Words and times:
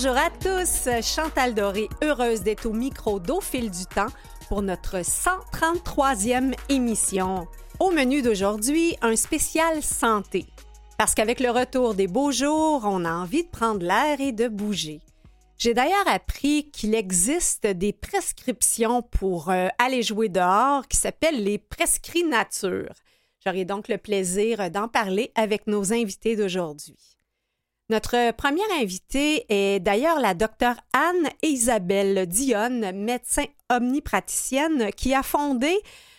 Bonjour 0.00 0.16
à 0.16 0.30
tous, 0.30 0.88
Chantal 1.02 1.54
Doré, 1.54 1.88
heureuse 2.04 2.42
d'être 2.42 2.66
au 2.66 2.72
micro 2.72 3.18
d'Au 3.18 3.40
fil 3.40 3.68
du 3.68 3.84
temps 3.84 4.06
pour 4.46 4.62
notre 4.62 4.98
133e 4.98 6.54
émission. 6.68 7.48
Au 7.80 7.90
menu 7.90 8.22
d'aujourd'hui, 8.22 8.94
un 9.02 9.16
spécial 9.16 9.82
santé. 9.82 10.46
Parce 10.98 11.16
qu'avec 11.16 11.40
le 11.40 11.50
retour 11.50 11.94
des 11.94 12.06
beaux 12.06 12.30
jours, 12.30 12.82
on 12.84 13.04
a 13.04 13.12
envie 13.12 13.42
de 13.42 13.48
prendre 13.48 13.84
l'air 13.84 14.20
et 14.20 14.30
de 14.30 14.46
bouger. 14.46 15.00
J'ai 15.58 15.74
d'ailleurs 15.74 16.06
appris 16.06 16.70
qu'il 16.70 16.94
existe 16.94 17.66
des 17.66 17.92
prescriptions 17.92 19.02
pour 19.02 19.50
euh, 19.50 19.66
aller 19.84 20.04
jouer 20.04 20.28
dehors 20.28 20.86
qui 20.86 20.96
s'appellent 20.96 21.42
les 21.42 21.58
prescrits 21.58 22.22
nature. 22.22 22.94
J'aurai 23.44 23.64
donc 23.64 23.88
le 23.88 23.98
plaisir 23.98 24.70
d'en 24.70 24.86
parler 24.86 25.32
avec 25.34 25.66
nos 25.66 25.92
invités 25.92 26.36
d'aujourd'hui. 26.36 27.17
Notre 27.90 28.32
première 28.32 28.70
invitée 28.78 29.46
est 29.48 29.80
d'ailleurs 29.80 30.20
la 30.20 30.34
docteure 30.34 30.76
Anne-Isabelle 30.92 32.26
Dionne, 32.26 32.92
médecin 32.92 33.46
omnipraticienne, 33.70 34.90
qui 34.94 35.14
a 35.14 35.22
fondé 35.22 35.74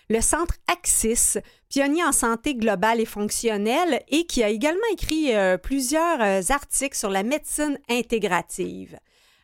le 0.09 0.19
Centre 0.19 0.55
Axis, 0.67 1.37
pionnier 1.69 2.03
en 2.03 2.11
santé 2.11 2.55
globale 2.55 2.99
et 2.99 3.05
fonctionnelle, 3.05 4.01
et 4.07 4.25
qui 4.25 4.41
a 4.41 4.49
également 4.49 4.79
écrit 4.91 5.35
euh, 5.35 5.57
plusieurs 5.57 6.19
euh, 6.21 6.41
articles 6.49 6.97
sur 6.97 7.11
la 7.11 7.21
médecine 7.21 7.77
intégrative. 7.87 8.97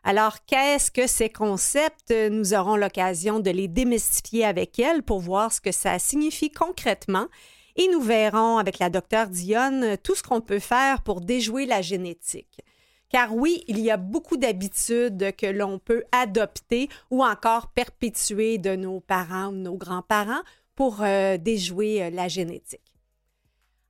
Alors, 0.03 0.37
qu'est-ce 0.47 0.89
que 0.89 1.05
ces 1.05 1.29
concepts? 1.29 2.11
Nous 2.11 2.55
aurons 2.55 2.75
l'occasion 2.75 3.39
de 3.39 3.51
les 3.51 3.67
démystifier 3.67 4.45
avec 4.45 4.79
elle 4.79 5.03
pour 5.03 5.19
voir 5.19 5.53
ce 5.53 5.61
que 5.61 5.71
ça 5.71 5.99
signifie 5.99 6.49
concrètement 6.49 7.27
et 7.75 7.87
nous 7.89 8.01
verrons 8.01 8.57
avec 8.57 8.79
la 8.79 8.89
docteure 8.89 9.27
Dionne 9.27 9.97
tout 10.03 10.15
ce 10.15 10.23
qu'on 10.23 10.41
peut 10.41 10.59
faire 10.59 11.01
pour 11.01 11.21
déjouer 11.21 11.65
la 11.65 11.81
génétique. 11.81 12.61
Car 13.09 13.35
oui, 13.35 13.63
il 13.67 13.79
y 13.79 13.91
a 13.91 13.97
beaucoup 13.97 14.37
d'habitudes 14.37 15.35
que 15.35 15.45
l'on 15.45 15.79
peut 15.79 16.03
adopter 16.11 16.89
ou 17.11 17.23
encore 17.23 17.67
perpétuer 17.67 18.57
de 18.57 18.75
nos 18.75 18.99
parents 18.99 19.47
ou 19.47 19.55
nos 19.55 19.75
grands-parents 19.75 20.41
pour 20.75 21.01
euh, 21.01 21.37
déjouer 21.37 22.03
euh, 22.03 22.09
la 22.09 22.27
génétique. 22.27 22.81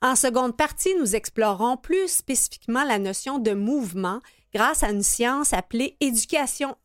En 0.02 0.16
seconde 0.16 0.56
partie, 0.56 0.94
nous 1.00 1.16
explorons 1.16 1.78
plus 1.78 2.08
spécifiquement 2.08 2.84
la 2.84 3.00
notion 3.00 3.40
de 3.40 3.54
mouvement 3.54 4.20
grâce 4.54 4.84
à 4.84 4.92
une 4.92 5.02
science 5.02 5.54
appelée 5.54 5.98
éducation 6.00 6.76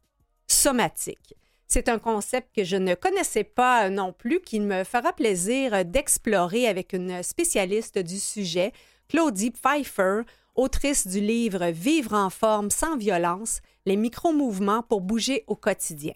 somatique. 0.47 1.35
C'est 1.73 1.89
un 1.89 2.01
concept 2.01 2.49
que 2.53 2.65
je 2.65 2.75
ne 2.75 2.97
connaissais 2.97 3.45
pas 3.45 3.87
euh, 3.87 3.91
non 3.91 4.13
plus, 4.13 4.41
qu'il 4.41 4.63
me 4.63 4.83
fera 4.83 5.13
plaisir 5.13 5.73
euh, 5.73 5.85
d'explorer 5.85 6.67
avec 6.67 6.93
une 6.93 7.23
spécialiste 7.23 7.97
du 7.97 8.19
sujet, 8.19 8.73
Claudie 9.09 9.53
Pfeiffer, 9.53 10.23
autrice 10.57 11.07
du 11.07 11.21
livre 11.21 11.67
Vivre 11.67 12.15
en 12.15 12.29
forme 12.29 12.71
sans 12.71 12.97
violence, 12.97 13.61
les 13.87 13.95
micro-mouvements 13.95 14.83
pour 14.83 15.01
bouger 15.01 15.45
au 15.47 15.55
quotidien. 15.55 16.15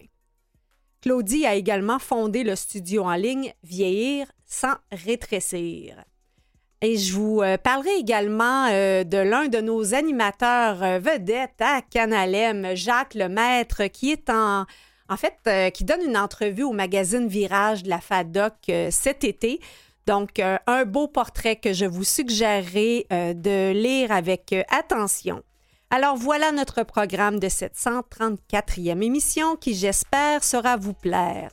Claudie 1.01 1.45
a 1.45 1.55
également 1.55 1.99
fondé 1.99 2.43
le 2.43 2.57
studio 2.57 3.05
en 3.05 3.15
ligne 3.15 3.53
Vieillir 3.63 4.29
sans 4.45 4.75
rétrécir. 4.91 6.03
Et 6.81 6.97
je 6.97 7.13
vous 7.13 7.41
euh, 7.41 7.57
parlerai 7.57 7.95
également 7.97 8.67
de 8.67 9.17
l'un 9.17 9.47
de 9.47 9.61
nos 9.61 9.93
animateurs 9.93 10.99
vedettes 10.99 11.61
à 11.61 11.81
Canalem, 11.81 12.75
Jacques 12.75 13.13
Lemaître, 13.13 13.83
qui 13.85 14.11
est 14.11 14.29
en, 14.29 14.65
en 15.09 15.17
fait, 15.17 15.37
euh, 15.47 15.69
qui 15.69 15.83
donne 15.83 16.01
une 16.01 16.17
entrevue 16.17 16.63
au 16.63 16.71
magazine 16.71 17.27
Virage 17.27 17.83
de 17.83 17.89
la 17.89 17.99
FADOC 17.99 18.53
euh, 18.69 18.89
cet 18.91 19.23
été. 19.23 19.59
Donc, 20.07 20.39
euh, 20.39 20.57
un 20.67 20.85
beau 20.85 21.07
portrait 21.07 21.55
que 21.55 21.73
je 21.73 21.85
vous 21.85 22.03
suggérerai 22.03 23.07
de 23.09 23.71
lire 23.71 24.11
avec 24.11 24.53
attention. 24.69 25.41
Alors 25.89 26.15
voilà 26.15 26.51
notre 26.51 26.83
programme 26.83 27.39
de 27.39 27.49
cette 27.49 27.75
134e 27.75 29.01
émission 29.01 29.55
qui, 29.55 29.73
j'espère, 29.73 30.43
sera 30.43 30.77
vous 30.77 30.93
plaire. 30.93 31.51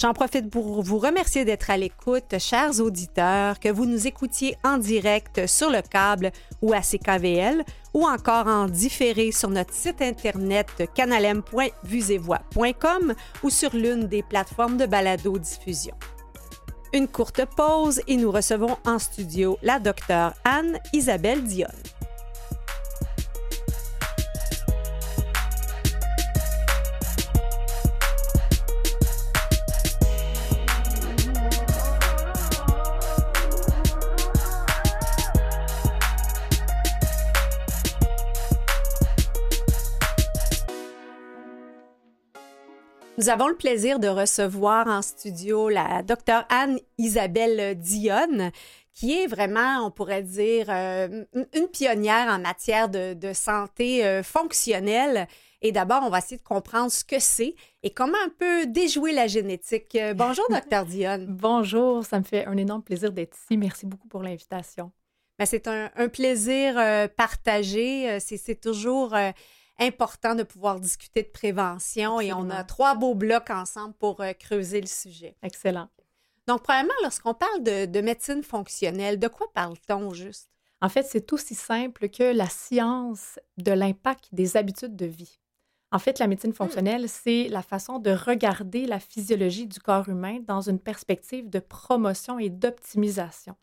J'en 0.00 0.14
profite 0.14 0.48
pour 0.48 0.82
vous 0.82 0.98
remercier 0.98 1.44
d'être 1.44 1.68
à 1.68 1.76
l'écoute, 1.76 2.38
chers 2.38 2.80
auditeurs, 2.80 3.60
que 3.60 3.68
vous 3.68 3.84
nous 3.84 4.06
écoutiez 4.06 4.56
en 4.64 4.78
direct 4.78 5.46
sur 5.46 5.68
le 5.68 5.82
câble 5.82 6.30
ou 6.62 6.72
à 6.72 6.80
CKVL 6.80 7.64
ou 7.94 8.06
encore 8.06 8.46
en 8.46 8.66
différé 8.66 9.32
sur 9.32 9.50
notre 9.50 9.74
site 9.74 10.02
internet 10.02 10.88
canalem.vusevoix.com 10.94 13.14
ou 13.42 13.50
sur 13.50 13.74
l'une 13.74 14.06
des 14.06 14.22
plateformes 14.22 14.76
de 14.76 14.86
balado-diffusion. 14.86 15.96
Une 16.92 17.08
courte 17.08 17.44
pause 17.56 18.02
et 18.08 18.16
nous 18.16 18.32
recevons 18.32 18.76
en 18.84 18.98
studio 18.98 19.56
la 19.62 19.78
docteure 19.78 20.34
Anne-Isabelle 20.44 21.44
Dionne. 21.44 21.70
Nous 43.20 43.28
avons 43.28 43.48
le 43.48 43.54
plaisir 43.54 43.98
de 44.00 44.08
recevoir 44.08 44.86
en 44.86 45.02
studio 45.02 45.68
la 45.68 46.02
docteure 46.02 46.46
Anne-Isabelle 46.48 47.78
Dionne, 47.78 48.50
qui 48.94 49.12
est 49.12 49.26
vraiment, 49.26 49.84
on 49.84 49.90
pourrait 49.90 50.22
dire, 50.22 50.68
euh, 50.70 51.26
une 51.52 51.68
pionnière 51.68 52.28
en 52.30 52.38
matière 52.38 52.88
de, 52.88 53.32
santé 53.34 54.06
euh, 54.06 54.22
fonctionnelle. 54.22 55.28
Et 55.60 55.70
d'abord, 55.70 56.00
on 56.02 56.08
va 56.08 56.16
essayer 56.16 56.38
de 56.38 56.42
comprendre 56.42 56.90
ce 56.90 57.04
que 57.04 57.18
c'est 57.18 57.56
et 57.82 57.90
comment 57.90 58.16
un 58.24 58.30
peu 58.30 58.64
déjouer 58.64 59.12
la 59.12 59.26
génétique. 59.26 59.96
Euh, 59.96 60.14
bonjour, 60.14 60.46
docteur 60.50 60.86
Dionne. 60.86 61.26
Bonjour, 61.28 62.06
ça 62.06 62.20
me 62.20 62.24
fait 62.24 62.46
un 62.46 62.56
énorme 62.56 62.82
plaisir 62.82 63.12
d'être 63.12 63.36
ici. 63.36 63.58
Merci 63.58 63.84
beaucoup 63.84 64.08
pour 64.08 64.22
l'invitation. 64.22 64.92
Ben, 65.38 65.44
c'est 65.44 65.68
un, 65.68 65.90
plaisir 66.08 66.76
partagé. 67.16 68.18
C'est 68.18 68.58
toujours 68.58 69.14
important 69.80 70.34
de 70.34 70.42
pouvoir 70.42 70.78
discuter 70.78 71.22
de 71.22 71.28
prévention 71.28 72.20
et 72.20 72.32
on 72.32 72.50
a 72.50 72.64
trois 72.64 72.94
beaux 72.94 73.14
blocs 73.14 73.50
ensemble 73.50 73.94
pour 73.94 74.20
euh, 74.20 74.32
creuser 74.32 74.80
le 74.80 74.86
sujet. 74.86 75.36
Excellent. 75.42 75.88
Donc, 76.46 76.62
premièrement, 76.62 76.94
lorsqu'on 77.02 77.34
parle 77.34 77.62
de, 77.62 78.00
médecine 78.00 78.42
fonctionnelle, 78.42 79.18
de 79.18 79.28
quoi 79.28 79.50
parle-t-on 79.54 80.12
juste? 80.12 80.50
En 80.82 80.88
fait, 80.88 81.04
c'est 81.04 81.32
aussi 81.32 81.54
simple 81.54 82.08
que 82.08 82.24
la 82.24 82.48
science 82.48 83.38
de 83.58 83.72
l'impact 83.72 84.28
des 84.32 84.56
habitudes 84.56 84.96
de 84.96 85.06
vie. 85.06 85.38
En 85.92 85.98
fait, 85.98 86.18
la 86.18 86.26
médecine 86.26 86.50
hmm. 86.50 86.54
fonctionnelle, 86.54 87.08
c'est 87.08 87.48
la 87.48 87.62
façon 87.62 87.98
de 87.98 88.10
regarder 88.10 88.86
la 88.86 89.00
physiologie 89.00 89.66
du 89.66 89.80
corps 89.80 90.08
humain 90.08 90.38
dans 90.46 90.62
une 90.68 90.78
perspective 90.78 91.50
de 91.50 91.58
promotion 91.58 92.38
et 92.38 92.48
d'optimisation. 92.48 93.56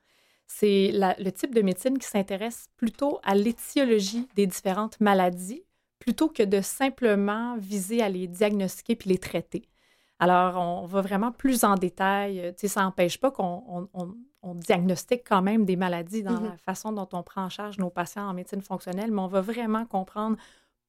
C'est 0.46 0.92
le 0.94 1.30
type 1.32 1.54
de 1.54 1.62
médecine 1.62 1.98
qui 1.98 2.08
s'intéresse 2.08 2.68
plutôt 2.78 3.20
à 3.24 3.36
l'étiologie 3.36 4.30
des 4.36 4.48
différentes 4.48 5.00
maladies 5.02 5.64
plutôt 6.00 6.30
que 6.30 6.44
de 6.44 6.62
simplement 6.62 7.58
viser 7.58 8.02
à 8.02 8.10
les 8.10 8.28
diagnostiquer 8.28 8.96
puis 8.96 9.10
les 9.10 9.18
traiter. 9.18 9.68
Alors, 10.20 10.58
on 10.58 10.86
va 10.86 11.02
vraiment 11.02 11.32
plus 11.32 11.64
en 11.64 11.76
détail. 11.76 12.40
Euh, 12.40 12.52
tu 12.52 12.62
sais, 12.62 12.68
ça 12.68 12.82
n'empêche 12.82 13.20
pas 13.20 13.32
qu'on 13.32 13.88
diagnostique 14.56 15.24
quand 15.28 15.42
même 15.42 15.66
des 15.66 15.76
maladies 15.76 16.24
dans 16.24 16.40
mm-hmm. 16.40 16.50
la 16.52 16.58
façon 16.58 16.92
dont 16.92 17.10
on 17.14 17.22
prend 17.22 17.44
en 17.44 17.50
charge 17.50 17.78
nos 17.78 17.90
patients 17.90 18.28
en 18.28 18.34
médecine 18.34 18.62
fonctionnelle, 18.62 19.12
mais 19.12 19.22
on 19.22 19.28
va 19.28 19.42
vraiment 19.42 19.86
comprendre 19.86 20.38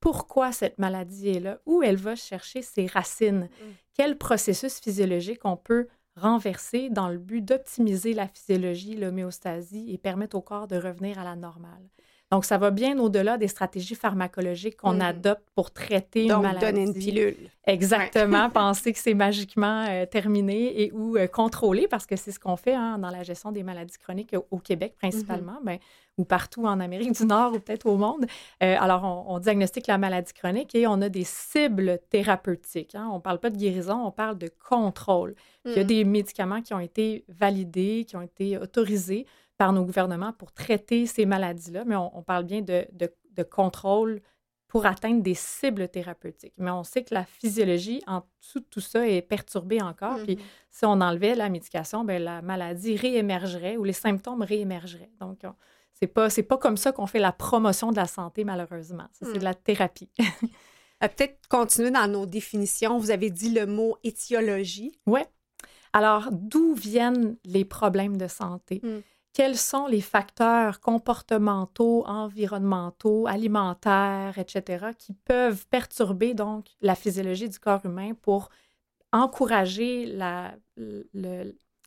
pourquoi 0.00 0.52
cette 0.52 0.78
maladie 0.78 1.30
est 1.30 1.40
là, 1.40 1.58
où 1.66 1.82
elle 1.82 1.96
va 1.96 2.14
chercher 2.14 2.62
ses 2.62 2.86
racines, 2.86 3.48
mm. 3.50 3.72
quel 3.94 4.16
processus 4.16 4.78
physiologique 4.78 5.40
on 5.44 5.56
peut 5.56 5.88
renverser 6.14 6.88
dans 6.90 7.08
le 7.08 7.18
but 7.18 7.44
d'optimiser 7.44 8.14
la 8.14 8.28
physiologie, 8.28 8.96
l'homéostasie 8.96 9.92
et 9.92 9.98
permettre 9.98 10.36
au 10.36 10.40
corps 10.40 10.68
de 10.68 10.76
revenir 10.76 11.18
à 11.18 11.24
la 11.24 11.36
normale. 11.36 11.88
Donc, 12.30 12.44
ça 12.44 12.58
va 12.58 12.70
bien 12.70 12.98
au-delà 12.98 13.38
des 13.38 13.48
stratégies 13.48 13.94
pharmacologiques 13.94 14.76
qu'on 14.76 14.96
hmm. 14.96 15.02
adopte 15.02 15.44
pour 15.54 15.70
traiter 15.70 16.24
une 16.24 16.40
maladie. 16.40 16.60
donner 16.60 16.82
une 16.82 16.94
pilule. 16.94 17.36
Exactement, 17.66 18.50
penser 18.54 18.92
que 18.92 18.98
c'est 18.98 19.14
magiquement 19.14 19.86
euh, 19.88 20.04
terminé 20.04 20.82
et 20.82 20.92
ou 20.92 21.16
euh, 21.16 21.26
contrôlé, 21.26 21.88
parce 21.88 22.04
que 22.04 22.16
c'est 22.16 22.32
ce 22.32 22.38
qu'on 22.38 22.56
fait 22.56 22.74
hein, 22.74 22.98
dans 22.98 23.08
la 23.08 23.22
gestion 23.22 23.50
des 23.50 23.62
maladies 23.62 23.96
chroniques 23.96 24.34
au, 24.50 24.58
Québec 24.58 24.94
principalement, 24.98 25.58
mm-hmm. 25.62 25.66
ben, 25.66 25.78
ou 26.18 26.24
partout 26.24 26.66
en 26.66 26.80
Amérique 26.80 27.12
du 27.12 27.24
Nord 27.24 27.54
ou 27.54 27.60
peut-être 27.60 27.86
au 27.86 27.96
monde. 27.96 28.26
Euh, 28.62 28.76
alors, 28.78 29.24
on, 29.28 29.38
diagnostique 29.38 29.86
la 29.86 29.96
maladie 29.96 30.32
chronique 30.34 30.74
et 30.74 30.86
on 30.86 31.00
a 31.00 31.08
des 31.08 31.24
cibles 31.24 31.98
thérapeutiques. 32.10 32.94
Hein. 32.94 33.08
On 33.10 33.16
ne 33.16 33.22
parle 33.22 33.38
pas 33.38 33.50
de 33.50 33.56
guérison, 33.56 34.04
on 34.04 34.10
parle 34.10 34.36
de 34.36 34.50
contrôle. 34.68 35.34
Il 35.64 35.72
y 35.72 35.78
a 35.78 35.84
mm. 35.84 35.86
des 35.86 36.04
médicaments 36.04 36.60
qui 36.60 36.74
ont 36.74 36.80
été 36.80 37.24
validés, 37.28 38.04
qui 38.06 38.16
ont 38.16 38.22
été 38.22 38.58
autorisés 38.58 39.26
par 39.58 39.72
nos 39.72 39.84
gouvernements 39.84 40.32
pour 40.32 40.52
traiter 40.52 41.06
ces 41.06 41.26
maladies-là, 41.26 41.84
mais 41.84 41.96
on, 41.96 42.22
parle 42.22 42.44
bien 42.44 42.62
de, 42.62 42.86
de, 42.92 43.42
contrôle 43.42 44.22
pour 44.68 44.86
atteindre 44.86 45.22
des 45.22 45.34
cibles 45.34 45.88
thérapeutiques. 45.88 46.54
Mais 46.58 46.70
on 46.70 46.84
sait 46.84 47.02
que 47.02 47.14
la 47.14 47.24
physiologie 47.24 48.02
en 48.06 48.22
dessous 48.40 48.60
de 48.60 48.66
tout 48.66 48.80
ça 48.80 49.06
est 49.06 49.22
perturbée 49.22 49.82
encore. 49.82 50.16
Puis 50.24 50.36
mm-hmm. 50.36 50.70
si 50.70 50.84
on 50.84 51.00
enlevait 51.00 51.34
la 51.34 51.48
médication, 51.48 52.04
bien, 52.04 52.18
la 52.18 52.42
maladie 52.42 52.96
réémergerait 52.96 53.76
ou 53.76 53.84
les 53.84 53.92
symptômes 53.92 54.42
réémergeraient. 54.42 55.10
Donc, 55.20 55.40
C'est 55.94 56.06
pas, 56.06 56.28
pas 56.28 56.58
comme 56.58 56.76
ça 56.76 56.92
qu'on 56.92 57.06
fait 57.06 57.18
la 57.18 57.32
promotion 57.32 57.90
de 57.90 57.96
la 57.96 58.06
santé, 58.06 58.44
malheureusement. 58.44 59.08
C'est 59.12 59.38
de 59.38 59.44
la 59.44 59.54
thérapie. 59.54 60.10
Euh, 61.00 61.06
peut-être 61.06 61.46
continuer 61.48 61.92
dans 61.92 62.08
nos 62.08 62.26
définitions. 62.26 62.98
Vous 62.98 63.12
avez 63.12 63.30
dit 63.30 63.50
le 63.50 63.66
mot 63.66 63.96
étiologie. 64.02 64.98
Oui. 65.06 65.20
Alors, 65.92 66.28
d'où 66.32 66.74
viennent 66.74 67.36
les 67.44 67.64
problèmes 67.64 68.16
de 68.16 68.26
santé? 68.26 68.80
Hmm. 68.82 68.98
Quels 69.38 69.56
sont 69.56 69.86
les 69.86 70.00
facteurs 70.00 70.80
comportementaux, 70.80 72.04
environnementaux, 72.08 73.28
alimentaires, 73.28 74.36
etc., 74.36 74.86
qui 74.98 75.12
peuvent 75.12 75.64
perturber 75.68 76.34
donc 76.34 76.66
la 76.80 76.96
physiologie 76.96 77.48
du 77.48 77.60
corps 77.60 77.86
humain 77.86 78.14
pour 78.20 78.48
encourager 79.12 80.06
la, 80.06 80.56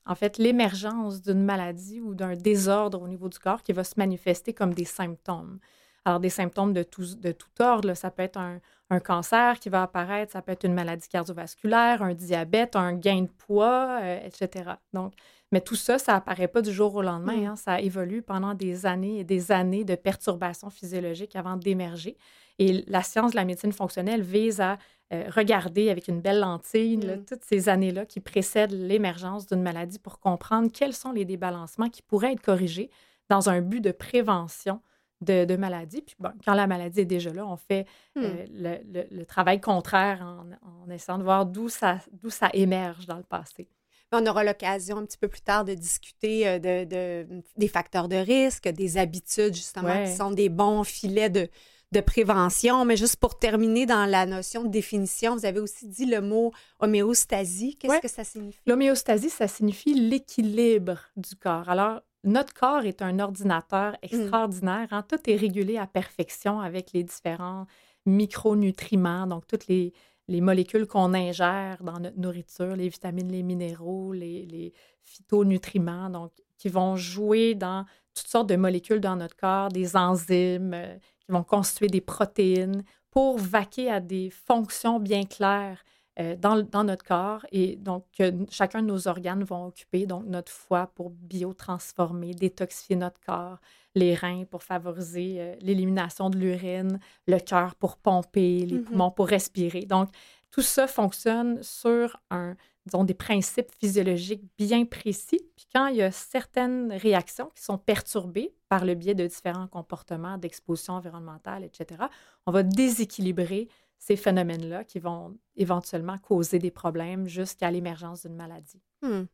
en 0.06 0.16
fait, 0.16 0.38
l'émergence 0.38 1.22
d'une 1.22 1.44
maladie 1.44 2.00
ou 2.00 2.16
d'un 2.16 2.38
désordre 2.38 3.02
au 3.02 3.08
niveau 3.10 3.28
du 3.28 3.38
corps 3.38 3.64
qui 3.64 3.74
va 3.74 3.84
se 3.84 3.96
manifester 3.98 4.54
comme 4.54 4.74
des 4.74 4.86
symptômes. 4.86 5.60
Alors, 6.06 6.22
des 6.22 6.30
symptômes 6.30 6.72
de 6.72 6.84
tout, 6.84 7.16
de 7.16 7.34
tout 7.34 7.62
ordre, 7.62 7.96
ça 7.96 8.12
peut 8.12 8.24
être 8.24 8.38
un, 8.38 8.62
un, 8.90 9.02
cancer 9.02 9.60
qui 9.60 9.68
va 9.68 9.84
apparaître, 9.84 10.32
ça 10.32 10.42
peut 10.42 10.54
être 10.54 10.64
une 10.64 10.74
maladie 10.74 11.10
cardiovasculaire, 11.10 12.02
un 12.02 12.14
diabète, 12.14 12.78
un 12.78 12.94
gain 12.94 13.24
de 13.24 13.30
poids, 13.30 14.00
euh, 14.02 14.26
etc. 14.26 14.76
Donc, 14.94 15.12
mais 15.52 15.62
tout 15.62 15.76
ça, 15.76 15.98
ça 15.98 16.16
apparaît 16.16 16.48
pas 16.48 16.62
du 16.62 16.72
jour 16.72 16.96
au 16.96 17.02
lendemain. 17.02 17.38
Mm. 17.38 17.46
Hein, 17.46 17.56
ça 17.56 17.82
évolue 17.82 18.22
pendant 18.22 18.54
des 18.54 18.86
années 18.86 19.20
et 19.20 19.24
des 19.24 19.52
années 19.52 19.84
de 19.84 19.96
perturbations 19.96 20.70
physiologiques 20.70 21.36
avant 21.36 21.58
d'émerger. 21.58 22.18
Et 22.60 22.84
la 22.88 23.04
science 23.04 23.32
de 23.32 23.36
la 23.36 23.46
médecine 23.46 23.74
fonctionnelle 23.74 24.22
vise 24.22 24.62
à 24.62 24.78
euh, 25.14 25.26
regarder 25.30 25.90
avec 25.90 26.08
une 26.08 26.22
belle 26.22 26.40
lentille 26.40 26.98
mm. 26.98 27.26
toutes 27.26 27.44
ces 27.44 27.68
années-là 27.70 28.06
qui 28.06 28.20
précèdent 28.20 28.72
l'émergence 28.72 29.46
d'une 29.46 29.62
maladie 29.62 30.00
pour 30.00 30.20
comprendre 30.20 30.72
quels 30.72 30.94
sont 30.94 31.12
les 31.12 31.26
débalancements 31.26 31.90
qui 31.90 32.02
pourraient 32.02 32.34
être 32.34 32.42
corrigés 32.42 32.90
dans 33.30 33.50
un 33.50 33.62
but 33.62 33.82
de 33.82 33.92
prévention 33.92 34.82
de, 35.22 35.46
de 35.46 35.56
maladie. 35.56 36.02
Puis 36.02 36.16
bon, 36.20 36.32
quand 36.44 36.54
la 36.54 36.68
maladie 36.68 37.02
est 37.02 37.06
déjà 37.06 37.32
là, 37.32 37.46
on 37.46 37.58
fait 37.58 37.86
hmm. 38.16 38.22
euh, 38.24 38.76
le, 39.12 39.24
travail 39.26 39.62
contraire 39.62 40.22
en, 40.24 40.90
essayant 40.90 41.18
de 41.18 41.24
voir 41.24 41.46
d'où 41.46 41.70
ça, 41.70 42.00
ça 42.30 42.50
émerge 42.54 43.06
dans 43.06 43.18
le 43.18 43.24
passé. 43.24 43.68
On 44.12 44.26
aura 44.26 44.44
l'occasion 44.44 44.98
un 44.98 45.06
petit 45.06 45.18
peu 45.18 45.28
plus 45.28 45.42
tard 45.42 45.64
de 45.64 45.74
discuter 45.74 46.48
euh, 46.48 46.60
de, 46.60 47.42
des 47.58 47.68
facteurs 47.68 48.10
de 48.10 48.18
risque, 48.18 48.68
des 48.68 48.98
habitudes 48.98 49.56
justement 49.56 50.06
qui 50.06 50.12
sont 50.12 50.32
des 50.32 50.50
bons 50.50 50.84
filets 50.84 51.30
de, 51.30 51.48
de 51.92 52.02
prévention. 52.02 52.84
Mais 52.86 52.98
juste 52.98 53.18
pour 53.18 53.40
terminer 53.40 53.86
dans 53.86 54.06
la 54.06 54.26
notion 54.26 54.64
de 54.64 54.70
définition, 54.70 55.36
vous 55.36 55.46
avez 55.46 55.60
aussi 55.60 55.88
dit 55.88 56.06
le 56.06 56.22
mot 56.22 56.52
homéostasie. 56.80 57.78
Qu'est-ce 57.78 58.02
que 58.02 58.08
ça 58.08 58.24
signifie? 58.24 58.60
L'homéostasie, 58.66 59.30
ça 59.30 59.48
signifie 59.48 59.94
l'équilibre 59.94 61.00
du 61.16 61.36
corps. 61.36 61.70
Alors, 61.70 62.02
notre 62.24 62.54
corps 62.54 62.86
est 62.86 63.02
un 63.02 63.20
ordinateur 63.20 63.94
mm. 63.94 63.98
extraordinaire. 64.02 64.88
Hein. 64.92 65.04
Tout 65.08 65.30
est 65.30 65.36
régulé 65.36 65.78
à 65.78 65.88
perfection 65.88 66.60
avec 66.60 66.92
les 66.94 67.04
différents 67.04 67.66
micronutriments, 68.06 69.28
donc 69.28 69.46
toutes 69.48 69.68
les, 69.68 69.94
molécules 70.40 70.88
qu'on 70.88 71.14
ingère 71.14 71.84
dans 71.84 72.00
notre 72.00 72.18
nourriture, 72.18 72.76
les 72.76 72.88
vitamines, 72.88 73.32
les 73.32 73.44
minéraux, 73.44 74.14
les, 74.14 74.46
les, 74.46 74.74
phytonutriments, 75.04 76.10
donc 76.10 76.32
qui 76.58 76.70
vont 76.70 76.96
jouer 76.96 77.56
dans 77.56 77.86
toutes 78.14 78.28
sortes 78.28 78.48
de 78.48 78.56
molécules 78.56 79.02
dans 79.02 79.16
notre 79.16 79.36
corps, 79.36 79.70
des 79.70 79.96
enzymes 79.96 80.74
euh, 80.74 80.96
qui 81.20 81.32
vont 81.32 81.44
constituer 81.44 81.88
des 81.88 82.02
protéines 82.02 82.84
pour 83.10 83.38
vaquer 83.38 83.90
à 83.90 84.00
des 84.00 84.30
fonctions 84.30 85.00
bien 85.00 85.26
claires 85.26 85.84
euh, 86.22 86.36
dans, 86.36 86.84
notre 86.84 87.04
corps 87.04 87.46
et 87.52 87.76
donc 87.76 88.06
chacun 88.50 88.82
de 88.82 88.88
nos 88.88 89.08
organes 89.08 89.44
vont 89.44 89.68
occuper, 89.68 90.06
donc 90.06 90.26
notre 90.26 90.52
foie 90.52 90.88
pour 90.96 91.10
biotransformer, 91.10 92.34
détoxifier 92.34 92.96
notre 92.96 93.20
corps, 93.20 93.60
les 93.96 94.14
reins 94.14 94.46
pour 94.46 94.64
favoriser 94.64 95.36
euh, 95.40 95.56
l'élimination 95.62 96.30
de 96.30 96.38
l'urine, 96.38 97.00
le 97.28 97.40
cœur 97.40 97.76
pour 97.76 97.98
pomper, 97.98 98.66
les 98.66 98.78
mm-hmm. 98.78 98.84
poumons 98.84 99.12
pour 99.12 99.28
respirer. 99.28 99.86
Donc 99.86 100.10
tout 100.52 100.62
ça 100.62 100.88
fonctionne 100.88 101.64
sur 101.64 102.18
un, 102.30 102.56
disons, 102.86 103.04
des 103.04 103.14
principes 103.14 103.72
physiologiques 103.80 104.44
bien 104.58 104.86
précis. 104.86 105.40
Puis 105.56 105.68
quand 105.74 105.88
il 105.88 105.98
y 105.98 106.02
a 106.02 106.12
certaines 106.12 106.92
réactions 106.92 107.50
qui 107.56 107.64
sont 107.64 107.78
perturbées 107.78 108.54
par 108.70 108.86
le 108.86 108.96
biais 108.96 109.16
de 109.16 109.26
différents 109.26 109.68
comportements 109.68 110.38
d'exposition 110.38 110.94
environnementale, 110.94 111.64
etc., 111.64 112.04
on 112.46 112.52
va 112.52 112.64
déséquilibrer 112.64 113.70
ces 114.02 114.16
phénomènes-là 114.16 114.84
qui 114.84 114.98
vont 114.98 115.38
éventuellement 115.56 116.18
causer 116.18 116.58
des 116.58 116.72
problèmes 116.72 117.28
jusqu'à 117.28 117.70
l'émergence 117.70 118.24
d'une 118.24 118.36
maladie. 118.36 118.82
Hmm. 119.04 119.26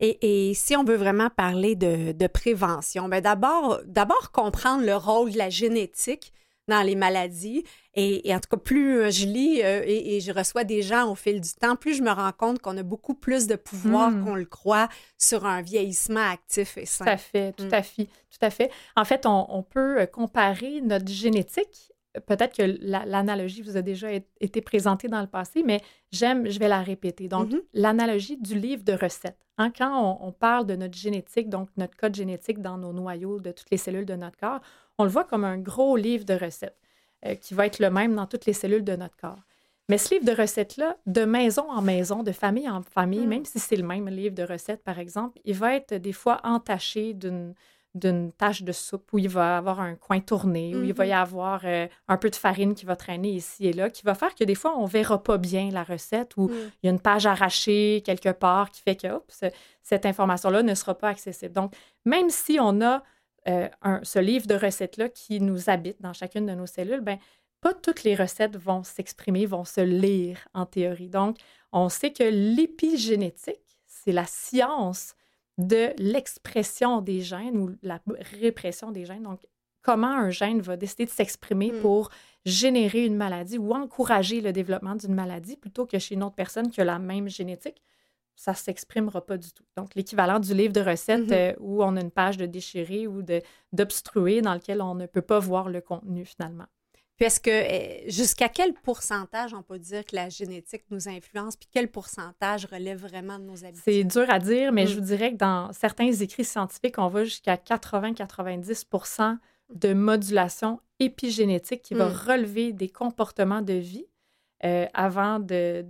Et, 0.00 0.52
si 0.54 0.76
on 0.76 0.84
veut 0.84 0.96
vraiment 0.96 1.30
parler 1.30 1.74
de, 1.74 2.26
prévention, 2.26 3.08
bien 3.08 3.22
d'abord, 3.22 3.80
d'abord 3.86 4.30
comprendre 4.32 4.84
le 4.84 4.94
rôle 4.94 5.32
de 5.32 5.38
la 5.38 5.48
génétique 5.48 6.34
dans 6.68 6.82
les 6.82 6.96
maladies. 6.96 7.64
Et, 7.94 8.34
en 8.34 8.40
tout 8.40 8.48
cas, 8.50 8.56
plus 8.58 9.10
je 9.10 9.24
lis 9.24 9.62
euh, 9.62 9.82
et, 9.86 10.20
je 10.20 10.32
reçois 10.32 10.64
des 10.64 10.82
gens 10.82 11.10
au 11.10 11.14
fil 11.14 11.40
du 11.40 11.54
temps, 11.54 11.76
plus 11.76 11.94
je 11.94 12.02
me 12.02 12.10
rends 12.10 12.32
compte 12.32 12.58
qu'on 12.58 12.76
a 12.76 12.82
beaucoup 12.82 13.14
plus 13.14 13.46
de 13.46 13.56
pouvoir 13.56 14.10
hmm. 14.10 14.24
qu'on 14.24 14.34
le 14.34 14.44
croit 14.44 14.88
sur 15.16 15.46
un 15.46 15.62
vieillissement 15.62 16.28
actif 16.28 16.76
et 16.76 16.84
sain. 16.84 17.06
Tout 17.06 17.10
à 17.10 17.16
fait, 17.16 17.52
tout 17.52 17.64
hmm. 17.64 17.74
à 17.74 17.82
fait, 17.82 18.04
tout 18.04 18.42
à 18.42 18.50
fait. 18.50 18.70
En 18.96 19.06
fait, 19.06 19.24
on, 19.24 19.46
on 19.48 19.62
peut 19.62 20.06
comparer 20.12 20.82
notre 20.82 21.08
génétique 21.08 21.93
peut-être 22.26 22.56
que 22.56 22.78
l'analogie 22.80 23.62
vous 23.62 23.76
a 23.76 23.82
déjà 23.82 24.08
été 24.40 24.60
présentée 24.60 25.08
dans 25.08 25.20
le 25.20 25.26
passé, 25.26 25.62
mais 25.64 25.80
j'aime, 26.12 26.48
je 26.48 26.58
vais 26.58 26.68
la 26.68 26.80
répéter. 26.80 27.28
Donc, 27.28 27.50
mm-hmm. 27.50 27.62
l'analogie 27.74 28.36
du 28.36 28.58
livre 28.58 28.84
de 28.84 28.92
recettes. 28.92 29.38
Hein, 29.58 29.70
quand 29.70 30.18
on, 30.20 30.32
parle 30.32 30.66
de 30.66 30.74
notre 30.74 30.96
génétique, 30.96 31.48
donc 31.48 31.68
notre 31.76 31.96
code 31.96 32.14
génétique 32.14 32.60
dans 32.60 32.76
nos 32.76 32.92
noyaux 32.92 33.38
de 33.38 33.52
toutes 33.52 33.70
les 33.70 33.76
cellules 33.76 34.06
de 34.06 34.16
notre 34.16 34.36
corps, 34.36 34.60
on 34.98 35.04
le 35.04 35.10
voit 35.10 35.24
comme 35.24 35.44
un 35.44 35.58
gros 35.58 35.96
livre 35.96 36.24
de 36.24 36.34
recettes 36.34 36.78
euh, 37.26 37.34
qui 37.36 37.54
va 37.54 37.66
être 37.66 37.78
le 37.78 37.90
même 37.90 38.14
dans 38.14 38.26
toutes 38.26 38.46
les 38.46 38.52
cellules 38.52 38.84
de 38.84 38.96
notre 38.96 39.16
corps. 39.16 39.38
Mais 39.88 39.98
ce 39.98 40.14
livre 40.14 40.24
de 40.24 40.32
recettes-là, 40.32 40.96
de 41.06 41.24
maison 41.24 41.70
en 41.70 41.82
maison, 41.82 42.22
de 42.22 42.32
famille 42.32 42.68
en 42.68 42.82
famille, 42.82 43.26
mm. 43.26 43.28
même 43.28 43.44
si 43.44 43.58
c'est 43.58 43.76
le 43.76 43.86
même 43.86 44.08
livre 44.08 44.34
de 44.34 44.42
recettes, 44.42 44.82
par 44.82 44.98
exemple, 44.98 45.38
il 45.44 45.54
va 45.54 45.74
être 45.74 45.94
des 45.94 46.12
fois 46.12 46.40
entaché 46.42 47.12
d'une 47.14 47.54
d'une 47.94 48.32
tache 48.32 48.62
de 48.62 48.72
soupe 48.72 49.12
où 49.12 49.18
il 49.18 49.28
va 49.28 49.56
avoir 49.56 49.80
un 49.80 49.94
coin 49.94 50.20
tourné, 50.20 50.74
où 50.74 50.82
il 50.82 50.92
va 50.92 51.06
y 51.06 51.10
mm-hmm. 51.10 51.14
avoir 51.14 51.60
euh, 51.64 51.86
un 52.08 52.16
peu 52.16 52.28
de 52.28 52.36
farine 52.36 52.74
qui 52.74 52.84
va 52.84 52.96
traîner 52.96 53.30
ici 53.30 53.68
et 53.68 53.72
là, 53.72 53.88
qui 53.88 54.02
va 54.02 54.14
faire 54.14 54.34
que 54.34 54.42
des 54.42 54.56
fois, 54.56 54.76
on 54.76 54.84
ne 54.84 54.88
verra 54.88 55.22
pas 55.22 55.38
bien 55.38 55.70
la 55.70 55.84
recette 55.84 56.36
ou 56.36 56.48
mm. 56.48 56.70
il 56.82 56.86
y 56.86 56.88
a 56.88 56.90
une 56.90 57.00
page 57.00 57.26
arrachée 57.26 58.02
quelque 58.04 58.30
part 58.30 58.70
qui 58.70 58.82
fait 58.82 58.96
que 58.96 59.08
cette 59.82 60.06
information-là 60.06 60.62
ne 60.62 60.74
sera 60.74 60.94
pas 60.94 61.08
accessible. 61.08 61.52
Donc, 61.52 61.74
même 62.04 62.30
si 62.30 62.58
on 62.60 62.80
a 62.80 63.02
euh, 63.46 63.68
ce 64.02 64.18
livre 64.18 64.46
de 64.46 64.54
recettes-là 64.54 65.08
qui 65.08 65.40
nous 65.40 65.70
habite 65.70 66.00
dans 66.00 66.12
chacune 66.12 66.46
de 66.46 66.52
nos 66.52 66.66
cellules, 66.66 67.00
ben, 67.00 67.18
pas 67.60 67.74
toutes 67.74 68.02
les 68.02 68.14
recettes 68.14 68.56
vont 68.56 68.82
s'exprimer, 68.82 69.46
vont 69.46 69.64
se 69.64 69.80
lire 69.80 70.48
en 70.52 70.66
théorie. 70.66 71.08
Donc, 71.08 71.38
on 71.72 71.88
sait 71.88 72.12
que 72.12 72.24
l'épigénétique, 72.24 73.78
c'est 73.86 74.12
la 74.12 74.26
science 74.26 75.14
de 75.58 75.92
l'expression 75.98 77.00
des 77.00 77.20
gènes 77.20 77.56
ou 77.56 77.76
la 77.82 78.00
répression 78.40 78.90
des 78.90 79.04
gènes. 79.04 79.22
Donc, 79.22 79.40
comment 79.82 80.12
un 80.12 80.30
gène 80.30 80.60
va 80.60 80.76
décider 80.76 81.04
de 81.04 81.10
s'exprimer 81.10 81.72
hmm. 81.72 81.80
pour 81.80 82.10
générer 82.44 83.04
une 83.04 83.16
maladie 83.16 83.58
ou 83.58 83.72
encourager 83.72 84.40
le 84.40 84.52
développement 84.52 84.96
d'une 84.96 85.14
maladie 85.14 85.56
plutôt 85.56 85.86
que 85.86 85.98
chez 85.98 86.14
une 86.14 86.22
autre 86.22 86.34
personne 86.34 86.70
qui 86.70 86.80
a 86.80 86.84
la 86.84 86.98
même 86.98 87.28
génétique, 87.28 87.82
ça 88.36 88.50
ne 88.50 88.56
s'exprimera 88.56 89.24
pas 89.24 89.36
du 89.36 89.52
tout. 89.52 89.64
Donc, 89.76 89.94
l'équivalent 89.94 90.40
du 90.40 90.54
livre 90.54 90.72
de 90.72 90.80
recettes 90.80 91.28
mm-hmm. 91.28 91.52
euh, 91.52 91.56
où 91.60 91.84
on 91.84 91.96
a 91.96 92.00
une 92.00 92.10
page 92.10 92.36
de 92.36 92.46
déchiré 92.46 93.06
ou 93.06 93.22
d'obstrué 93.72 94.42
dans 94.42 94.54
lequel 94.54 94.82
on 94.82 94.94
ne 94.94 95.06
peut 95.06 95.22
pas 95.22 95.38
voir 95.38 95.68
le 95.68 95.80
contenu 95.80 96.24
finalement. 96.24 96.66
Puis 97.16 97.26
est-ce 97.26 97.38
que 97.38 97.50
eh, 97.50 98.10
jusqu'à 98.10 98.48
quel 98.48 98.74
pourcentage 98.74 99.54
on 99.54 99.62
peut 99.62 99.78
dire 99.78 100.04
que 100.04 100.16
la 100.16 100.28
génétique 100.28 100.82
nous 100.90 101.08
influence, 101.08 101.56
puis 101.56 101.68
quel 101.70 101.88
pourcentage 101.88 102.66
relève 102.66 102.98
vraiment 102.98 103.38
de 103.38 103.44
nos 103.44 103.64
habitudes? 103.64 103.82
C'est 103.84 104.04
dur 104.04 104.26
à 104.28 104.40
dire, 104.40 104.72
mais 104.72 104.86
je 104.86 104.94
mm. 104.94 104.98
vous 104.98 105.06
dirais 105.06 105.32
que 105.32 105.36
dans 105.36 105.72
certains 105.72 106.10
écrits 106.12 106.44
scientifiques, 106.44 106.98
on 106.98 107.08
va 107.08 107.24
jusqu'à 107.24 107.54
80-90% 107.54 109.38
de 109.72 109.94
modulation 109.94 110.80
épigénétique 110.98 111.82
qui 111.82 111.94
va 111.94 112.08
mm. 112.08 112.12
relever 112.12 112.72
des 112.72 112.88
comportements 112.88 113.62
de 113.62 113.74
vie 113.74 114.06
euh, 114.64 114.86
avant 114.92 115.38
de, 115.38 115.84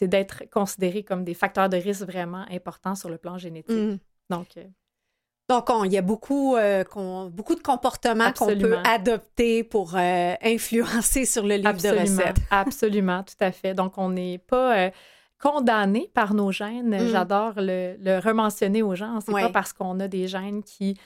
d'être 0.00 0.44
considérés 0.50 1.02
comme 1.02 1.24
des 1.24 1.34
facteurs 1.34 1.70
de 1.70 1.78
risque 1.78 2.02
vraiment 2.02 2.44
importants 2.50 2.94
sur 2.94 3.08
le 3.08 3.16
plan 3.16 3.38
génétique. 3.38 3.74
Mm. 3.74 3.98
Donc, 4.28 4.48
euh, 4.58 4.64
donc, 5.60 5.68
il 5.84 5.92
y 5.92 5.98
a 5.98 6.02
beaucoup, 6.02 6.56
euh, 6.56 6.84
beaucoup 7.30 7.54
de 7.54 7.60
comportements 7.60 8.32
qu'on 8.32 8.56
peut 8.56 8.78
adopter 8.84 9.64
pour 9.64 9.94
euh, 9.94 10.34
influencer 10.42 11.24
sur 11.24 11.44
le 11.44 11.56
livre 11.56 11.74
de 11.74 12.00
recettes. 12.00 12.38
Absolument, 12.50 13.22
tout 13.22 13.36
à 13.40 13.52
fait. 13.52 13.74
Donc, 13.74 13.98
on 13.98 14.10
n'est 14.10 14.38
pas 14.38 14.78
euh, 14.78 14.90
condamné 15.40 16.10
par 16.14 16.34
nos 16.34 16.50
gènes. 16.50 16.96
Mm. 16.96 17.08
J'adore 17.10 17.52
le, 17.56 17.96
le 18.00 18.18
rementionner 18.18 18.82
aux 18.82 18.94
gens. 18.94 19.20
C'est 19.20 19.32
pas 19.32 19.50
parce 19.50 19.72
qu'on 19.72 20.00
a 20.00 20.08
des 20.08 20.26
gènes 20.26 20.62
qui, 20.62 20.96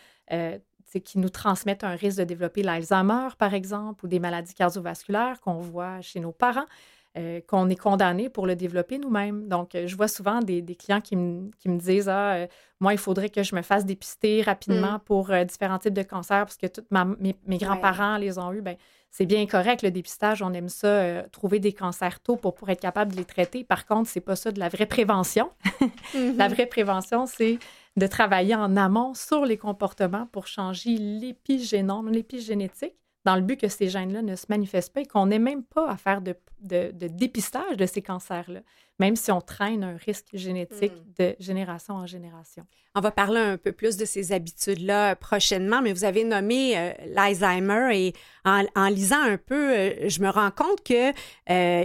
qui 1.05 1.19
nous 1.19 1.29
transmettent 1.29 1.85
un 1.85 1.97
risque 1.97 2.19
de 2.19 2.25
développer 2.25 2.63
l'Alzheimer, 2.63 3.29
par 3.39 3.55
exemple, 3.55 4.05
ou 4.05 4.09
des 4.09 4.21
maladies 4.21 4.55
cardiovasculaires 4.55 5.41
qu'on 5.41 5.59
voit 5.59 6.01
chez 6.01 6.21
nos 6.21 6.33
parents. 6.33 6.67
Euh, 7.17 7.41
qu'on 7.47 7.71
est 7.71 7.77
condamné 7.77 8.29
pour 8.29 8.47
le 8.47 8.57
développer 8.57 8.99
nous-mêmes. 8.99 9.49
Donc, 9.49 9.75
euh, 9.75 9.87
je 9.87 9.97
vois 9.97 10.09
souvent 10.09 10.41
des, 10.41 10.63
clients 10.75 11.01
qui 11.01 11.17
me, 11.17 11.51
disent 11.79 12.11
Ah, 12.11 12.35
euh, 12.35 12.47
moi, 12.79 12.93
il 12.93 12.99
faudrait 12.99 13.31
que 13.31 13.43
je 13.43 13.55
me 13.55 13.63
fasse 13.63 13.87
dépister 13.87 14.43
rapidement 14.43 14.97
mm. 14.97 15.01
pour 15.07 15.31
différents 15.47 15.79
types 15.79 15.95
de 15.95 16.03
cancers 16.03 16.45
parce 16.45 16.59
que 16.59 16.67
toutes 16.67 16.91
mes, 16.91 17.57
grands-parents 17.57 18.19
les 18.19 18.39
ont 18.39 18.53
eus. 18.53 18.61
Ben, 18.61 18.77
c'est 19.11 19.25
bien 19.25 19.47
correct, 19.47 19.81
le 19.83 19.91
dépistage, 19.91 20.43
on 20.43 20.53
aime 20.53 20.69
ça, 20.69 21.23
trouver 21.33 21.59
des 21.59 21.73
cancers 21.73 22.21
tôt 22.21 22.37
pour, 22.37 22.55
pour 22.55 22.69
être 22.69 22.81
capable 22.81 23.13
de 23.13 23.17
les 23.17 23.25
traiter. 23.25 23.65
Par 23.65 23.87
contre, 23.87 24.11
c'est 24.11 24.21
pas 24.21 24.37
ça 24.37 24.53
de 24.53 24.59
la 24.59 24.69
vraie 24.69 24.85
prévention. 24.85 25.51
La 25.81 26.21
mm-hmm. 26.21 26.51
vraie 26.51 26.67
prévention, 26.67 27.25
c'est 27.25 27.59
de 27.97 28.07
travailler 28.07 28.55
en 28.55 28.77
amont 28.77 29.15
sur 29.15 29.47
les 29.47 29.57
comportements 29.57 30.27
pour 30.33 30.49
changer 30.49 30.97
l'épigénome, 30.99 32.11
l'épigénétique 32.11 32.95
dans 33.27 33.35
le 33.35 33.43
but 33.43 33.61
que 33.61 33.67
ces 33.67 33.89
gènes-là 33.89 34.23
ne 34.23 34.37
se 34.37 34.47
manifestent 34.49 34.93
pas 34.93 35.01
et 35.01 35.05
qu'on 35.05 35.27
n'ait 35.27 35.41
même 35.41 35.65
pas 35.65 35.91
à 35.91 35.97
faire 35.97 36.23
de, 36.23 36.37
dépistage 36.61 37.77
de 37.77 37.85
ces 37.85 38.01
cancers-là, 38.01 38.61
même 39.01 39.17
si 39.17 39.33
on 39.33 39.41
traîne 39.41 39.83
un 39.83 39.97
risque 39.97 40.29
génétique 40.33 40.93
hmm. 40.93 41.13
de 41.19 41.37
génération 41.41 41.95
en 41.95 42.07
génération. 42.07 42.65
On 42.95 43.01
va 43.01 43.11
parler 43.11 43.41
un 43.41 43.59
peu 43.59 43.73
plus 43.73 43.97
de 43.97 44.05
ces 44.05 44.31
habitudes-là 44.31 45.17
prochainement, 45.17 45.83
mais 45.83 45.93
vous 45.93 46.05
avez 46.05 46.23
nommé 46.23 46.79
euh, 46.79 46.93
l'Alzheimer 47.07 47.91
et 47.95 48.13
en, 48.45 48.89
lisant 48.89 49.23
un 49.23 49.39
peu, 49.39 49.77
euh, 49.77 50.09
je 50.09 50.23
me 50.23 50.29
rends 50.29 50.53
compte 50.53 50.85
que 50.85 51.11
euh, 51.51 51.85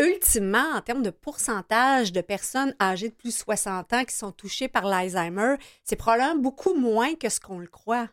ultimement, 0.00 0.76
en 0.76 0.80
termes 0.82 1.02
de 1.02 1.10
pourcentage 1.10 2.12
de 2.12 2.20
personnes 2.20 2.76
âgées 2.80 3.08
de 3.08 3.14
plus 3.14 3.30
de 3.30 3.38
60 3.38 3.92
ans 3.92 4.04
qui 4.04 4.14
sont 4.14 4.30
touchées 4.30 4.68
par 4.68 4.84
l'Alzheimer, 4.84 5.56
c'est 5.82 5.96
probablement 5.96 6.40
beaucoup 6.40 6.74
moins 6.74 7.16
que 7.16 7.28
ce 7.28 7.40
qu'on 7.40 7.58
le 7.58 7.66
croit 7.66 8.08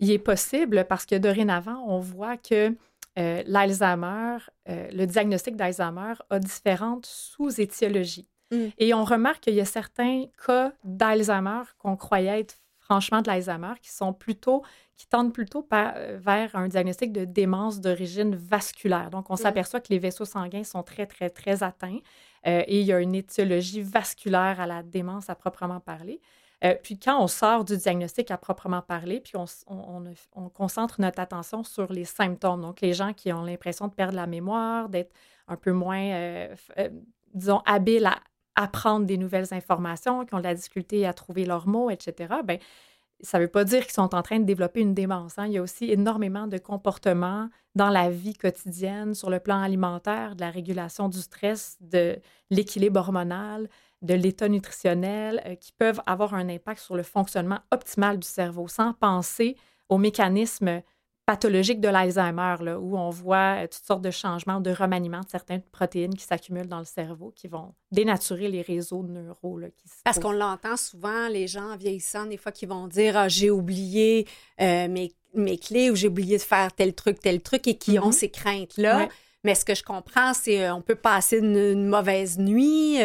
il 0.00 0.10
est 0.10 0.18
possible 0.18 0.84
parce 0.88 1.06
que 1.06 1.14
dorénavant, 1.14 1.84
on 1.86 2.00
voit 2.00 2.36
que 2.36 2.74
euh, 3.18 3.42
l'Alzheimer, 3.46 4.38
euh, 4.68 4.88
le 4.92 5.06
diagnostic 5.06 5.56
d'Alzheimer 5.56 6.14
a 6.30 6.38
différentes 6.38 7.06
sous-étiologies. 7.06 8.28
Mm. 8.50 8.66
Et 8.78 8.94
on 8.94 9.04
remarque 9.04 9.40
qu'il 9.40 9.54
y 9.54 9.60
a 9.60 9.64
certains 9.64 10.24
cas 10.44 10.72
d'Alzheimer 10.84 11.62
qu'on 11.78 11.96
croyait 11.96 12.40
être 12.40 12.56
franchement 12.78 13.20
de 13.20 13.28
l'Alzheimer 13.28 13.74
qui 13.82 13.90
sont 13.90 14.12
plutôt, 14.12 14.62
qui 14.96 15.06
tendent 15.06 15.32
plutôt 15.32 15.66
euh, 15.72 16.18
vers 16.20 16.56
un 16.56 16.68
diagnostic 16.68 17.12
de 17.12 17.24
démence 17.24 17.80
d'origine 17.80 18.34
vasculaire. 18.34 19.10
Donc, 19.10 19.28
on 19.28 19.34
mm. 19.34 19.38
s'aperçoit 19.38 19.80
que 19.80 19.88
les 19.90 19.98
vaisseaux 19.98 20.24
sanguins 20.24 20.64
sont 20.64 20.82
très, 20.82 21.06
très, 21.06 21.30
très 21.30 21.62
atteints 21.62 21.98
et 22.42 22.80
il 22.80 22.86
y 22.86 22.92
a 22.94 23.00
une 23.00 23.14
étiologie 23.14 23.82
vasculaire 23.82 24.60
à 24.60 24.66
la 24.66 24.82
démence 24.82 25.28
à 25.28 25.34
proprement 25.34 25.78
parler. 25.78 26.22
Euh, 26.62 26.74
puis 26.82 26.98
quand 26.98 27.22
on 27.22 27.26
sort 27.26 27.64
du 27.64 27.76
diagnostic 27.76 28.30
à 28.30 28.36
proprement 28.36 28.82
parler, 28.82 29.20
puis 29.20 29.32
on, 29.36 30.50
concentre 30.50 31.00
notre 31.00 31.20
attention 31.20 31.64
sur 31.64 31.92
les 31.92 32.04
symptômes, 32.04 32.60
donc 32.60 32.80
les 32.80 32.92
gens 32.92 33.14
qui 33.14 33.32
ont 33.32 33.42
l'impression 33.42 33.88
de 33.88 33.94
perdre 33.94 34.16
la 34.16 34.26
mémoire, 34.26 34.88
d'être 34.88 35.12
un 35.48 35.56
peu 35.56 35.72
moins, 35.72 36.04
euh, 36.04 36.54
euh, 36.78 36.90
disons, 37.32 37.62
habiles 37.64 38.06
à 38.06 38.18
apprendre 38.56 39.06
des 39.06 39.16
nouvelles 39.16 39.52
informations, 39.52 40.26
qui 40.26 40.34
ont 40.34 40.38
de 40.38 40.44
la 40.44 40.54
difficulté 40.54 41.06
à 41.06 41.14
trouver 41.14 41.46
leurs 41.46 41.66
mots, 41.66 41.88
etc., 41.88 42.34
bien, 42.44 42.58
ça 43.22 43.38
ne 43.38 43.44
veut 43.44 43.50
pas 43.50 43.64
dire 43.64 43.82
qu'ils 43.82 43.92
sont 43.92 44.14
en 44.14 44.22
train 44.22 44.38
de 44.38 44.44
développer 44.44 44.80
une 44.80 44.94
démence. 44.94 45.38
Hein. 45.38 45.46
Il 45.46 45.52
y 45.52 45.58
a 45.58 45.62
aussi 45.62 45.90
énormément 45.90 46.46
de 46.46 46.58
comportements 46.58 47.48
dans 47.74 47.90
la 47.90 48.10
vie 48.10 48.34
quotidienne, 48.34 49.14
sur 49.14 49.30
le 49.30 49.40
plan 49.40 49.60
alimentaire, 49.60 50.34
de 50.36 50.40
la 50.40 50.50
régulation 50.50 51.08
du 51.08 51.18
stress, 51.18 51.76
de 51.80 52.18
l'équilibre 52.50 52.98
hormonal, 53.00 53.68
de 54.02 54.14
l'état 54.14 54.48
nutritionnel 54.48 55.42
euh, 55.46 55.54
qui 55.54 55.72
peuvent 55.72 56.00
avoir 56.06 56.34
un 56.34 56.48
impact 56.48 56.80
sur 56.80 56.96
le 56.96 57.02
fonctionnement 57.02 57.60
optimal 57.70 58.18
du 58.18 58.26
cerveau, 58.26 58.68
sans 58.68 58.92
penser 58.94 59.56
aux 59.88 59.98
mécanismes 59.98 60.82
pathologiques 61.26 61.80
de 61.80 61.88
l'Alzheimer, 61.88 62.56
où 62.80 62.98
on 62.98 63.10
voit 63.10 63.62
euh, 63.62 63.62
toutes 63.62 63.84
sortes 63.84 64.02
de 64.02 64.10
changements, 64.10 64.60
de 64.60 64.72
remaniement 64.72 65.20
de 65.20 65.28
certaines 65.28 65.62
protéines 65.62 66.14
qui 66.14 66.24
s'accumulent 66.24 66.66
dans 66.66 66.80
le 66.80 66.84
cerveau, 66.84 67.32
qui 67.36 67.46
vont 67.46 67.72
dénaturer 67.92 68.48
les 68.48 68.62
réseaux 68.62 69.04
neuraux. 69.04 69.58
Là, 69.58 69.68
Parce 70.04 70.18
qu'on 70.18 70.32
l'entend 70.32 70.76
souvent, 70.76 71.28
les 71.28 71.46
gens 71.46 71.76
vieillissants, 71.76 72.26
des 72.26 72.36
fois, 72.36 72.50
qui 72.50 72.66
vont 72.66 72.88
dire 72.88 73.16
ah, 73.16 73.28
J'ai 73.28 73.50
oublié 73.50 74.26
euh, 74.60 74.88
mes, 74.88 75.12
mes, 75.34 75.56
clés 75.56 75.90
ou 75.90 75.94
j'ai 75.94 76.08
oublié 76.08 76.36
de 76.36 76.42
faire 76.42 76.72
tel 76.72 76.94
truc, 76.94 77.20
tel 77.20 77.40
truc, 77.40 77.68
et 77.68 77.76
qui 77.76 78.00
ont 78.00 78.10
mm-hmm. 78.10 78.12
ces 78.12 78.30
craintes-là. 78.30 79.08
Mais 79.42 79.54
ce 79.54 79.64
que 79.64 79.74
je 79.74 79.82
comprends, 79.82 80.34
c'est 80.34 80.68
qu'on 80.68 80.82
peut 80.82 80.94
passer 80.94 81.38
une, 81.38 81.86
mauvaise 81.86 82.38
nuit, 82.38 82.98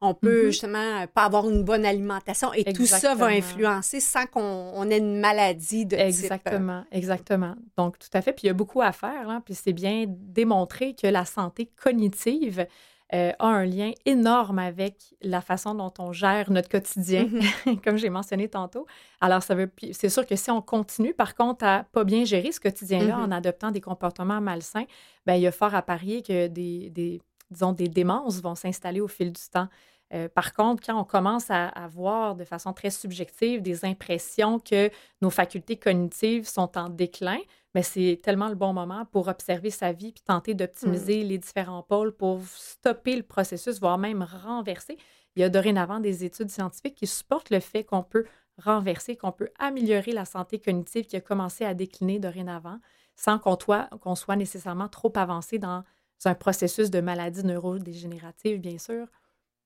on 0.00 0.12
peut 0.14 0.44
mm-hmm. 0.44 0.46
justement 0.46 1.06
pas 1.06 1.24
avoir 1.24 1.48
une 1.48 1.64
bonne 1.64 1.86
alimentation 1.86 2.52
et 2.52 2.64
tout 2.64 2.86
ça 2.86 3.14
va 3.14 3.26
influencer 3.26 4.00
sans 4.00 4.26
qu'on 4.26 4.90
ait 4.90 4.98
une 4.98 5.18
maladie 5.18 5.86
de 5.86 5.96
Exactement, 5.96 6.82
type. 6.82 6.88
exactement. 6.92 7.54
Donc, 7.76 7.98
tout 7.98 8.10
à 8.12 8.20
fait. 8.20 8.32
Puis 8.32 8.44
il 8.44 8.46
y 8.48 8.50
a 8.50 8.54
beaucoup 8.54 8.82
à 8.82 8.92
faire. 8.92 9.28
Hein, 9.28 9.42
puis 9.44 9.54
c'est 9.54 9.72
bien 9.72 10.04
démontré 10.06 10.94
que 10.94 11.06
la 11.06 11.24
santé 11.24 11.70
cognitive 11.82 12.66
euh, 13.14 13.32
a 13.38 13.46
un 13.46 13.64
lien 13.64 13.92
énorme 14.04 14.58
avec 14.58 15.14
la 15.22 15.40
façon 15.40 15.74
dont 15.74 15.92
on 15.98 16.12
gère 16.12 16.50
notre 16.50 16.68
quotidien, 16.68 17.24
mm-hmm. 17.24 17.80
comme 17.84 17.96
j'ai 17.96 18.10
mentionné 18.10 18.48
tantôt. 18.48 18.86
Alors, 19.20 19.42
ça 19.42 19.54
veut, 19.54 19.70
c'est 19.92 20.10
sûr 20.10 20.26
que 20.26 20.36
si 20.36 20.50
on 20.50 20.60
continue, 20.60 21.14
par 21.14 21.34
contre, 21.34 21.64
à 21.64 21.84
pas 21.84 22.04
bien 22.04 22.24
gérer 22.24 22.52
ce 22.52 22.60
quotidien-là 22.60 23.16
mm-hmm. 23.16 23.24
en 23.24 23.30
adoptant 23.30 23.70
des 23.70 23.80
comportements 23.80 24.40
malsains, 24.40 24.84
ben 25.24 25.34
il 25.34 25.42
y 25.42 25.46
a 25.46 25.52
fort 25.52 25.74
à 25.74 25.82
parier 25.82 26.22
que 26.22 26.48
des, 26.48 26.90
des 26.90 27.22
disons, 27.50 27.72
des 27.72 27.88
démences 27.88 28.40
vont 28.42 28.54
s'installer 28.54 29.00
au 29.00 29.08
fil 29.08 29.32
du 29.32 29.42
temps. 29.50 29.68
Euh, 30.14 30.28
par 30.28 30.54
contre, 30.54 30.82
quand 30.84 30.98
on 30.98 31.04
commence 31.04 31.50
à 31.50 31.68
avoir 31.68 32.34
de 32.34 32.44
façon 32.44 32.72
très 32.72 32.90
subjective 32.90 33.60
des 33.60 33.84
impressions 33.84 34.58
que 34.58 34.90
nos 35.20 35.30
facultés 35.30 35.76
cognitives 35.76 36.48
sont 36.48 36.78
en 36.78 36.88
déclin, 36.88 37.38
mais 37.74 37.82
c'est 37.82 38.18
tellement 38.22 38.48
le 38.48 38.54
bon 38.54 38.72
moment 38.72 39.04
pour 39.06 39.28
observer 39.28 39.70
sa 39.70 39.92
vie 39.92 40.12
puis 40.12 40.22
tenter 40.24 40.54
d'optimiser 40.54 41.24
mm. 41.24 41.28
les 41.28 41.38
différents 41.38 41.82
pôles 41.82 42.12
pour 42.12 42.40
stopper 42.46 43.16
le 43.16 43.22
processus, 43.22 43.80
voire 43.80 43.98
même 43.98 44.26
renverser. 44.44 44.96
Il 45.36 45.40
y 45.40 45.44
a 45.44 45.50
dorénavant 45.50 46.00
des 46.00 46.24
études 46.24 46.50
scientifiques 46.50 46.96
qui 46.96 47.06
supportent 47.06 47.50
le 47.50 47.60
fait 47.60 47.84
qu'on 47.84 48.02
peut 48.02 48.24
renverser, 48.56 49.16
qu'on 49.16 49.30
peut 49.30 49.50
améliorer 49.58 50.12
la 50.12 50.24
santé 50.24 50.58
cognitive 50.58 51.06
qui 51.06 51.16
a 51.16 51.20
commencé 51.20 51.64
à 51.64 51.74
décliner 51.74 52.18
dorénavant 52.18 52.78
sans 53.14 53.38
qu'on 53.38 53.58
soit, 53.58 53.88
soit 54.14 54.36
nécessairement 54.36 54.88
trop 54.88 55.12
avancé 55.16 55.58
dans 55.58 55.84
un 56.24 56.34
processus 56.34 56.90
de 56.90 57.00
maladie 57.00 57.44
neurodégénérative, 57.44 58.60
bien 58.60 58.78
sûr. 58.78 59.06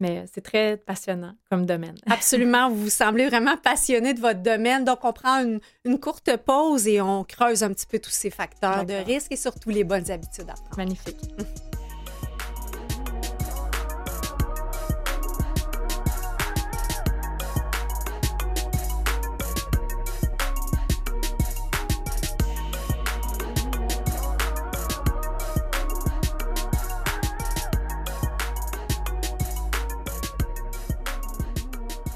Mais 0.03 0.25
c'est 0.33 0.41
très 0.41 0.77
passionnant 0.77 1.35
comme 1.49 1.65
domaine. 1.65 1.95
Absolument. 2.11 2.69
Vous 2.71 2.91
semblez 2.91 3.29
vraiment 3.29 3.57
passionné 3.57 4.15
de 4.15 4.21
votre 4.21 4.43
domaine. 4.43 4.85
Donc, 4.85 5.05
on 5.05 5.13
prend 5.13 5.45
une, 5.45 5.61
une, 5.85 6.01
courte 6.01 6.37
pause 6.39 6.89
et 6.89 7.01
on 7.01 7.23
creuse 7.23 7.63
un 7.63 7.73
petit 7.73 7.87
peu 7.87 8.01
tous 8.01 8.11
ces 8.11 8.31
facteurs 8.31 8.85
de 8.85 8.95
risque 8.95 9.31
et 9.31 9.37
surtout 9.37 9.71
les 9.71 9.85
bonnes 9.85 10.11
habitudes 10.11 10.51
à 10.51 10.55
prendre. 10.55 10.77
Magnifique. 10.77 11.21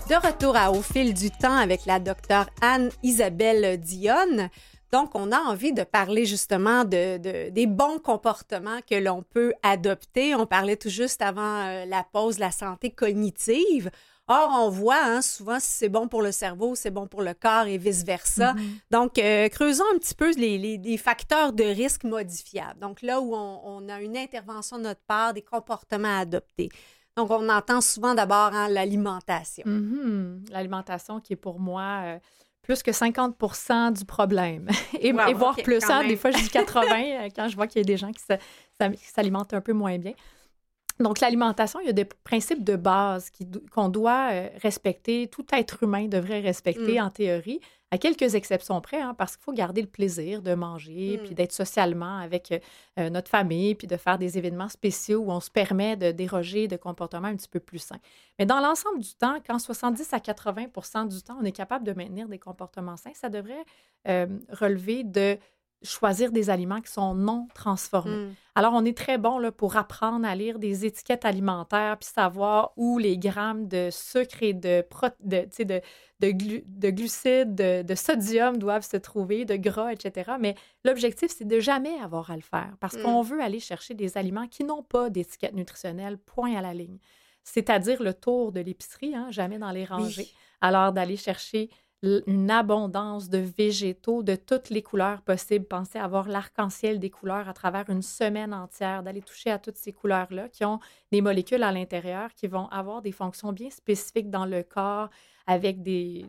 De 0.09 0.15
retour 0.15 0.55
à 0.55 0.71
Au 0.71 0.83
fil 0.83 1.15
du 1.15 1.33
temps 1.33 1.57
avec 1.57 1.85
la 1.85 1.99
docteure 1.99 2.49
Anne-Isabelle 2.63 3.81
Dionne. 3.81 4.51
Donc, 4.93 5.11
on 5.15 5.33
a 5.33 5.39
envie 5.39 5.73
de 5.73 5.83
parler 5.83 6.27
justement 6.27 6.85
de, 6.85 7.49
des 7.51 7.67
bons 7.67 7.99
comportements 7.99 8.79
que 8.89 8.95
l'on 8.95 9.25
peut 9.25 9.53
adopter. 9.65 10.37
On 10.37 10.47
parlait 10.47 10.77
tout 10.77 10.91
juste 10.91 11.23
avant 11.23 11.67
euh, 11.67 11.87
la 11.87 12.05
pause 12.05 12.39
la 12.39 12.53
santé 12.53 12.91
cognitive. 12.91 13.91
Or, 14.29 14.51
on 14.61 14.71
voit 14.71 15.03
hein, 15.03 15.23
souvent 15.23 15.59
si 15.59 15.71
c'est 15.71 15.89
bon 15.89 16.07
pour 16.07 16.23
le 16.23 16.31
cerveau, 16.31 16.77
c'est 16.77 16.93
bon 16.93 17.09
pour 17.09 17.23
le 17.23 17.35
corps 17.35 17.67
et 17.67 17.77
vice-versa. 17.77 18.55
Mm-hmm. 18.55 18.81
Donc, 18.93 19.19
euh, 19.19 19.49
creusons 19.49 19.85
un 19.93 19.99
petit 19.99 20.15
peu 20.15 20.33
les, 20.37 20.79
les, 20.79 20.97
facteurs 20.99 21.53
de 21.53 21.65
risque 21.65 22.05
modifiables. 22.05 22.79
Donc, 22.79 23.03
là 23.03 23.21
où 23.21 23.35
on, 23.35 23.61
on, 23.65 23.89
a 23.89 24.01
une 24.01 24.17
intervention 24.17 24.79
de 24.79 24.85
notre 24.85 25.03
part, 25.09 25.35
des 25.35 25.43
comportements 25.43 26.17
à 26.17 26.21
adopter. 26.21 26.69
Donc, 27.17 27.31
on 27.31 27.49
entend 27.49 27.81
souvent 27.81 28.15
d'abord 28.15 28.51
hein, 28.53 28.69
l'alimentation. 28.69 29.65
Mm-hmm. 29.67 30.51
L'alimentation 30.51 31.21
qui 31.21 31.33
est 31.33 31.37
pour 31.37 31.59
moi 31.59 32.03
euh, 32.05 32.19
plus 32.63 32.83
que 32.83 32.91
50% 32.91 33.97
du 33.97 34.05
problème. 34.05 34.69
et, 35.01 35.13
voire 35.13 35.57
plus. 35.57 35.83
Hein, 35.89 36.07
des 36.07 36.17
fois, 36.17 36.31
je 36.31 36.39
dis 36.39 36.51
80 36.51 36.87
euh, 36.91 37.29
quand 37.35 37.49
je 37.49 37.57
vois 37.57 37.67
qu'il 37.67 37.81
y 37.81 37.85
a 37.85 37.87
des 37.87 37.97
gens 37.97 38.13
qui 38.13 38.23
s'alimentent 39.03 39.55
un 39.55 39.61
peu 39.61 39.73
moins 39.73 39.99
bien. 39.99 40.13
Donc, 40.99 41.21
l'alimentation, 41.21 41.81
il 41.81 41.87
y 41.87 41.91
a 41.91 41.93
des 41.93 42.05
principes 42.05 42.65
de 42.65 42.77
base 42.77 43.31
qu'on 43.71 43.89
doit 43.89 44.31
euh, 44.33 44.49
respecter, 44.63 45.29
tout 45.29 45.45
être 45.53 45.83
humain 45.83 46.09
devrait 46.09 46.41
respecter 46.41 46.99
mm. 46.99 47.05
en 47.05 47.11
théorie, 47.11 47.61
à 47.91 47.99
quelques 47.99 48.35
exceptions 48.35 48.81
près, 48.81 49.01
hein, 49.01 49.15
parce 49.15 49.37
qu'il 49.37 49.45
faut 49.45 49.53
garder 49.53 49.83
le 49.83 49.87
plaisir 49.89 50.43
de 50.43 50.55
manger, 50.55 51.21
puis 51.23 51.33
mm. 51.33 51.35
d'être 51.35 51.53
socialement 51.53 52.19
avec 52.19 52.51
euh, 52.51 52.59
euh, 52.99 53.11
notre 53.11 53.29
famille, 53.29 53.75
puis 53.75 53.87
de 53.87 53.97
faire 53.97 54.19
des 54.19 54.39
événements 54.39 54.71
spéciaux 54.71 55.21
où 55.21 55.31
on 55.31 55.41
se 55.41 55.51
permet 55.51 55.97
de 55.97 56.13
déroger 56.13 56.67
de 56.67 56.77
comportements 56.77 57.29
un 57.29 57.37
petit 57.37 57.49
peu 57.49 57.61
plus 57.61 57.79
sains. 57.79 58.01
Mais 58.39 58.47
dans 58.47 58.61
l'ensemble 58.61 59.01
du 59.01 59.15
temps, 59.15 59.37
quand 59.47 59.59
70 59.59 60.13
à 60.15 60.19
80% 60.19 61.09
du 61.09 61.23
temps, 61.23 61.37
on 61.41 61.45
est 61.45 61.53
capable 61.53 61.85
de 61.85 61.93
maintenir 61.93 62.27
des 62.27 62.39
comportements 62.39 62.97
sains, 62.97 63.15
ça 63.15 63.29
devrait 63.29 63.65
relever 64.53 65.03
de 65.03 65.37
choisir 65.83 66.33
des 66.33 66.51
aliments 66.51 66.81
qui 66.81 66.91
sont 66.91 67.15
non 67.15 67.49
transformés. 67.55 68.17
Mm. 68.17 68.35
Alors, 68.55 68.73
on 68.75 68.85
est 68.85 68.97
très 68.97 69.19
bon 69.19 69.39
là, 69.39 69.53
pour 69.53 69.77
apprendre 69.77 70.27
à 70.27 70.35
lire 70.35 70.59
des 70.59 70.87
étiquettes 70.87 71.25
alimentaires 71.25 71.99
puis 71.99 72.09
savoir 72.09 72.73
où 72.77 72.99
les 72.99 73.19
grammes 73.19 73.69
de 73.69 73.91
sucre 73.91 74.43
et 74.43 74.55
de, 74.55 74.85
de, 75.21 75.47
de, 75.59 75.83
de, 76.21 76.91
glucides, 76.91 77.55
de, 77.55 77.95
sodium 77.95 78.57
doivent 78.57 78.87
se 78.87 78.97
trouver, 78.97 79.45
de 79.45 79.57
gras, 79.57 79.93
etc. 79.93 80.33
Mais 80.41 80.55
l'objectif, 80.85 81.31
c'est 81.37 81.47
de 81.47 81.61
jamais 81.61 81.99
avoir 82.01 82.31
à 82.31 82.37
le 82.37 82.43
faire 82.43 82.75
parce 82.81 82.97
mm. 82.97 83.03
qu'on 83.03 83.23
veut 83.23 83.41
aller 83.41 83.61
chercher 83.61 83.95
des 83.95 84.17
aliments 84.17 84.49
qui 84.49 84.65
n'ont 84.65 84.83
pas 84.83 85.11
d'étiquette 85.11 85.55
nutritionnelle, 85.55 86.19
point 86.19 86.57
à 86.57 86.63
la 86.63 86.73
ligne. 86.73 86.99
C'est-à-dire 87.45 88.03
le 88.03 88.15
tour 88.15 88.51
de 88.51 88.61
l'épicerie, 88.61 89.15
hein, 89.15 89.29
jamais 89.31 89.59
dans 89.59 89.71
les 89.71 89.85
rangées. 89.85 90.29
Alors, 90.61 90.93
d'aller 90.93 91.17
chercher 91.17 91.71
une 92.03 92.51
abondance 92.51 93.29
de 93.29 93.39
végétaux 93.39 94.23
de 94.23 94.37
toutes 94.37 94.71
les 94.71 94.83
couleurs 94.83 95.23
possibles. 95.23 95.65
Pensez 95.65 95.99
à 95.99 96.05
avoir 96.05 96.29
l'arc-en-ciel 96.29 96.99
des 96.99 97.11
couleurs 97.11 97.49
à 97.49 97.53
travers 97.53 97.89
une 97.89 98.03
semaine 98.03 98.53
entière, 98.53 99.03
d'aller 99.03 99.23
toucher 99.23 99.51
à 99.51 99.59
toutes 99.59 99.79
ces 99.79 99.93
couleurs-là 99.93 100.49
qui 100.49 100.65
ont 100.65 100.79
des 101.11 101.21
molécules 101.23 101.63
à 101.63 101.73
l'intérieur 101.73 102.33
qui 102.35 102.47
vont 102.47 102.69
avoir 102.69 103.03
des 103.03 103.13
fonctions 103.13 103.53
bien 103.53 103.71
spécifiques 103.71 104.31
dans 104.31 104.47
le 104.47 104.63
corps 104.63 105.09
avec 105.47 105.83
des, 105.83 106.27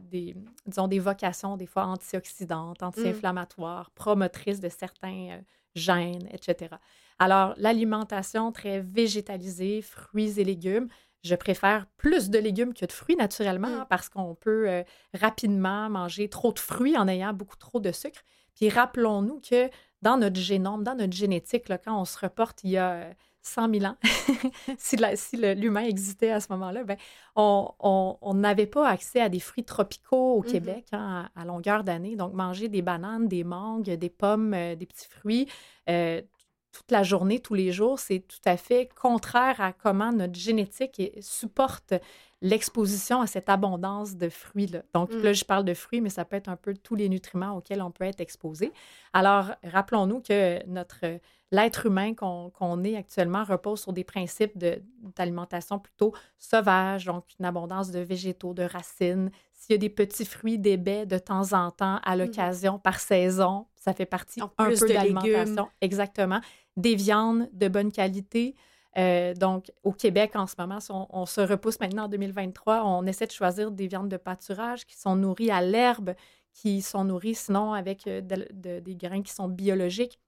disons, 0.65 0.88
des 0.88 1.00
vocations 1.00 1.57
des 1.57 1.65
fois 1.65 1.86
antioxydantes, 1.86 2.83
anti-inflammatoires, 2.83 3.89
promotrices 3.91 4.59
de 4.59 4.69
certains 4.69 5.29
euh, 5.31 5.41
gènes, 5.75 6.27
etc. 6.31 6.75
Alors, 7.19 7.55
l'alimentation 7.57 8.51
très 8.51 8.79
végétalisée, 8.79 9.81
fruits 9.81 10.39
et 10.39 10.43
légumes, 10.43 10.88
je 11.27 11.36
préfère 11.36 11.86
plus 11.98 12.29
de 12.29 12.39
légumes 12.39 12.74
que 12.74 12.86
de 12.86 12.91
fruits 12.91 13.15
naturellement 13.15 13.81
mm. 13.81 13.86
parce 13.89 14.10
qu'on 14.10 14.36
peut 14.36 14.69
euh, 14.69 14.84
rapidement 15.13 15.89
manger 15.89 16.29
trop 16.29 16.51
de 16.51 16.60
fruits 16.60 16.98
en 16.98 17.07
ayant 17.07 17.34
beaucoup 17.34 17.57
trop 17.57 17.79
de 17.79 17.91
sucre. 17.91 18.22
Puis 18.55 18.69
rappelons-nous 18.69 19.41
que 19.41 19.69
dans 20.01 20.17
notre 20.17 20.39
génome, 20.39 20.84
dans 20.84 20.96
notre 20.96 21.13
génétique, 21.13 21.69
là, 21.69 21.77
quand 21.77 22.00
on 22.00 22.05
se 22.05 22.17
reporte 22.19 22.63
il 22.63 22.72
y 22.72 22.77
a 22.77 23.10
100 23.41 23.74
000 23.79 23.86
ans, 23.86 23.98
si, 24.77 24.98
l'humain 25.38 25.84
existait 25.84 26.31
à 26.31 26.39
ce 26.39 26.51
moment-là, 26.51 26.84
ben, 26.84 26.98
on 27.36 28.34
n'avait 28.34 28.65
pas 28.65 28.88
accès 28.88 29.22
à 29.22 29.29
des 29.29 29.39
fruits 29.39 29.63
tropicaux 29.63 30.36
au 30.36 30.41
mm-hmm. 30.41 30.51
Québec 30.51 30.86
hein, 30.91 31.29
à, 31.36 31.46
longueur 31.46 31.84
d'année. 31.84 32.15
Donc, 32.15 32.34
manger 32.34 32.67
des 32.67 32.81
bananes, 32.81 33.27
des 33.27 33.43
mangues, 33.43 33.91
des 33.91 34.10
pommes, 34.10 34.53
euh, 34.53 34.75
des 34.75 34.86
petits 34.86 35.07
fruits, 35.07 35.48
euh, 35.89 36.22
toute 36.77 36.91
la 36.91 37.01
journée, 37.01 37.39
tous 37.39 37.55
les 37.55 37.72
jours, 37.72 37.98
c'est 37.98 38.19
tout 38.19 38.38
à 38.46 38.55
fait 38.55 38.88
contraire 39.01 39.60
à 39.60 39.74
comment 39.74 40.12
notre 40.12 40.36
génétique 40.36 41.01
supporte 41.22 41.96
l'exposition 42.43 43.19
à 43.19 43.25
cette 43.25 43.50
abondance 43.50 44.15
de 44.15 44.29
fruits. 44.29 44.67
-là. 44.67 44.84
Donc 44.93 45.12
mm. 45.12 45.22
là, 45.24 45.34
je 45.34 45.43
parle 45.43 45.65
de 45.65 45.74
fruits, 45.74 46.01
mais 46.01 46.10
ça 46.10 46.24
peut 46.24 46.36
être 46.36 46.50
un 46.50 46.55
peu 46.55 46.75
tous 46.75 46.93
les 46.93 47.10
nutriments 47.10 47.57
auxquels 47.57 47.81
on 47.81 47.89
peut 47.89 48.05
être 48.05 48.22
exposé. 48.22 48.72
Alors, 49.12 49.46
rappelons-nous 49.63 50.22
que 50.22 50.63
notre 50.67 51.19
l'être 51.51 51.86
humain 51.86 52.13
qu'on 52.13 52.84
est 52.84 52.98
actuellement 52.98 53.43
repose 53.43 53.81
sur 53.81 53.93
des 53.93 54.03
principes 54.03 54.57
d'alimentation 55.15 55.79
plutôt 55.79 56.13
sauvage, 56.38 57.05
donc 57.05 57.24
une 57.39 57.46
abondance 57.46 57.89
de 57.91 58.00
végétaux, 58.00 58.53
de 58.53 58.63
racines. 58.63 59.31
S'il 59.57 59.73
y 59.73 59.75
a 59.75 59.79
des 59.79 59.89
petits 59.89 60.23
fruits, 60.23 60.59
des 60.59 60.77
baies 60.77 61.07
de 61.07 61.17
temps 61.17 61.51
en 61.53 61.71
temps, 61.71 61.99
à 62.03 62.15
mm-hmm. 62.15 62.19
l'occasion, 62.19 62.79
par 62.79 62.99
saison, 62.99 63.65
ça 63.75 63.93
fait 63.93 64.05
partie 64.05 64.39
un 64.39 64.47
peu 64.47 64.75
de 64.75 64.93
l'alimentation. 64.93 65.67
Exactement. 65.81 66.39
Des 66.77 66.95
viandes 66.95 67.49
de 67.51 67.67
bonne 67.67 67.91
qualité. 67.91 68.55
Euh, 68.97 69.33
donc, 69.33 69.71
au 69.83 69.91
Québec, 69.91 70.35
en 70.35 70.45
ce 70.45 70.53
moment, 70.59 70.77
on, 71.09 71.25
se 71.25 71.41
repousse 71.41 71.79
maintenant 71.79 72.05
en 72.05 72.07
2023, 72.07 72.83
on 72.85 73.05
essaie 73.05 73.25
de 73.25 73.31
choisir 73.31 73.71
des 73.71 73.87
viandes 73.87 74.09
de 74.09 74.17
pâturage 74.17 74.85
qui 74.85 74.95
sont 74.95 75.15
nourries 75.15 75.51
à 75.51 75.61
l'herbe, 75.61 76.13
qui 76.53 76.81
sont 76.81 77.03
nourries 77.03 77.35
sinon 77.35 77.73
avec 77.73 78.07
euh, 78.07 78.21
des 78.21 78.95
grains 78.95 79.21
qui 79.21 79.33
sont 79.33 79.47
biologiques, 79.47 80.19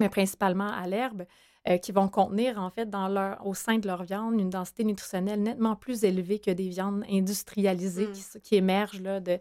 mais 0.00 0.08
principalement 0.08 0.70
à 0.70 0.86
l'herbe, 0.86 1.24
euh, 1.68 1.76
qui 1.76 1.92
vont 1.92 2.08
contenir 2.08 2.58
en 2.58 2.70
fait 2.70 2.88
dans 2.88 3.08
leur, 3.08 3.46
au 3.46 3.54
sein 3.54 3.78
de 3.78 3.86
leur 3.86 4.04
viande 4.04 4.40
une 4.40 4.50
densité 4.50 4.84
nutritionnelle 4.84 5.42
nettement 5.42 5.76
plus 5.76 6.04
élevée 6.04 6.38
que 6.38 6.50
des 6.50 6.68
viandes 6.68 7.04
industrialisées 7.10 8.06
mmh. 8.06 8.12
qui, 8.12 8.40
qui, 8.40 8.54
émergent 8.56 9.02
là, 9.02 9.20
de, 9.20 9.38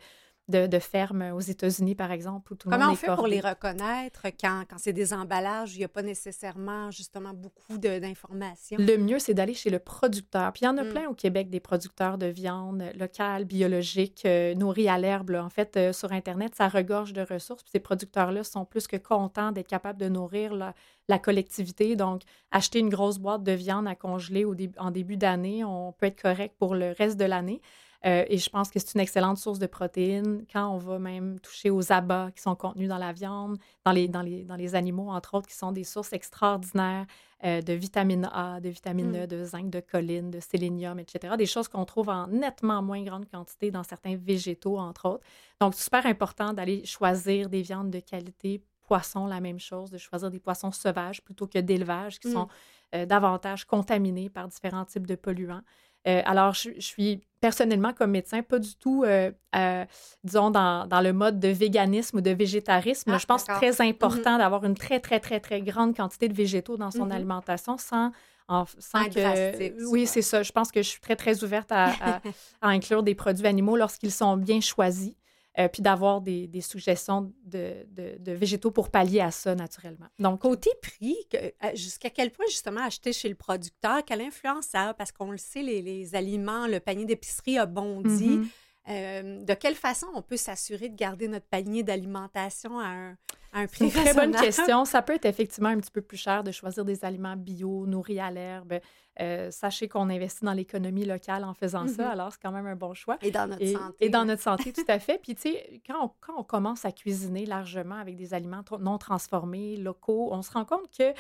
de, 0.49 0.79
fermes 0.79 1.31
aux 1.33 1.39
États-Unis, 1.39 1.95
par 1.95 2.11
exemple, 2.11 2.53
où 2.53 2.55
tout 2.55 2.69
le 2.69 2.75
Comment 2.77 2.91
on 2.91 2.95
fait 2.95 3.13
pour 3.13 3.27
les 3.27 3.39
reconnaître 3.39 4.27
quand, 4.39 4.63
quand 4.69 4.77
c'est 4.77 4.93
des 4.93 5.13
emballages, 5.13 5.75
il 5.75 5.79
n'y 5.79 5.85
a 5.85 5.89
pas 5.89 6.01
nécessairement 6.01 6.91
justement 6.91 7.33
beaucoup 7.33 7.77
d'informations? 7.77 8.77
Le 8.79 8.97
mieux, 8.97 9.19
c'est 9.19 9.33
d'aller 9.33 9.53
chez 9.53 9.69
le 9.69 9.79
producteur. 9.79 10.51
Puis 10.53 10.61
il 10.63 10.65
y 10.65 10.67
en 10.67 10.77
a 10.77 10.83
mm. 10.83 10.89
plein 10.89 11.07
au 11.09 11.13
Québec, 11.13 11.49
des 11.49 11.59
producteurs 11.59 12.17
de 12.17 12.27
viande 12.27 12.83
locale, 12.97 13.45
biologique, 13.45 14.23
euh, 14.25 14.55
nourris 14.55 14.89
à 14.89 14.97
l'herbe. 14.97 15.31
En 15.31 15.49
fait, 15.49 15.77
euh, 15.77 15.93
sur 15.93 16.11
Internet, 16.11 16.55
ça 16.55 16.67
regorge 16.67 17.13
de 17.13 17.21
ressources. 17.21 17.63
Puis 17.63 17.71
ces 17.71 17.79
producteurs-là 17.79 18.43
sont 18.43 18.65
plus 18.65 18.87
que 18.87 18.97
contents 18.97 19.51
d'être 19.51 19.67
capables 19.67 19.99
de 19.99 20.09
nourrir 20.09 20.53
la, 20.53 20.73
la, 21.07 21.19
collectivité. 21.19 21.95
Donc, 21.95 22.23
acheter 22.51 22.79
une 22.79 22.89
grosse 22.89 23.19
boîte 23.19 23.43
de 23.43 23.51
viande 23.51 23.87
à 23.87 23.95
congeler 23.95 24.45
au 24.45 24.55
en 24.77 24.91
début 24.91 25.17
d'année, 25.17 25.63
on 25.63 25.91
peut 25.91 26.07
être 26.07 26.21
correct 26.21 26.55
pour 26.57 26.75
le 26.75 26.93
reste 26.97 27.17
de 27.17 27.25
l'année. 27.25 27.61
Euh, 28.05 28.23
et 28.29 28.37
je 28.37 28.49
pense 28.49 28.69
que 28.69 28.79
c'est 28.79 28.93
une 28.93 29.01
excellente 29.01 29.37
source 29.37 29.59
de 29.59 29.67
protéines 29.67 30.45
quand 30.51 30.69
on 30.69 30.77
va 30.77 30.99
même 30.99 31.37
toucher 31.39 31.69
aux 31.69 31.91
abats 31.91 32.29
qui 32.33 32.41
sont 32.41 32.55
contenus 32.55 32.87
dans 32.87 32.97
la 32.97 33.11
viande, 33.11 33.57
dans 33.83 33.91
les, 33.91 34.07
dans 34.07 34.21
les, 34.21 34.43
dans 34.45 34.55
les 34.55 34.73
animaux, 34.73 35.09
entre 35.09 35.35
autres, 35.35 35.47
qui 35.47 35.55
sont 35.55 35.73
des 35.73 35.83
sources 35.83 36.13
extraordinaires 36.13 37.05
euh, 37.43 37.61
de 37.61 37.73
vitamine 37.73 38.29
A, 38.33 38.61
de 38.61 38.69
vitamine 38.69 39.15
E, 39.15 39.23
mm. 39.23 39.27
de 39.27 39.43
zinc, 39.43 39.69
de 39.69 39.81
choline, 39.81 40.31
de 40.31 40.39
sélénium, 40.39 40.97
etc. 40.99 41.35
Des 41.37 41.45
choses 41.45 41.67
qu'on 41.67 41.85
trouve 41.85 42.09
en 42.09 42.27
nettement 42.27 42.81
moins 42.81 43.03
grande 43.03 43.29
quantité 43.29 43.69
dans 43.69 43.83
certains 43.83 44.15
végétaux, 44.15 44.77
entre 44.77 45.09
autres. 45.09 45.23
Donc, 45.59 45.75
super 45.75 46.05
important 46.05 46.53
d'aller 46.53 46.85
choisir 46.85 47.49
des 47.49 47.61
viandes 47.61 47.91
de 47.91 47.99
qualité. 47.99 48.61
Poissons, 48.81 49.27
la 49.27 49.39
même 49.39 49.59
chose, 49.59 49.91
de 49.91 49.97
choisir 49.97 50.31
des 50.31 50.39
poissons 50.39 50.71
sauvages 50.71 51.21
plutôt 51.21 51.47
que 51.47 51.59
d'élevage 51.59 52.19
qui 52.19 52.29
mm. 52.29 52.33
sont 52.33 52.47
euh, 52.95 53.05
davantage 53.05 53.65
contaminés 53.65 54.29
par 54.29 54.47
différents 54.47 54.85
types 54.85 55.05
de 55.05 55.15
polluants. 55.15 55.61
Euh, 56.07 56.21
alors, 56.25 56.53
je, 56.53 56.71
suis 56.79 57.21
personnellement, 57.41 57.93
comme 57.93 58.11
médecin, 58.11 58.41
pas 58.41 58.59
du 58.59 58.75
tout, 58.75 59.03
euh, 59.05 59.31
euh, 59.55 59.85
disons, 60.23 60.51
dans, 60.51 61.01
le 61.03 61.11
mode 61.11 61.39
de 61.39 61.49
véganisme 61.49 62.17
ou 62.17 62.21
de 62.21 62.31
végétarisme. 62.31 63.11
Ah, 63.13 63.17
je 63.17 63.25
pense 63.25 63.43
très 63.45 63.81
important 63.81 64.35
mm-hmm. 64.35 64.39
d'avoir 64.39 64.63
une 64.65 64.75
très, 64.75 64.99
très, 64.99 65.19
très, 65.19 65.39
très 65.39 65.61
grande 65.61 65.95
quantité 65.95 66.27
de 66.27 66.33
végétaux 66.33 66.77
dans 66.77 66.91
son 66.91 67.07
mm-hmm. 67.07 67.15
alimentation 67.15 67.77
sans, 67.77 68.11
sans 68.47 69.05
que. 69.05 69.89
Oui, 69.89 70.05
c'est 70.07 70.21
ça. 70.21 70.43
Je 70.43 70.51
pense 70.51 70.71
que 70.71 70.81
je 70.81 70.87
suis 70.87 71.01
très, 71.01 71.15
très 71.15 71.43
ouverte 71.43 71.71
à 71.71 72.21
inclure 72.61 73.03
des 73.03 73.15
produits 73.15 73.47
animaux 73.47 73.75
lorsqu'ils 73.75 74.11
sont 74.11 74.37
bien 74.37 74.61
choisis. 74.61 75.13
Euh, 75.57 75.67
puis 75.67 75.81
d'avoir 75.81 76.21
des, 76.21 76.47
des, 76.47 76.61
suggestions 76.61 77.33
de, 77.43 77.85
de, 77.91 78.31
végétaux 78.31 78.69
pour 78.69 78.91
pallier 78.91 79.19
à 79.19 79.31
ça 79.31 79.55
naturellement. 79.55 80.05
Donc, 80.19 80.41
côté 80.41 80.69
prix, 80.79 81.17
euh, 81.33 81.49
jusqu'à 81.73 82.11
quel 82.11 82.31
point 82.31 82.45
justement 82.47 82.81
acheter 82.81 83.13
chez 83.13 83.27
le 83.27 83.35
producteur, 83.35 84.05
quelle 84.05 84.21
influence 84.21 84.65
ça 84.65 84.89
a? 84.89 84.93
Parce 84.93 85.11
qu'on 85.11 85.31
le 85.31 85.39
sait, 85.39 85.63
les, 85.63 85.81
les 85.81 86.13
aliments, 86.13 86.67
le 86.67 86.79
panier 86.79 87.05
d'épicerie 87.05 87.57
a 87.57 87.65
bondi. 87.65 88.37
Mm-hmm. 88.37 88.47
Euh, 88.89 89.43
de 89.43 89.53
quelle 89.53 89.75
façon 89.75 90.07
on 90.15 90.21
peut 90.21 90.37
s'assurer 90.37 90.89
de 90.89 90.95
garder 90.95 91.27
notre 91.27 91.45
panier 91.45 91.83
d'alimentation 91.83 92.79
à 92.79 92.87
un, 92.87 93.17
un 93.53 93.67
prix 93.67 93.85
une 93.85 93.91
très 93.91 94.13
bonne 94.13 94.35
question. 94.35 94.85
Ça 94.85 95.01
peut 95.01 95.13
être 95.13 95.25
effectivement 95.25 95.69
un 95.69 95.79
petit 95.79 95.91
peu 95.91 96.01
plus 96.01 96.17
cher 96.17 96.43
de 96.43 96.51
choisir 96.51 96.85
des 96.85 97.05
aliments 97.05 97.35
bio, 97.35 97.85
nourris 97.85 98.19
à 98.19 98.31
l'herbe. 98.31 98.79
Euh, 99.19 99.51
sachez 99.51 99.89
qu'on 99.89 100.09
investit 100.09 100.45
dans 100.45 100.53
l'économie 100.53 101.03
locale 101.03 101.43
en 101.43 101.53
faisant 101.53 101.87
ça, 101.87 102.03
mm-hmm. 102.03 102.11
alors 102.11 102.31
c'est 102.31 102.41
quand 102.41 102.53
même 102.53 102.67
un 102.67 102.77
bon 102.77 102.93
choix. 102.93 103.17
Et 103.21 103.31
dans 103.31 103.47
notre 103.47 103.65
santé. 103.65 104.05
Et 104.05 104.09
dans 104.09 104.23
notre 104.23 104.41
santé, 104.41 104.71
tout 104.71 104.85
à 104.87 104.97
fait. 104.97 105.19
Puis, 105.21 105.35
tu 105.35 105.41
sais, 105.41 105.81
quand 105.85 106.05
on, 106.05 106.11
quand 106.21 106.33
on 106.37 106.43
commence 106.43 106.85
à 106.85 106.93
cuisiner 106.93 107.45
largement 107.45 107.95
avec 107.95 108.15
des 108.15 108.33
aliments 108.33 108.63
non 108.79 108.97
transformés, 108.97 109.75
locaux, 109.75 110.29
on 110.31 110.41
se 110.41 110.51
rend 110.51 110.63
compte 110.63 110.89
que 110.97 111.13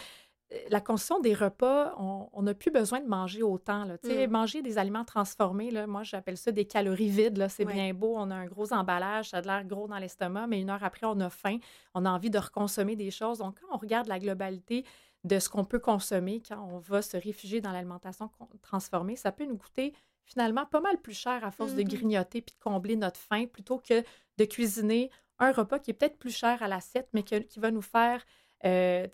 la 0.69 0.81
consommation 0.81 1.19
des 1.19 1.33
repas, 1.35 1.93
on 1.97 2.41
n'a 2.41 2.53
plus 2.53 2.71
besoin 2.71 2.99
de 2.99 3.07
manger 3.07 3.43
autant. 3.43 3.83
Là. 3.83 3.97
Mm. 4.03 4.31
Manger 4.31 4.61
des 4.61 4.77
aliments 4.77 5.05
transformés, 5.05 5.69
là, 5.69 5.85
moi 5.85 6.03
j'appelle 6.03 6.37
ça 6.37 6.51
des 6.51 6.65
calories 6.65 7.09
vides. 7.09 7.47
C'est 7.49 7.65
bien 7.65 7.93
beau, 7.93 8.15
on 8.17 8.31
a 8.31 8.35
un 8.35 8.45
gros 8.47 8.73
emballage, 8.73 9.29
ça 9.29 9.37
a 9.37 9.41
l'air 9.41 9.65
gros 9.65 9.87
dans 9.87 9.97
l'estomac, 9.99 10.47
mais 10.47 10.59
une 10.59 10.69
heure 10.69 10.83
après, 10.83 11.05
on 11.05 11.19
a 11.19 11.29
faim, 11.29 11.59
on 11.93 12.05
a 12.05 12.09
envie 12.09 12.31
de 12.31 12.39
reconsommer 12.39 12.95
des 12.95 13.11
choses. 13.11 13.39
Donc, 13.39 13.59
quand 13.59 13.75
on 13.75 13.77
regarde 13.77 14.07
la 14.07 14.17
globalité 14.19 14.85
de 15.23 15.37
ce 15.37 15.49
qu'on 15.49 15.65
peut 15.65 15.79
consommer 15.79 16.41
quand 16.47 16.67
on 16.71 16.79
va 16.79 17.01
se 17.01 17.17
réfugier 17.17 17.61
dans 17.61 17.71
l'alimentation 17.71 18.29
transformée, 18.61 19.15
ça 19.15 19.31
peut 19.31 19.45
nous 19.45 19.57
coûter 19.57 19.93
finalement 20.23 20.65
pas 20.65 20.79
mal 20.79 20.97
plus 20.99 21.13
cher 21.13 21.43
à 21.43 21.51
force 21.51 21.73
de 21.73 21.81
mm-hmm. 21.81 21.87
grignoter 21.87 22.41
puis 22.41 22.55
de 22.55 22.63
combler 22.63 22.95
notre 22.95 23.19
faim 23.19 23.45
plutôt 23.45 23.79
que 23.79 24.03
de 24.37 24.45
cuisiner 24.45 25.11
un 25.39 25.51
repas 25.51 25.79
qui 25.79 25.91
est 25.91 25.93
peut-être 25.93 26.17
plus 26.17 26.35
cher 26.35 26.61
à 26.63 26.67
l'assiette, 26.67 27.09
mais 27.13 27.23
qui 27.23 27.59
va 27.59 27.71
nous 27.71 27.81
faire 27.81 28.23
euh, 28.65 29.07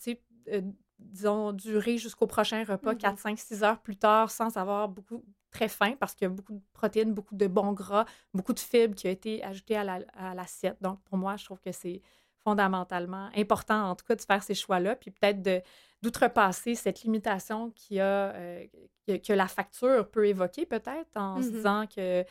euh 0.47 0.61
disons, 0.99 1.51
durer 1.51 1.97
jusqu'au 1.97 2.27
prochain 2.27 2.63
repas, 2.63 2.95
4, 2.95 3.19
5, 3.19 3.39
6 3.39 3.63
heures 3.63 3.79
plus 3.79 3.97
tard, 3.97 4.31
sans 4.31 4.57
avoir 4.57 4.87
beaucoup 4.89 5.23
très 5.51 5.67
faim, 5.67 5.93
parce 5.99 6.13
qu'il 6.13 6.25
y 6.25 6.31
a 6.31 6.33
beaucoup 6.33 6.53
de 6.53 6.61
protéines, 6.73 7.13
beaucoup 7.13 7.35
de 7.35 7.47
bons 7.47 7.73
gras, 7.73 8.05
beaucoup 8.33 8.53
de 8.53 8.59
fibres 8.59 8.95
qui 8.95 9.07
ont 9.07 9.11
été 9.11 9.43
ajoutées 9.43 9.77
à 9.77 10.33
l'assiette. 10.33 10.77
Donc, 10.81 11.01
pour 11.03 11.17
moi, 11.17 11.37
je 11.37 11.45
trouve 11.45 11.61
que 11.61 11.71
c'est 11.71 12.01
fondamentalement 12.43 13.29
important, 13.35 13.89
en 13.89 13.95
tout 13.95 14.05
cas, 14.05 14.15
de 14.15 14.21
faire 14.21 14.43
ces 14.43 14.53
choix-là, 14.53 14.95
puis 14.95 15.11
peut-être 15.11 15.41
d'outrepasser 16.01 16.75
cette 16.75 17.01
limitation 17.01 17.71
qui 17.71 17.99
a, 17.99 18.33
euh, 18.35 18.65
que, 19.07 19.33
la 19.33 19.47
facture 19.47 20.09
peut 20.09 20.27
évoquer, 20.27 20.65
peut-être, 20.65 21.15
en 21.15 21.41
se 21.41 21.47
mm-hmm. 21.47 21.51
disant 21.51 21.87
que 21.87 22.23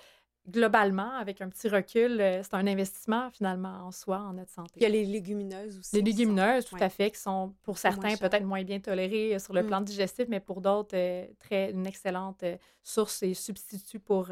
globalement, 0.49 1.11
avec 1.17 1.41
un 1.41 1.49
petit 1.49 1.69
recul, 1.69 2.21
euh, 2.21 2.43
c'est 2.43 2.55
un 2.55 2.67
investissement 2.67 3.31
finalement 3.31 3.87
en 3.87 3.91
soi, 3.91 4.19
en 4.19 4.35
notre 4.35 4.53
santé. 4.53 4.73
Il 4.77 4.83
y 4.83 4.87
a 4.87 4.89
les 4.89 5.05
légumineuses 5.05 5.79
aussi. 5.79 5.97
Les 5.97 6.03
légumineuses, 6.03 6.67
tout 6.67 6.77
à 6.81 6.89
fait, 6.89 7.11
qui 7.11 7.21
sont 7.21 7.55
pour 7.63 7.79
certains 7.79 8.17
peut-être 8.17 8.45
moins 8.45 8.63
bien 8.63 8.81
tolérées 8.81 9.39
sur 9.39 9.55
le 9.55 9.63
mm. 9.63 9.67
plan 9.67 9.81
digestif, 9.81 10.27
mais 10.29 10.41
pour 10.41 10.61
d'autres, 10.61 10.97
très 11.39 11.71
une 11.71 11.87
excellente 11.87 12.45
source 12.83 13.23
et 13.23 13.35
substitut 13.35 14.01
pour 14.01 14.31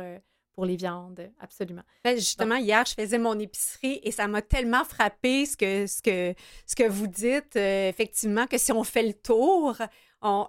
pour 0.53 0.67
les 0.67 0.77
viandes, 0.77 1.31
absolument. 1.41 1.83
Ben, 2.05 2.17
justement, 2.17 2.57
hier, 2.57 2.85
je 2.87 2.95
faisais 2.95 3.19
mon 3.19 3.39
épicerie 3.39 4.01
et 4.03 4.11
ça 4.11 4.29
m'a 4.29 4.43
tellement 4.43 4.85
frappé 4.85 5.47
ce 5.47 5.57
que, 5.57 5.87
ce 5.87 6.03
que, 6.03 6.35
ce 6.67 6.77
que 6.77 6.89
vous 6.89 7.07
dites, 7.07 7.57
euh, 7.57 7.89
effectivement, 7.89 8.47
que 8.47 8.59
si 8.59 8.71
on 8.73 8.85
fait 8.85 9.03
le 9.03 9.15
tour, 9.15 9.77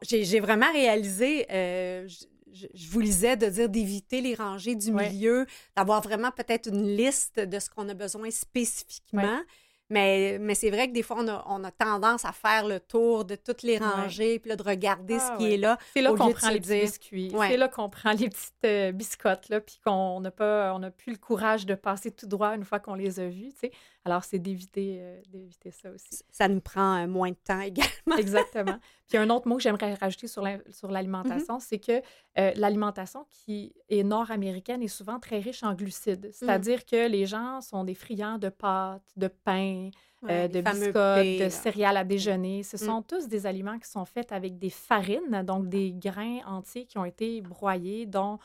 j'ai 0.01 0.39
vraiment 0.39 0.71
réalisé, 0.71 1.45
euh, 1.49 2.07
je, 2.53 2.89
vous 2.89 2.99
lisais 2.99 3.35
de 3.35 3.47
dire 3.47 3.69
d'éviter 3.69 4.21
les 4.21 4.35
rangées 4.35 4.75
du 4.75 4.91
milieu, 4.91 5.45
d'avoir 5.75 6.01
vraiment 6.01 6.31
peut-être 6.31 6.69
une 6.69 6.95
liste 6.95 7.39
de 7.39 7.59
ce 7.59 7.69
qu'on 7.69 7.89
a 7.89 7.93
besoin 7.93 8.29
spécifiquement. 8.31 9.41
Mais, 9.89 10.37
mais 10.39 10.55
c'est 10.55 10.71
vrai 10.71 10.87
que 10.87 10.93
des 10.93 11.03
fois, 11.03 11.17
on 11.19 11.27
a, 11.27 11.43
on 11.47 11.63
a, 11.63 11.69
tendance 11.69 12.25
à 12.25 12.31
faire 12.31 12.65
le 12.65 12.79
tour 12.79 13.25
de 13.25 13.35
toutes 13.35 13.61
les 13.61 13.77
rangées, 13.77 14.39
puis 14.39 14.55
de 14.55 14.63
regarder 14.63 15.19
ce 15.19 15.25
ah 15.29 15.35
qui 15.37 15.53
est 15.53 15.57
là. 15.57 15.77
C'est 15.93 16.01
là 16.01 16.13
qu'on 16.13 16.31
prend 16.31 16.49
les 16.49 16.59
petits 16.59 16.81
biscuits. 16.81 17.31
C'est 17.47 17.57
là 17.57 17.67
qu'on 17.67 17.89
prend 17.89 18.13
les 18.13 18.29
petites 18.29 18.53
euh, 18.65 18.91
biscottes, 18.91 19.49
là, 19.49 19.59
puis 19.59 19.79
qu'on 19.85 20.19
n'a 20.21 20.31
pas, 20.31 20.73
on 20.73 20.79
n'a 20.79 20.89
plus 20.89 21.11
le 21.11 21.19
courage 21.19 21.65
de 21.65 21.75
passer 21.75 22.11
tout 22.11 22.25
droit 22.25 22.55
une 22.55 22.63
fois 22.63 22.79
qu'on 22.79 22.95
les 22.95 23.19
a 23.19 23.27
vus, 23.27 23.51
tu 23.51 23.67
sais. 23.67 23.71
Alors, 24.05 24.23
c'est 24.23 24.39
d'éviter 24.39 24.97
euh, 24.99 25.21
d'éviter 25.29 25.71
ça 25.71 25.89
aussi. 25.89 26.23
Ça 26.29 26.49
nous 26.49 26.59
prend 26.59 27.03
euh, 27.03 27.07
moins 27.07 27.29
de 27.29 27.37
temps 27.43 27.59
également. 27.61 28.17
Exactement. 28.17 28.77
Puis 29.07 29.17
un 29.17 29.29
autre 29.29 29.47
mot 29.47 29.57
que 29.57 29.63
j'aimerais 29.63 29.93
rajouter 29.93 30.27
sur 30.27 30.41
l'alimentation, 30.91 31.59
c'est 31.59 31.79
que 31.79 32.01
l'alimentation 32.35 33.25
qui 33.29 33.73
est 33.89 34.03
nord-américaine 34.03 34.81
est 34.81 34.87
souvent 34.87 35.19
très 35.19 35.39
riche 35.39 35.63
en 35.63 35.73
glucides. 35.73 36.27
Mmh. 36.27 36.31
C'est-à-dire 36.31 36.85
que 36.85 37.07
les 37.07 37.25
gens 37.25 37.61
sont 37.61 37.83
des 37.83 37.93
friands 37.93 38.37
de 38.37 38.49
pâtes, 38.49 39.03
de 39.15 39.27
pain, 39.27 39.89
de 40.23 40.61
biscottes, 40.61 41.45
de 41.45 41.49
céréales 41.49 41.97
à 41.97 42.03
déjeuner. 42.03 42.63
Ce 42.63 42.75
mmh. 42.75 42.79
sont 42.79 43.01
tous 43.01 43.27
des 43.27 43.45
aliments 43.45 43.77
qui 43.77 43.89
sont 43.89 44.05
faits 44.05 44.31
avec 44.31 44.57
des 44.57 44.71
farines, 44.71 45.43
donc 45.43 45.69
des 45.69 45.93
grains 45.93 46.39
entiers 46.45 46.85
qui 46.85 46.97
ont 46.97 47.05
été 47.05 47.41
broyés, 47.41 48.05
dont, 48.05 48.39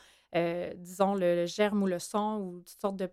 disons, 0.75 1.15
le, 1.15 1.45
germe 1.47 1.83
ou 1.83 1.87
le 1.87 1.99
son 1.99 2.41
ou 2.41 2.59
toutes 2.59 2.81
sortes 2.81 2.97
de 2.97 3.09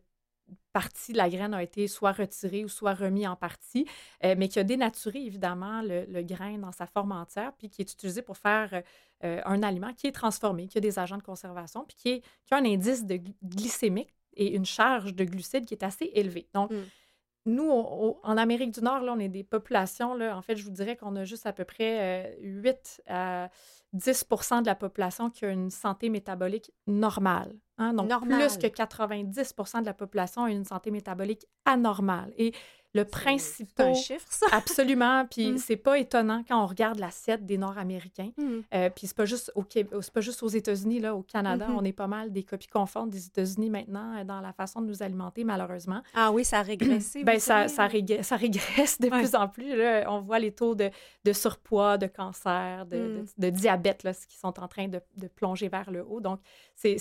partie 0.72 1.12
de 1.12 1.16
la 1.16 1.30
graine 1.30 1.54
a 1.54 1.62
été 1.62 1.88
soit 1.88 2.12
retirée 2.12 2.64
ou 2.64 2.68
soit 2.68 2.94
remis 2.94 3.26
en 3.26 3.34
partie, 3.34 3.86
euh, 4.24 4.34
mais 4.36 4.48
qui 4.48 4.58
a 4.58 4.64
dénaturé 4.64 5.20
évidemment 5.20 5.80
le, 5.82 6.22
grain 6.22 6.58
dans 6.58 6.72
sa 6.72 6.86
forme 6.86 7.12
entière, 7.12 7.52
puis 7.56 7.70
qui 7.70 7.82
est 7.82 7.90
utilisé 7.90 8.20
pour 8.20 8.36
faire 8.36 8.82
euh, 9.24 9.40
un 9.44 9.62
aliment 9.62 9.94
qui 9.94 10.06
est 10.06 10.12
transformé, 10.12 10.68
qui 10.68 10.78
a 10.78 10.80
des 10.80 10.98
agents 10.98 11.16
de 11.16 11.22
conservation, 11.22 11.84
puis 11.84 11.96
qui, 11.96 12.22
a 12.50 12.56
un 12.58 12.64
indice 12.64 13.06
de 13.06 13.18
glycémique 13.42 14.14
et 14.34 14.54
une 14.54 14.66
charge 14.66 15.14
de 15.14 15.24
glucides 15.24 15.64
qui 15.64 15.72
est 15.72 15.82
assez 15.82 16.10
élevée. 16.12 16.46
Mm. 16.54 16.68
Nous, 17.46 17.70
en 17.70 18.36
Amérique 18.36 18.72
du 18.72 18.80
Nord, 18.80 19.00
là, 19.00 19.14
on 19.16 19.18
est 19.18 19.28
des 19.28 19.44
populations, 19.44 20.14
là, 20.14 20.36
en 20.36 20.42
fait, 20.42 20.56
je 20.56 20.64
vous 20.64 20.70
dirais 20.70 20.96
qu'on 20.96 21.14
a 21.16 21.24
juste 21.24 21.46
à 21.46 21.52
peu 21.52 21.64
près 21.64 22.36
8 22.40 23.02
euh, 23.08 23.46
à 23.46 23.50
10% 23.96 24.62
de 24.62 24.66
la 24.66 24.74
population 24.74 25.30
qui 25.30 25.44
a 25.44 25.50
une 25.50 25.70
santé 25.70 26.08
métabolique 26.08 26.72
normale. 26.86 27.54
Hein. 27.78 27.94
Donc, 27.94 28.10
plus 28.22 28.58
que 28.58 28.66
90% 28.66 29.80
de 29.80 29.86
la 29.86 29.94
population 29.94 30.44
a 30.44 30.50
une 30.50 30.64
santé 30.64 30.90
métabolique 30.90 31.46
anormale. 31.64 32.32
Et 32.36 32.52
le 32.96 33.04
principal. 33.04 33.94
chiffre, 33.94 34.26
ça. 34.30 34.46
absolument. 34.52 35.26
Puis 35.30 35.52
mm. 35.52 35.58
c'est 35.58 35.76
pas 35.76 35.98
étonnant 35.98 36.42
quand 36.48 36.62
on 36.62 36.66
regarde 36.66 36.98
l'assiette 36.98 37.44
des 37.44 37.58
Nord-Américains. 37.58 38.30
Mm. 38.36 38.58
Euh, 38.74 38.90
puis 38.90 39.06
c'est 39.06 39.16
pas 39.16 39.26
juste 39.26 39.52
au 39.54 39.64
c'est 39.68 40.12
pas 40.12 40.20
juste 40.20 40.42
aux 40.42 40.48
États-Unis 40.48 41.00
là, 41.00 41.14
au 41.14 41.22
Canada, 41.22 41.66
mm-hmm. 41.68 41.76
on 41.76 41.84
est 41.84 41.92
pas 41.92 42.06
mal 42.06 42.32
des 42.32 42.42
copies 42.42 42.68
conformes 42.68 43.10
des 43.10 43.26
États-Unis 43.26 43.68
maintenant 43.68 44.16
euh, 44.16 44.24
dans 44.24 44.40
la 44.40 44.52
façon 44.52 44.80
de 44.80 44.86
nous 44.86 45.02
alimenter 45.02 45.44
malheureusement. 45.44 46.02
Ah 46.14 46.32
oui, 46.32 46.44
ça 46.44 46.60
a 46.60 46.62
régressé. 46.62 47.22
ben 47.24 47.38
ça, 47.38 47.68
ça, 47.68 47.88
ça, 48.22 48.36
régresse 48.36 49.00
de 49.00 49.08
plus 49.08 49.34
en 49.34 49.48
plus. 49.48 49.76
Là. 49.76 50.04
On 50.10 50.20
voit 50.20 50.38
les 50.38 50.52
taux 50.52 50.74
de, 50.74 50.90
de 51.24 51.32
surpoids, 51.32 51.98
de 51.98 52.06
cancer, 52.06 52.86
de, 52.86 53.24
de, 53.36 53.48
mm. 53.48 53.50
diabète 53.50 54.02
là, 54.04 54.12
qui 54.14 54.38
sont 54.38 54.58
en 54.58 54.68
train 54.68 54.88
de, 54.88 55.00
plonger 55.34 55.68
vers 55.68 55.90
le 55.90 56.04
haut. 56.08 56.20
Donc 56.20 56.40
c'est 56.74 56.96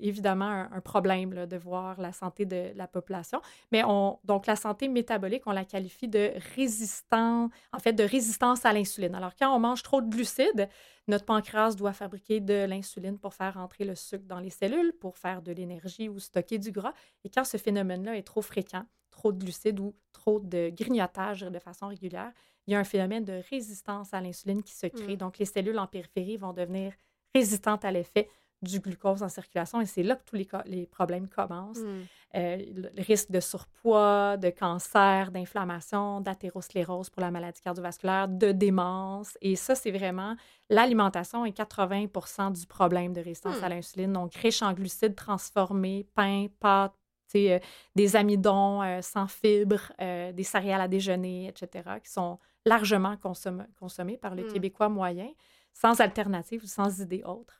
évidemment 0.00 0.66
un, 0.70 0.80
problème 0.80 1.32
là, 1.32 1.46
de 1.46 1.56
voir 1.56 2.00
la 2.00 2.12
santé 2.12 2.44
de 2.44 2.70
la 2.76 2.86
population. 2.86 3.40
Mais 3.72 3.82
on 3.84 4.18
donc 4.24 4.46
la 4.46 4.56
santé 4.56 4.88
métabolique 4.88 5.39
qu'on 5.40 5.52
la 5.52 5.64
qualifie 5.64 6.08
de 6.08 6.32
résistant, 6.54 7.50
en 7.72 7.78
fait, 7.78 7.92
de 7.92 8.04
résistance 8.04 8.64
à 8.64 8.72
l'insuline. 8.72 9.14
Alors, 9.14 9.34
quand 9.36 9.54
on 9.54 9.58
mange 9.58 9.82
trop 9.82 10.00
de 10.00 10.08
glucides, 10.08 10.68
notre 11.08 11.24
pancréas 11.24 11.74
doit 11.74 11.92
fabriquer 11.92 12.40
de 12.40 12.64
l'insuline 12.64 13.18
pour 13.18 13.34
faire 13.34 13.56
entrer 13.56 13.84
le 13.84 13.94
sucre 13.94 14.24
dans 14.26 14.38
les 14.38 14.50
cellules, 14.50 14.92
pour 15.00 15.18
faire 15.18 15.42
de 15.42 15.52
l'énergie 15.52 16.08
ou 16.08 16.18
stocker 16.18 16.58
du 16.58 16.70
gras. 16.70 16.94
Et 17.24 17.30
quand 17.30 17.44
ce 17.44 17.56
phénomène-là 17.56 18.16
est 18.16 18.22
trop 18.22 18.42
fréquent, 18.42 18.84
trop 19.10 19.32
de 19.32 19.38
glucides 19.38 19.80
ou 19.80 19.94
trop 20.12 20.38
de 20.40 20.70
grignotage 20.70 21.40
de 21.40 21.58
façon 21.58 21.88
régulière, 21.88 22.32
il 22.66 22.72
y 22.72 22.76
a 22.76 22.78
un 22.78 22.84
phénomène 22.84 23.24
de 23.24 23.40
résistance 23.50 24.14
à 24.14 24.20
l'insuline 24.20 24.62
qui 24.62 24.74
se 24.74 24.86
crée. 24.86 25.14
Mm. 25.14 25.18
Donc, 25.18 25.38
les 25.38 25.46
cellules 25.46 25.78
en 25.78 25.86
périphérie 25.86 26.36
vont 26.36 26.52
devenir 26.52 26.92
résistantes 27.34 27.84
à 27.84 27.90
l'effet 27.90 28.28
du 28.62 28.80
glucose 28.80 29.22
en 29.22 29.28
circulation 29.28 29.80
et 29.80 29.86
c'est 29.86 30.02
là 30.02 30.16
que 30.16 30.24
tous 30.24 30.36
les, 30.36 30.48
les 30.66 30.86
problèmes 30.86 31.28
commencent. 31.28 31.78
Mm. 31.78 32.02
Euh, 32.36 32.58
le 32.94 33.02
risque 33.02 33.32
de 33.32 33.40
surpoids, 33.40 34.36
de 34.36 34.50
cancer, 34.50 35.32
d'inflammation, 35.32 36.20
d'athérosclérose 36.20 37.10
pour 37.10 37.22
la 37.22 37.32
maladie 37.32 37.60
cardiovasculaire, 37.60 38.28
de 38.28 38.52
démence. 38.52 39.36
Et 39.40 39.56
ça, 39.56 39.74
c'est 39.74 39.90
vraiment 39.90 40.36
l'alimentation 40.68 41.44
est 41.44 41.52
80 41.52 42.50
du 42.50 42.66
problème 42.66 43.12
de 43.12 43.20
résistance 43.20 43.60
hmm. 43.60 43.64
à 43.64 43.68
l'insuline. 43.68 44.12
Donc, 44.12 44.34
riche 44.34 44.62
en 44.62 44.72
glucides 44.72 45.16
transformés, 45.16 46.06
pain, 46.14 46.46
pâtes, 46.60 46.94
euh, 47.34 47.58
des 47.96 48.14
amidons 48.14 48.82
euh, 48.82 49.02
sans 49.02 49.26
fibres, 49.26 49.92
des 49.98 50.44
céréales 50.44 50.82
à 50.82 50.88
déjeuner, 50.88 51.48
etc., 51.48 51.88
qui 52.04 52.10
sont 52.10 52.38
largement 52.64 53.16
consommés 53.16 54.18
par 54.18 54.36
le 54.36 54.44
hmm. 54.44 54.52
Québécois 54.52 54.88
moyen, 54.88 55.30
sans 55.72 56.00
alternative 56.00 56.62
ou 56.62 56.68
sans 56.68 57.00
idée 57.00 57.22
autre. 57.24 57.59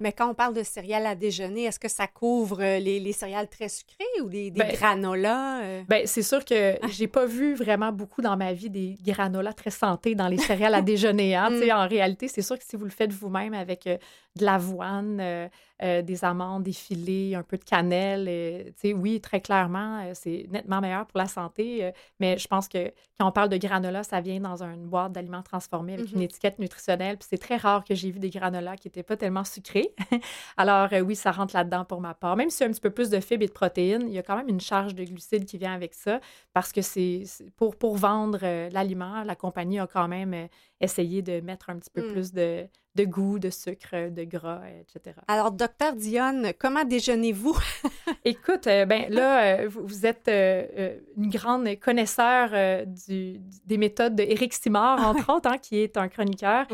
Mais 0.00 0.12
quand 0.12 0.30
on 0.30 0.34
parle 0.34 0.54
de 0.54 0.62
céréales 0.62 1.06
à 1.06 1.14
déjeuner, 1.14 1.64
est-ce 1.64 1.80
que 1.80 1.88
ça 1.88 2.06
couvre 2.06 2.62
euh, 2.62 2.78
les, 2.78 3.12
céréales 3.12 3.48
très 3.48 3.68
sucrées 3.68 4.04
ou 4.22 4.28
des, 4.28 4.50
des 4.50 4.60
ben, 4.60 4.72
granolas? 4.72 5.62
Euh? 5.62 5.82
Ben, 5.88 6.06
c'est 6.06 6.22
sûr 6.22 6.44
que 6.44 6.76
ah. 6.80 6.86
j'ai 6.88 7.08
pas 7.08 7.26
vu 7.26 7.54
vraiment 7.54 7.92
beaucoup 7.92 8.22
dans 8.22 8.36
ma 8.36 8.52
vie 8.52 8.70
des 8.70 8.96
granolas 9.04 9.52
très 9.52 9.70
santé 9.70 10.14
dans 10.14 10.28
les 10.28 10.38
céréales 10.38 10.74
à 10.74 10.82
déjeuner. 10.82 11.34
Hein. 11.34 11.50
Mm. 11.56 11.70
En 11.72 11.88
réalité, 11.88 12.28
c'est 12.28 12.42
sûr 12.42 12.58
que 12.58 12.64
si 12.64 12.76
vous 12.76 12.84
le 12.84 12.90
faites 12.90 13.12
vous-même 13.12 13.54
avec 13.54 13.86
euh, 13.86 13.96
de 14.36 14.44
l'avoine, 14.44 15.50
des 15.80 16.24
amandes, 16.24 16.62
des 16.62 16.72
filets, 16.72 17.34
un 17.34 17.42
peu 17.42 17.58
de 17.58 17.64
cannelle, 17.64 18.72
oui, 18.84 19.20
très 19.20 19.40
clairement, 19.40 20.02
c'est 20.14 20.46
nettement 20.50 20.80
meilleur 20.80 21.06
pour 21.06 21.18
la 21.18 21.26
santé. 21.26 21.90
mais 22.20 22.38
je 22.38 22.46
pense 22.48 22.68
que 22.68 22.92
quand 23.18 23.26
on 23.26 23.32
parle 23.32 23.48
de 23.48 23.56
granola, 23.56 24.02
ça 24.02 24.20
vient 24.20 24.40
dans 24.40 24.62
une 24.62 24.86
boîte 24.88 25.12
d'aliments 25.12 25.42
transformés 25.42 25.94
avec 25.94 26.12
une 26.12 26.20
mm-hmm. 26.20 26.24
étiquette 26.24 26.58
nutritionnelle. 26.58 27.16
Puis 27.16 27.28
c'est 27.30 27.38
très 27.38 27.56
rare 27.56 27.82
que 27.84 27.94
j'ai 27.94 28.10
vu 28.10 28.18
des 28.18 28.28
granolas 28.28 28.76
qui 28.76 28.88
n'étaient 28.88 29.02
pas 29.02 29.16
tellement 29.16 29.44
sucré. 29.44 29.94
Alors, 30.56 30.92
euh, 30.92 31.00
oui, 31.00 31.16
ça 31.16 31.32
rentre 31.32 31.56
là-dedans 31.56 31.84
pour 31.84 32.00
ma 32.00 32.12
part. 32.12 32.36
Même 32.36 32.50
si 32.50 32.62
un 32.64 32.68
petit 32.68 32.80
peu 32.80 32.90
plus 32.90 33.08
de 33.08 33.20
fibres 33.20 33.44
et 33.44 33.48
de 33.48 33.52
protéines, 33.52 34.06
il 34.06 34.12
y 34.12 34.18
a 34.18 34.22
quand 34.22 34.36
même 34.36 34.48
une 34.48 34.60
charge 34.60 34.94
de 34.94 35.04
glucides 35.04 35.46
qui 35.46 35.56
vient 35.56 35.72
avec 35.72 35.94
ça 35.94 36.20
parce 36.52 36.72
que 36.72 36.82
c'est 36.82 37.24
pour, 37.56 37.76
pour 37.76 37.96
vendre 37.96 38.40
euh, 38.42 38.68
l'aliment, 38.70 39.22
la 39.24 39.34
compagnie 39.34 39.78
a 39.78 39.86
quand 39.86 40.08
même 40.08 40.34
euh, 40.34 40.46
essayé 40.80 41.22
de 41.22 41.40
mettre 41.40 41.70
un 41.70 41.78
petit 41.78 41.90
peu 41.90 42.06
mm. 42.06 42.12
plus 42.12 42.32
de, 42.32 42.66
de 42.96 43.04
goût, 43.04 43.38
de 43.38 43.50
sucre, 43.50 44.10
de 44.10 44.24
gras, 44.24 44.62
etc. 44.80 45.16
Alors, 45.28 45.52
docteur 45.52 45.94
Dionne, 45.94 46.52
comment 46.58 46.84
déjeunez-vous? 46.84 47.56
Écoute, 48.24 48.64
ben 48.64 49.06
là, 49.10 49.66
vous, 49.68 50.06
êtes 50.06 50.28
une 50.28 51.28
grande 51.28 51.78
connaisseur 51.78 52.86
du, 52.86 53.40
des 53.64 53.78
méthodes 53.78 54.14
d'Éric 54.14 54.54
Simard, 54.54 55.06
entre 55.08 55.32
autres, 55.34 55.50
hein, 55.50 55.58
qui 55.58 55.78
est 55.78 55.96
un 55.96 56.08
chroniqueur 56.08 56.66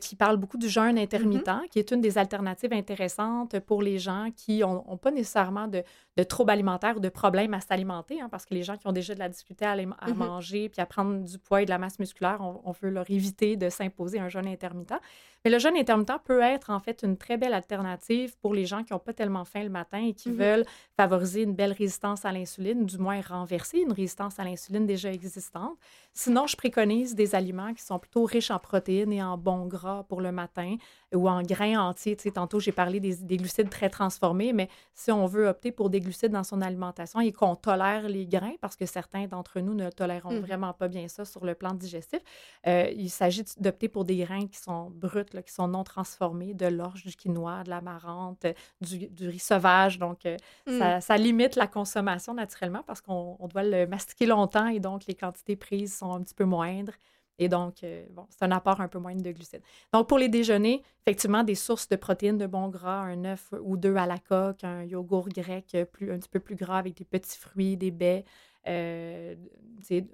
qui 0.00 0.16
parle 0.16 0.36
beaucoup 0.36 0.58
du 0.58 0.68
jeûne 0.68 0.98
intermittent, 0.98 1.46
mm-hmm. 1.46 1.68
qui 1.70 1.78
est 1.78 1.90
une 1.90 2.00
des 2.00 2.18
alternatives 2.18 2.72
intéressantes 2.72 3.60
pour 3.60 3.82
les 3.82 3.98
gens 3.98 4.28
qui 4.36 4.60
n'ont 4.60 4.98
pas 4.98 5.10
nécessairement 5.10 5.68
de, 5.68 5.82
de 6.18 6.24
troubles 6.24 6.50
alimentaires 6.50 6.96
ou 6.96 7.00
de 7.00 7.08
problèmes 7.08 7.54
à 7.54 7.60
s'alimenter, 7.60 8.20
hein, 8.20 8.28
parce 8.28 8.44
que 8.44 8.52
les 8.52 8.64
gens 8.64 8.76
qui 8.76 8.88
ont 8.88 8.92
déjà 8.92 9.14
de 9.14 9.20
la 9.20 9.28
difficulté 9.28 9.64
à, 9.64 9.70
à 9.70 9.76
mm-hmm. 9.76 10.14
manger 10.14 10.68
puis 10.68 10.82
à 10.82 10.86
prendre 10.86 11.22
du 11.22 11.38
poids 11.38 11.62
et 11.62 11.64
de 11.64 11.70
la 11.70 11.78
masse 11.78 12.00
musculaire, 12.00 12.40
on, 12.40 12.72
veut 12.72 12.90
leur 12.90 13.08
éviter 13.08 13.56
de 13.56 13.68
s'imposer 13.68 14.18
un 14.18 14.28
jeûne 14.28 14.48
intermittent. 14.48 15.00
Mais 15.44 15.50
le 15.52 15.60
jeûne 15.60 15.76
intermittent 15.76 16.24
peut 16.24 16.40
être 16.40 16.70
en 16.70 16.80
fait 16.80 17.04
une 17.04 17.16
très 17.16 17.36
belle 17.36 17.54
alternative 17.54 18.36
pour 18.40 18.52
les 18.52 18.66
gens 18.66 18.82
qui 18.82 18.92
n'ont 18.92 18.98
pas 18.98 19.12
tellement 19.12 19.44
faim 19.44 19.62
le 19.62 19.68
matin 19.70 20.04
et 20.04 20.12
qui 20.12 20.30
mm-hmm. 20.30 20.34
veulent 20.34 20.64
favoriser 20.96 21.42
une 21.42 21.54
belle 21.54 21.72
résistance 21.72 22.24
à 22.24 22.32
l'insuline, 22.32 22.84
du 22.84 22.98
moins 22.98 23.20
renverser 23.20 23.78
une 23.78 23.92
résistance 23.92 24.40
à 24.40 24.44
l'insuline 24.44 24.86
déjà 24.86 25.12
existante. 25.12 25.78
Sinon, 26.14 26.48
je 26.48 26.56
préconise 26.56 27.14
des 27.14 27.36
aliments 27.36 27.72
qui 27.74 27.84
sont 27.84 28.00
plutôt 28.00 28.24
riches 28.24 28.50
en 28.50 28.58
protéines 28.58 29.12
et 29.12 29.22
en 29.22 29.38
bons 29.38 29.66
gras 29.66 30.02
pour 30.08 30.20
le 30.20 30.32
matin, 30.32 30.74
ou 31.14 31.28
en 31.28 31.42
grains 31.42 31.78
entiers. 31.78 32.16
Tu 32.16 32.24
sais, 32.24 32.30
tantôt, 32.30 32.60
j'ai 32.60 32.72
parlé 32.72 33.00
des, 33.00 33.16
des, 33.16 33.36
glucides 33.36 33.70
très 33.70 33.88
transformés, 33.88 34.52
mais 34.52 34.68
si 34.94 35.10
on 35.10 35.26
veut 35.26 35.46
opter 35.46 35.72
pour 35.72 35.90
des 35.90 36.00
glucides 36.00 36.32
dans 36.32 36.44
son 36.44 36.60
alimentation 36.60 37.20
et 37.20 37.32
qu'on 37.32 37.54
tolère 37.54 38.08
les 38.08 38.26
grains, 38.26 38.54
parce 38.60 38.76
que 38.76 38.86
certains 38.86 39.26
d'entre 39.26 39.60
nous 39.60 39.74
ne 39.74 39.90
toléreront 39.90 40.34
mmh 40.34 40.38
vraiment 40.38 40.72
pas 40.72 40.88
bien 40.88 41.08
ça 41.08 41.24
sur 41.24 41.44
le 41.44 41.54
plan 41.54 41.74
digestif, 41.74 42.20
euh, 42.66 42.90
il 42.94 43.10
s'agit 43.10 43.42
d'opter 43.58 43.88
pour 43.88 44.04
des 44.04 44.16
grains 44.18 44.46
qui 44.46 44.58
sont 44.58 44.90
bruts, 44.90 45.24
là, 45.32 45.42
qui 45.42 45.52
sont 45.52 45.68
non 45.68 45.84
transformés, 45.84 46.54
de 46.54 46.66
l'orge, 46.66 47.04
du 47.04 47.14
quinoa, 47.14 47.64
de 47.64 47.70
l'amarante, 47.70 48.46
du, 48.80 49.08
du, 49.08 49.28
riz 49.28 49.38
sauvage. 49.38 49.98
Donc, 49.98 50.26
euh, 50.26 50.36
mmh. 50.66 50.78
ça, 50.78 51.00
ça, 51.00 51.16
limite 51.16 51.56
la 51.56 51.66
consommation 51.66 52.34
naturellement 52.34 52.82
parce 52.86 53.00
qu'on 53.00 53.36
doit 53.48 53.62
le 53.64 53.86
mastiquer 53.86 54.26
longtemps 54.26 54.68
et 54.68 54.80
donc 54.80 55.06
les 55.06 55.14
quantités 55.14 55.56
prises 55.56 55.96
sont 55.96 56.12
un 56.12 56.22
petit 56.22 56.34
peu 56.34 56.44
moindres. 56.44 56.92
Et 57.38 57.48
donc, 57.48 57.84
euh, 57.84 58.04
bon, 58.10 58.26
c'est 58.30 58.44
un 58.44 58.50
apport 58.50 58.80
un 58.80 58.88
peu 58.88 58.98
moins 58.98 59.14
de 59.14 59.30
glucides. 59.30 59.62
Donc, 59.92 60.08
pour 60.08 60.18
les 60.18 60.28
déjeuners, 60.28 60.82
effectivement, 61.06 61.44
des 61.44 61.54
sources 61.54 61.88
de 61.88 61.96
protéines 61.96 62.38
de 62.38 62.46
bon 62.46 62.68
gras, 62.68 63.02
un 63.02 63.24
œuf 63.24 63.52
ou 63.62 63.76
deux 63.76 63.96
à 63.96 64.06
la 64.06 64.18
coque, 64.18 64.64
un 64.64 64.82
yogourt 64.84 65.28
grec 65.28 65.76
plus, 65.92 66.12
un 66.12 66.18
petit 66.18 66.28
peu 66.28 66.40
plus 66.40 66.56
gras 66.56 66.78
avec 66.78 66.96
des 66.96 67.04
petits 67.04 67.38
fruits, 67.38 67.76
des 67.76 67.90
baies, 67.90 68.24
euh, 68.68 69.34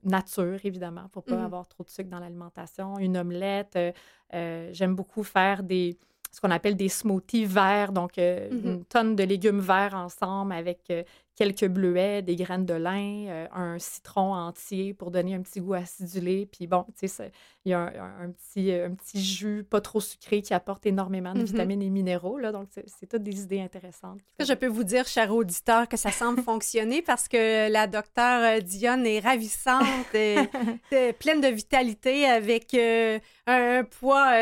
nature, 0.04 0.58
évidemment, 0.62 1.08
pour 1.10 1.24
ne 1.26 1.34
pas 1.34 1.40
mmh 1.40 1.44
avoir 1.44 1.66
trop 1.66 1.82
de 1.82 1.90
sucre 1.90 2.10
dans 2.10 2.20
l'alimentation, 2.20 2.98
une 2.98 3.16
omelette. 3.16 3.74
Euh, 3.76 3.92
euh, 4.34 4.68
j'aime 4.72 4.94
beaucoup 4.94 5.22
faire 5.22 5.62
des 5.62 5.98
ce 6.30 6.40
qu'on 6.40 6.50
appelle 6.50 6.76
des 6.76 6.88
smoothies 6.88 7.46
verts, 7.46 7.92
donc 7.92 8.16
mmh 8.18 8.66
une 8.66 8.84
tonne 8.84 9.16
de 9.16 9.24
légumes 9.24 9.60
verts 9.60 9.94
ensemble 9.94 10.52
avec 10.52 10.92
quelques 11.36 11.66
bleuets, 11.66 12.22
des 12.22 12.36
graines 12.36 12.66
de 12.66 12.74
lin, 12.74 13.26
euh, 13.28 13.46
un 13.52 13.78
citron 13.78 14.34
entier 14.34 14.94
pour 14.94 15.10
donner 15.10 15.34
un 15.34 15.42
petit 15.42 15.60
goût 15.60 15.74
acidulé. 15.74 16.46
Puis 16.46 16.66
bon, 16.66 16.84
tu 16.98 17.08
sais, 17.08 17.32
il 17.64 17.70
y 17.70 17.74
a 17.74 17.80
un, 17.80 18.30
petit, 18.30 18.72
un 18.72 18.94
petit 18.94 19.22
jus 19.22 19.64
pas 19.68 19.80
trop 19.80 20.00
sucré 20.00 20.42
qui 20.42 20.54
apporte 20.54 20.86
énormément 20.86 21.34
de 21.34 21.40
mm-hmm. 21.40 21.44
vitamines 21.44 21.82
et 21.82 21.90
minéraux. 21.90 22.38
Là, 22.38 22.52
donc, 22.52 22.68
c'est 22.86 23.06
toutes 23.06 23.22
des 23.22 23.42
idées 23.42 23.60
intéressantes. 23.60 24.20
Je 24.38 24.52
peux 24.52 24.66
vous 24.66 24.84
dire, 24.84 25.06
cher 25.06 25.34
auditeur, 25.34 25.88
que 25.88 25.96
ça 25.96 26.10
semble 26.10 26.42
fonctionner 26.44 27.02
parce 27.02 27.26
que 27.26 27.70
la 27.70 27.86
docteure 27.86 28.58
euh, 28.58 28.60
Dionne 28.60 29.06
est 29.06 29.20
ravissante, 29.20 30.14
et, 30.14 30.36
pleine 31.18 31.40
de 31.40 31.48
vitalité 31.48 32.26
avec 32.26 32.74
euh, 32.74 33.18
un 33.46 33.82
poids 33.84 34.32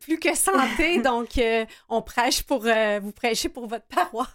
plus 0.00 0.18
que 0.18 0.36
santé. 0.36 1.00
donc, 1.02 1.40
on 1.88 2.02
prêche 2.02 2.42
pour 2.42 2.66
vous 3.00 3.12
prêcher 3.12 3.48
pour 3.48 3.66
votre 3.66 3.86
paroisse. 3.86 4.28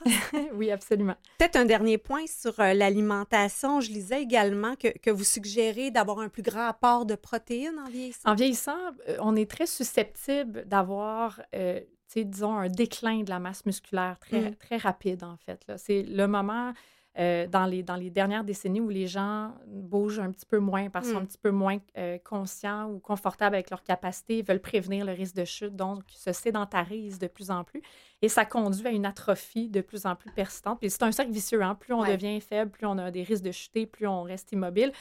oui, 0.54 0.72
absolument. 0.72 1.16
Peut-être 1.38 1.58
un 1.58 1.66
dernier 1.66 1.98
sur 2.28 2.60
euh, 2.60 2.74
l'alimentation. 2.74 3.82
Je 3.82 3.92
lisais 3.92 4.22
également 4.22 4.76
que, 4.76 5.10
vous 5.12 5.24
suggérez 5.24 5.92
d'avoir 5.92 6.20
un 6.20 6.30
plus 6.30 6.42
grand 6.42 6.68
apport 6.68 7.06
de 7.06 7.16
protéines 7.16 7.80
en 7.80 7.90
vieillissant. 7.90 8.30
En 8.30 8.36
vieillissant, 8.36 8.78
euh, 9.10 9.18
on 9.20 9.36
est 9.36 9.50
très 9.50 9.68
susceptible 9.68 10.66
d'avoir, 10.66 11.42
euh, 11.56 11.82
disons, 12.16 12.56
un 12.56 12.70
déclin 12.70 13.24
de 13.24 13.30
la 13.30 13.40
masse 13.40 13.66
musculaire 13.66 14.18
très, 14.20 14.52
mmh. 14.52 14.56
très 14.56 14.78
rapide, 14.78 15.24
en 15.24 15.38
fait. 15.38 15.66
C'est 15.78 16.04
le 16.04 16.28
moment 16.28 16.74
euh, 17.20 17.48
dans, 17.48 17.66
les, 17.66 17.82
dans 17.82 17.96
les 17.96 18.12
dernières 18.12 18.44
décennies 18.44 18.80
où 18.80 18.90
les 18.90 19.08
gens 19.08 19.54
bougent 19.66 20.20
un 20.20 20.32
petit 20.32 20.46
peu 20.46 20.60
moins 20.60 20.90
parce 20.90 21.06
qu'ils 21.06 21.14
sont 21.16 21.20
un 21.20 21.24
mm. 21.24 21.28
petit 21.28 21.38
peu 21.40 21.50
moins 21.50 21.78
euh, 21.98 22.20
conscients 22.24 22.92
ou 22.92 23.00
confortables 23.00 23.56
avec 23.56 23.72
leurs 23.72 23.84
capacités, 23.84 24.44
veulent 24.44 24.62
prévenir 24.62 25.04
le 25.04 25.14
risque 25.14 25.36
de 25.36 25.44
chute, 25.44 25.76
donc 25.76 26.04
se 26.10 26.32
sédentarisent 26.32 27.18
de 27.18 27.26
plus 27.26 27.50
en 27.50 27.64
plus. 27.64 27.82
Et 28.22 28.30
ça 28.30 28.46
conduit 28.46 28.86
à 28.86 28.92
une 28.92 29.06
atrophie 29.06 29.68
de 29.68 29.82
plus 29.82 30.06
en 30.06 30.16
plus 30.16 30.30
persistante. 30.32 30.78
Et 30.84 30.90
c'est 30.90 31.02
un 31.04 31.12
cercle 31.12 31.32
vicieux. 31.32 31.64
Hein? 31.64 31.76
Plus 31.76 31.94
on 31.94 32.04
devient 32.04 32.40
faible, 32.40 32.70
plus 32.70 32.86
on 32.86 32.98
a 33.00 33.10
des 33.10 33.24
risques 33.24 33.44
de 33.44 33.52
chuter, 33.52 33.88
plus 33.88 34.08
on 34.08 34.22
reste 34.22 34.52
immobile. 34.52 34.92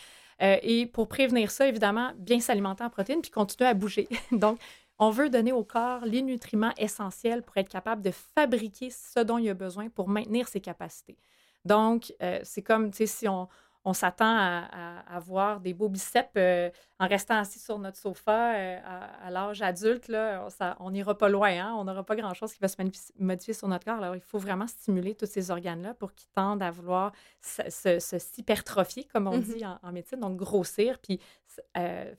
Euh, 0.43 0.57
et 0.63 0.87
pour 0.87 1.09
prévenir 1.09 1.51
ça, 1.51 1.67
évidemment, 1.67 2.13
bien 2.17 2.41
s'alimenter 2.41 2.85
en 2.85 2.91
protéines 2.91 3.21
puis 3.21 3.31
continuer 3.31 3.69
à 3.69 3.75
bouger. 3.75 4.09
donc, 4.33 4.59
on 4.99 5.11
veut 5.11 5.29
donner 5.29 5.53
au 5.53 5.65
corps 5.65 6.07
les 6.07 6.23
nutriments 6.23 6.73
essentiels 6.79 7.43
pour 7.43 7.57
être 7.59 7.69
capable 7.69 8.01
de 8.01 8.11
fabriquer 8.11 8.89
ce 8.91 9.21
dont 9.21 9.37
il 9.37 9.49
a 9.51 9.55
besoin 9.55 9.91
pour 9.91 10.09
maintenir 10.09 10.49
ses 10.49 10.61
capacités. 10.61 11.19
Donc, 11.67 12.15
euh, 12.23 12.39
c'est 12.45 12.63
comme, 12.63 12.91
tu 12.91 12.99
sais, 12.99 13.07
si 13.07 13.29
on, 13.29 13.49
s'attend 13.93 14.37
à, 14.37 15.05
avoir 15.09 15.61
des 15.61 15.73
beaux 15.73 15.89
biceps 15.89 16.29
euh, 16.37 16.71
en 16.99 17.07
restant 17.07 17.37
assis 17.37 17.61
sur 17.61 17.79
notre 17.79 17.97
sofa 17.97 18.55
euh, 18.55 18.81
à, 19.23 19.31
l'âge 19.31 19.63
adulte, 19.63 20.09
là, 20.09 20.49
on 20.81 20.91
n'ira 20.91 21.17
pas 21.17 21.29
loin. 21.29 21.51
Hein? 21.51 21.75
On 21.79 21.85
n'aura 21.85 22.05
pas 22.05 22.17
grand-chose 22.17 22.53
qui 22.53 22.59
va 22.61 22.67
se 22.67 22.77
modifier 23.19 23.55
sur 23.55 23.69
notre 23.69 23.85
corps. 23.85 24.03
Alors, 24.03 24.17
il 24.17 24.23
faut 24.23 24.39
vraiment 24.39 24.67
stimuler 24.67 25.15
tous 25.15 25.27
ces 25.27 25.53
organes-là 25.53 25.95
pour 25.95 26.15
qu'ils 26.15 26.31
tendent 26.31 26.63
à 26.63 26.71
vouloir 26.73 27.13
se, 27.41 28.01
s'hypertrophier, 28.01 29.05
comme 29.05 29.29
on 29.29 29.39
mmh 29.39 29.43
dit 29.43 29.65
en, 29.65 29.93
médecine, 29.93 30.19
donc 30.19 30.37
grossir, 30.37 30.99
puis 30.99 31.21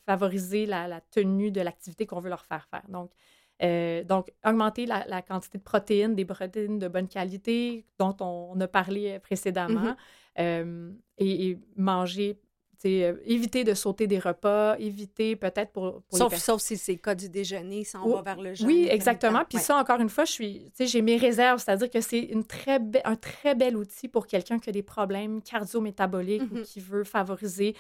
favoriser 0.06 0.66
la, 0.66 0.88
la, 0.88 1.02
tenue 1.02 1.52
de 1.52 1.60
l'activité 1.60 2.06
qu'on 2.06 2.20
veut 2.20 2.30
leur 2.30 2.46
faire 2.46 2.66
faire. 2.70 2.84
Donc, 2.88 3.12
euh, 3.64 4.04
donc, 4.04 4.32
augmenter 4.46 4.86
la, 4.86 5.22
quantité 5.22 5.58
de 5.58 5.64
protéines, 5.64 6.16
des 6.16 6.26
protéines 6.26 6.80
de 6.80 6.88
bonne 6.88 7.08
qualité 7.08 7.86
dont 8.00 8.16
on, 8.20 8.60
a 8.60 8.68
parlé 8.68 9.20
précédemment, 9.20 9.96
mm-hmm. 10.38 10.40
euh, 10.40 10.92
et, 11.18 11.58
manger 11.76 12.40
euh, 12.86 13.16
éviter 13.26 13.64
de 13.64 13.74
sauter 13.74 14.06
des 14.06 14.20
repas, 14.20 14.76
éviter 14.78 15.36
peut-être 15.36 15.72
pour, 15.72 16.04
sauf, 16.12 16.36
sauf 16.36 16.62
si 16.62 16.78
c'est 16.78 16.92
le 16.92 17.00
cas 17.00 17.16
du 17.16 17.28
déjeuner, 17.28 17.84
si 17.84 17.98
on 17.98 18.08
va 18.14 18.22
vers 18.22 18.40
le 18.40 18.54
jeûne. 18.54 18.68
Oui, 18.68 18.88
exactement. 18.90 19.44
Puis 19.50 19.58
ça, 19.58 19.78
encore 19.78 20.00
une 20.00 20.10
fois, 20.10 20.26
je 20.26 20.32
suis, 20.32 20.72
j'ai 20.80 21.02
mes 21.02 21.18
réserves, 21.18 21.60
c'est-à-dire 21.60 21.90
que 21.90 22.02
c'est 22.02 22.20
une 22.20 22.46
très 22.46 22.80
un 23.04 23.16
très 23.16 23.56
bel 23.56 23.76
outil 23.76 24.08
pour 24.08 24.28
quelqu'un 24.28 24.60
qui 24.60 24.70
a 24.70 24.72
des 24.72 24.84
problèmes 24.84 25.42
cardio-métaboliques 25.42 26.44
ou 26.52 26.58
mm-hmm. 26.58 26.64
qui 26.66 26.80
veut 26.80 27.04
favoriser 27.04 27.76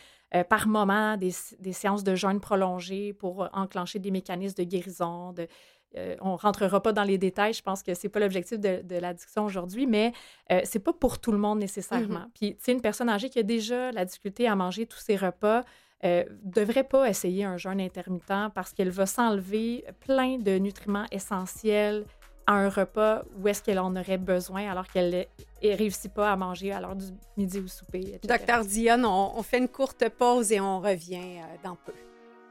par 0.49 0.67
moment 0.67 1.15
des, 1.15 1.31
des, 1.59 1.73
séances 1.73 2.03
de 2.03 2.13
jeûne 2.13 2.41
prolongées 2.41 3.13
pour 3.13 3.47
enclencher 3.53 3.99
des 3.99 4.11
mécanismes 4.11 4.57
de 4.57 4.63
guérison, 4.63 5.31
de, 5.31 5.47
euh, 5.95 6.15
on 6.21 6.33
ne 6.33 6.37
rentrera 6.37 6.81
pas 6.81 6.93
dans 6.93 7.03
les 7.03 7.17
détails, 7.17 7.53
je 7.53 7.61
pense 7.61 7.81
que 7.81 7.93
ce 7.93 8.05
n'est 8.05 8.09
pas 8.09 8.19
l'objectif 8.19 8.59
de, 8.59 8.99
la 8.99 9.13
discussion 9.13 9.45
aujourd'hui, 9.45 9.87
mais 9.87 10.11
euh, 10.51 10.61
ce 10.63 10.77
n'est 10.77 10.83
pas 10.83 10.93
pour 10.93 11.19
tout 11.19 11.31
le 11.31 11.37
monde 11.37 11.59
nécessairement. 11.59 12.19
Mm-hmm. 12.19 12.31
Puis, 12.33 12.55
tu 12.55 12.63
sais, 12.63 12.71
une 12.73 12.81
personne 12.81 13.09
âgée 13.09 13.29
qui 13.29 13.39
a 13.39 13.43
déjà 13.43 13.91
la 13.91 14.05
difficulté 14.05 14.47
à 14.47 14.55
manger 14.55 14.85
tous 14.85 14.99
ses 14.99 15.15
repas, 15.15 15.63
ne 16.03 16.09
euh, 16.09 16.23
devrait 16.43 16.83
pas 16.83 17.09
essayer 17.09 17.43
un 17.43 17.57
jeûne 17.57 17.81
intermittent 17.81 18.51
parce 18.53 18.73
qu'elle 18.73 18.91
va 18.91 19.07
s'enlever 19.07 19.83
plein 19.99 20.37
de 20.37 20.57
nutriments 20.57 21.05
essentiels 21.11 22.05
à 22.47 22.53
un 22.53 22.69
repas 22.69 23.23
où 23.37 23.47
est-ce 23.47 23.61
qu'elle 23.61 23.79
en 23.79 23.95
aurait 23.95 24.17
besoin 24.17 24.71
alors 24.71 24.87
qu'elle 24.87 25.27
ne 25.61 25.75
réussit 25.75 26.13
pas 26.13 26.31
à 26.31 26.35
manger 26.37 26.71
à 26.71 26.79
l'heure 26.79 26.95
du 26.95 27.05
midi 27.35 27.59
ou 27.59 27.67
souper. 27.67 28.19
Docteur 28.23 28.63
Dionne, 28.63 29.05
on, 29.05 29.43
fait 29.43 29.57
une 29.59 29.67
courte 29.67 30.07
pause 30.09 30.51
et 30.53 30.61
on 30.61 30.79
revient 30.79 31.41
dans 31.63 31.75
peu, 31.75 31.93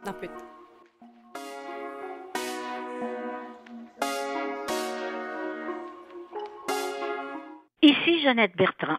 dans 0.05 0.13
peu 0.13 0.27
de 0.27 0.33
temps. 0.33 0.57
Ici 7.83 8.21
Jeannette 8.23 8.57
Bertrand. 8.57 8.99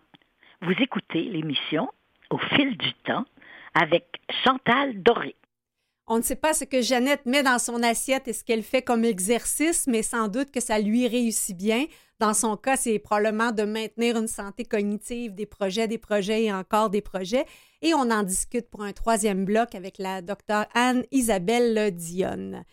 Vous 0.61 0.73
écoutez 0.79 1.23
l'émission 1.23 1.89
Au 2.31 2.39
fil 2.39 2.75
du 2.77 2.93
temps 3.05 3.25
avec 3.75 4.05
Chantal 4.43 5.03
Doré. 5.03 5.35
On 6.09 6.17
ne 6.17 6.23
sait 6.23 6.37
pas 6.37 6.53
ce 6.53 6.63
que 6.63 6.81
Jeannette 6.81 7.25
met 7.25 7.43
dans 7.43 7.59
son 7.59 7.83
assiette 7.83 8.29
et 8.29 8.33
ce 8.33 8.45
qu'elle 8.45 8.63
fait 8.63 8.81
comme 8.81 9.03
exercice, 9.03 9.87
mais 9.87 10.03
sans 10.03 10.29
doute 10.29 10.51
que 10.51 10.61
ça 10.61 10.79
lui 10.79 11.05
réussit 11.05 11.55
bien. 11.55 11.85
Dans 12.19 12.33
son 12.33 12.55
cas, 12.55 12.77
c'est 12.77 12.97
probablement 12.97 13.51
de 13.51 13.63
maintenir 13.63 14.17
une 14.17 14.29
santé 14.29 14.63
cognitive, 14.63 15.35
des 15.35 15.45
projets, 15.45 15.89
des 15.89 15.97
projets 15.97 16.45
et 16.45 16.53
encore 16.53 16.89
des 16.89 17.01
projets. 17.01 17.45
Et 17.81 17.93
on 17.93 18.09
en 18.09 18.23
discute 18.23 18.69
pour 18.69 18.83
un 18.83 18.93
troisième 18.93 19.43
bloc 19.43 19.75
avec 19.75 19.97
la 19.97 20.21
docteure 20.21 20.65
Anne-Isabelle 20.73 21.93
Dionne. 21.93 22.63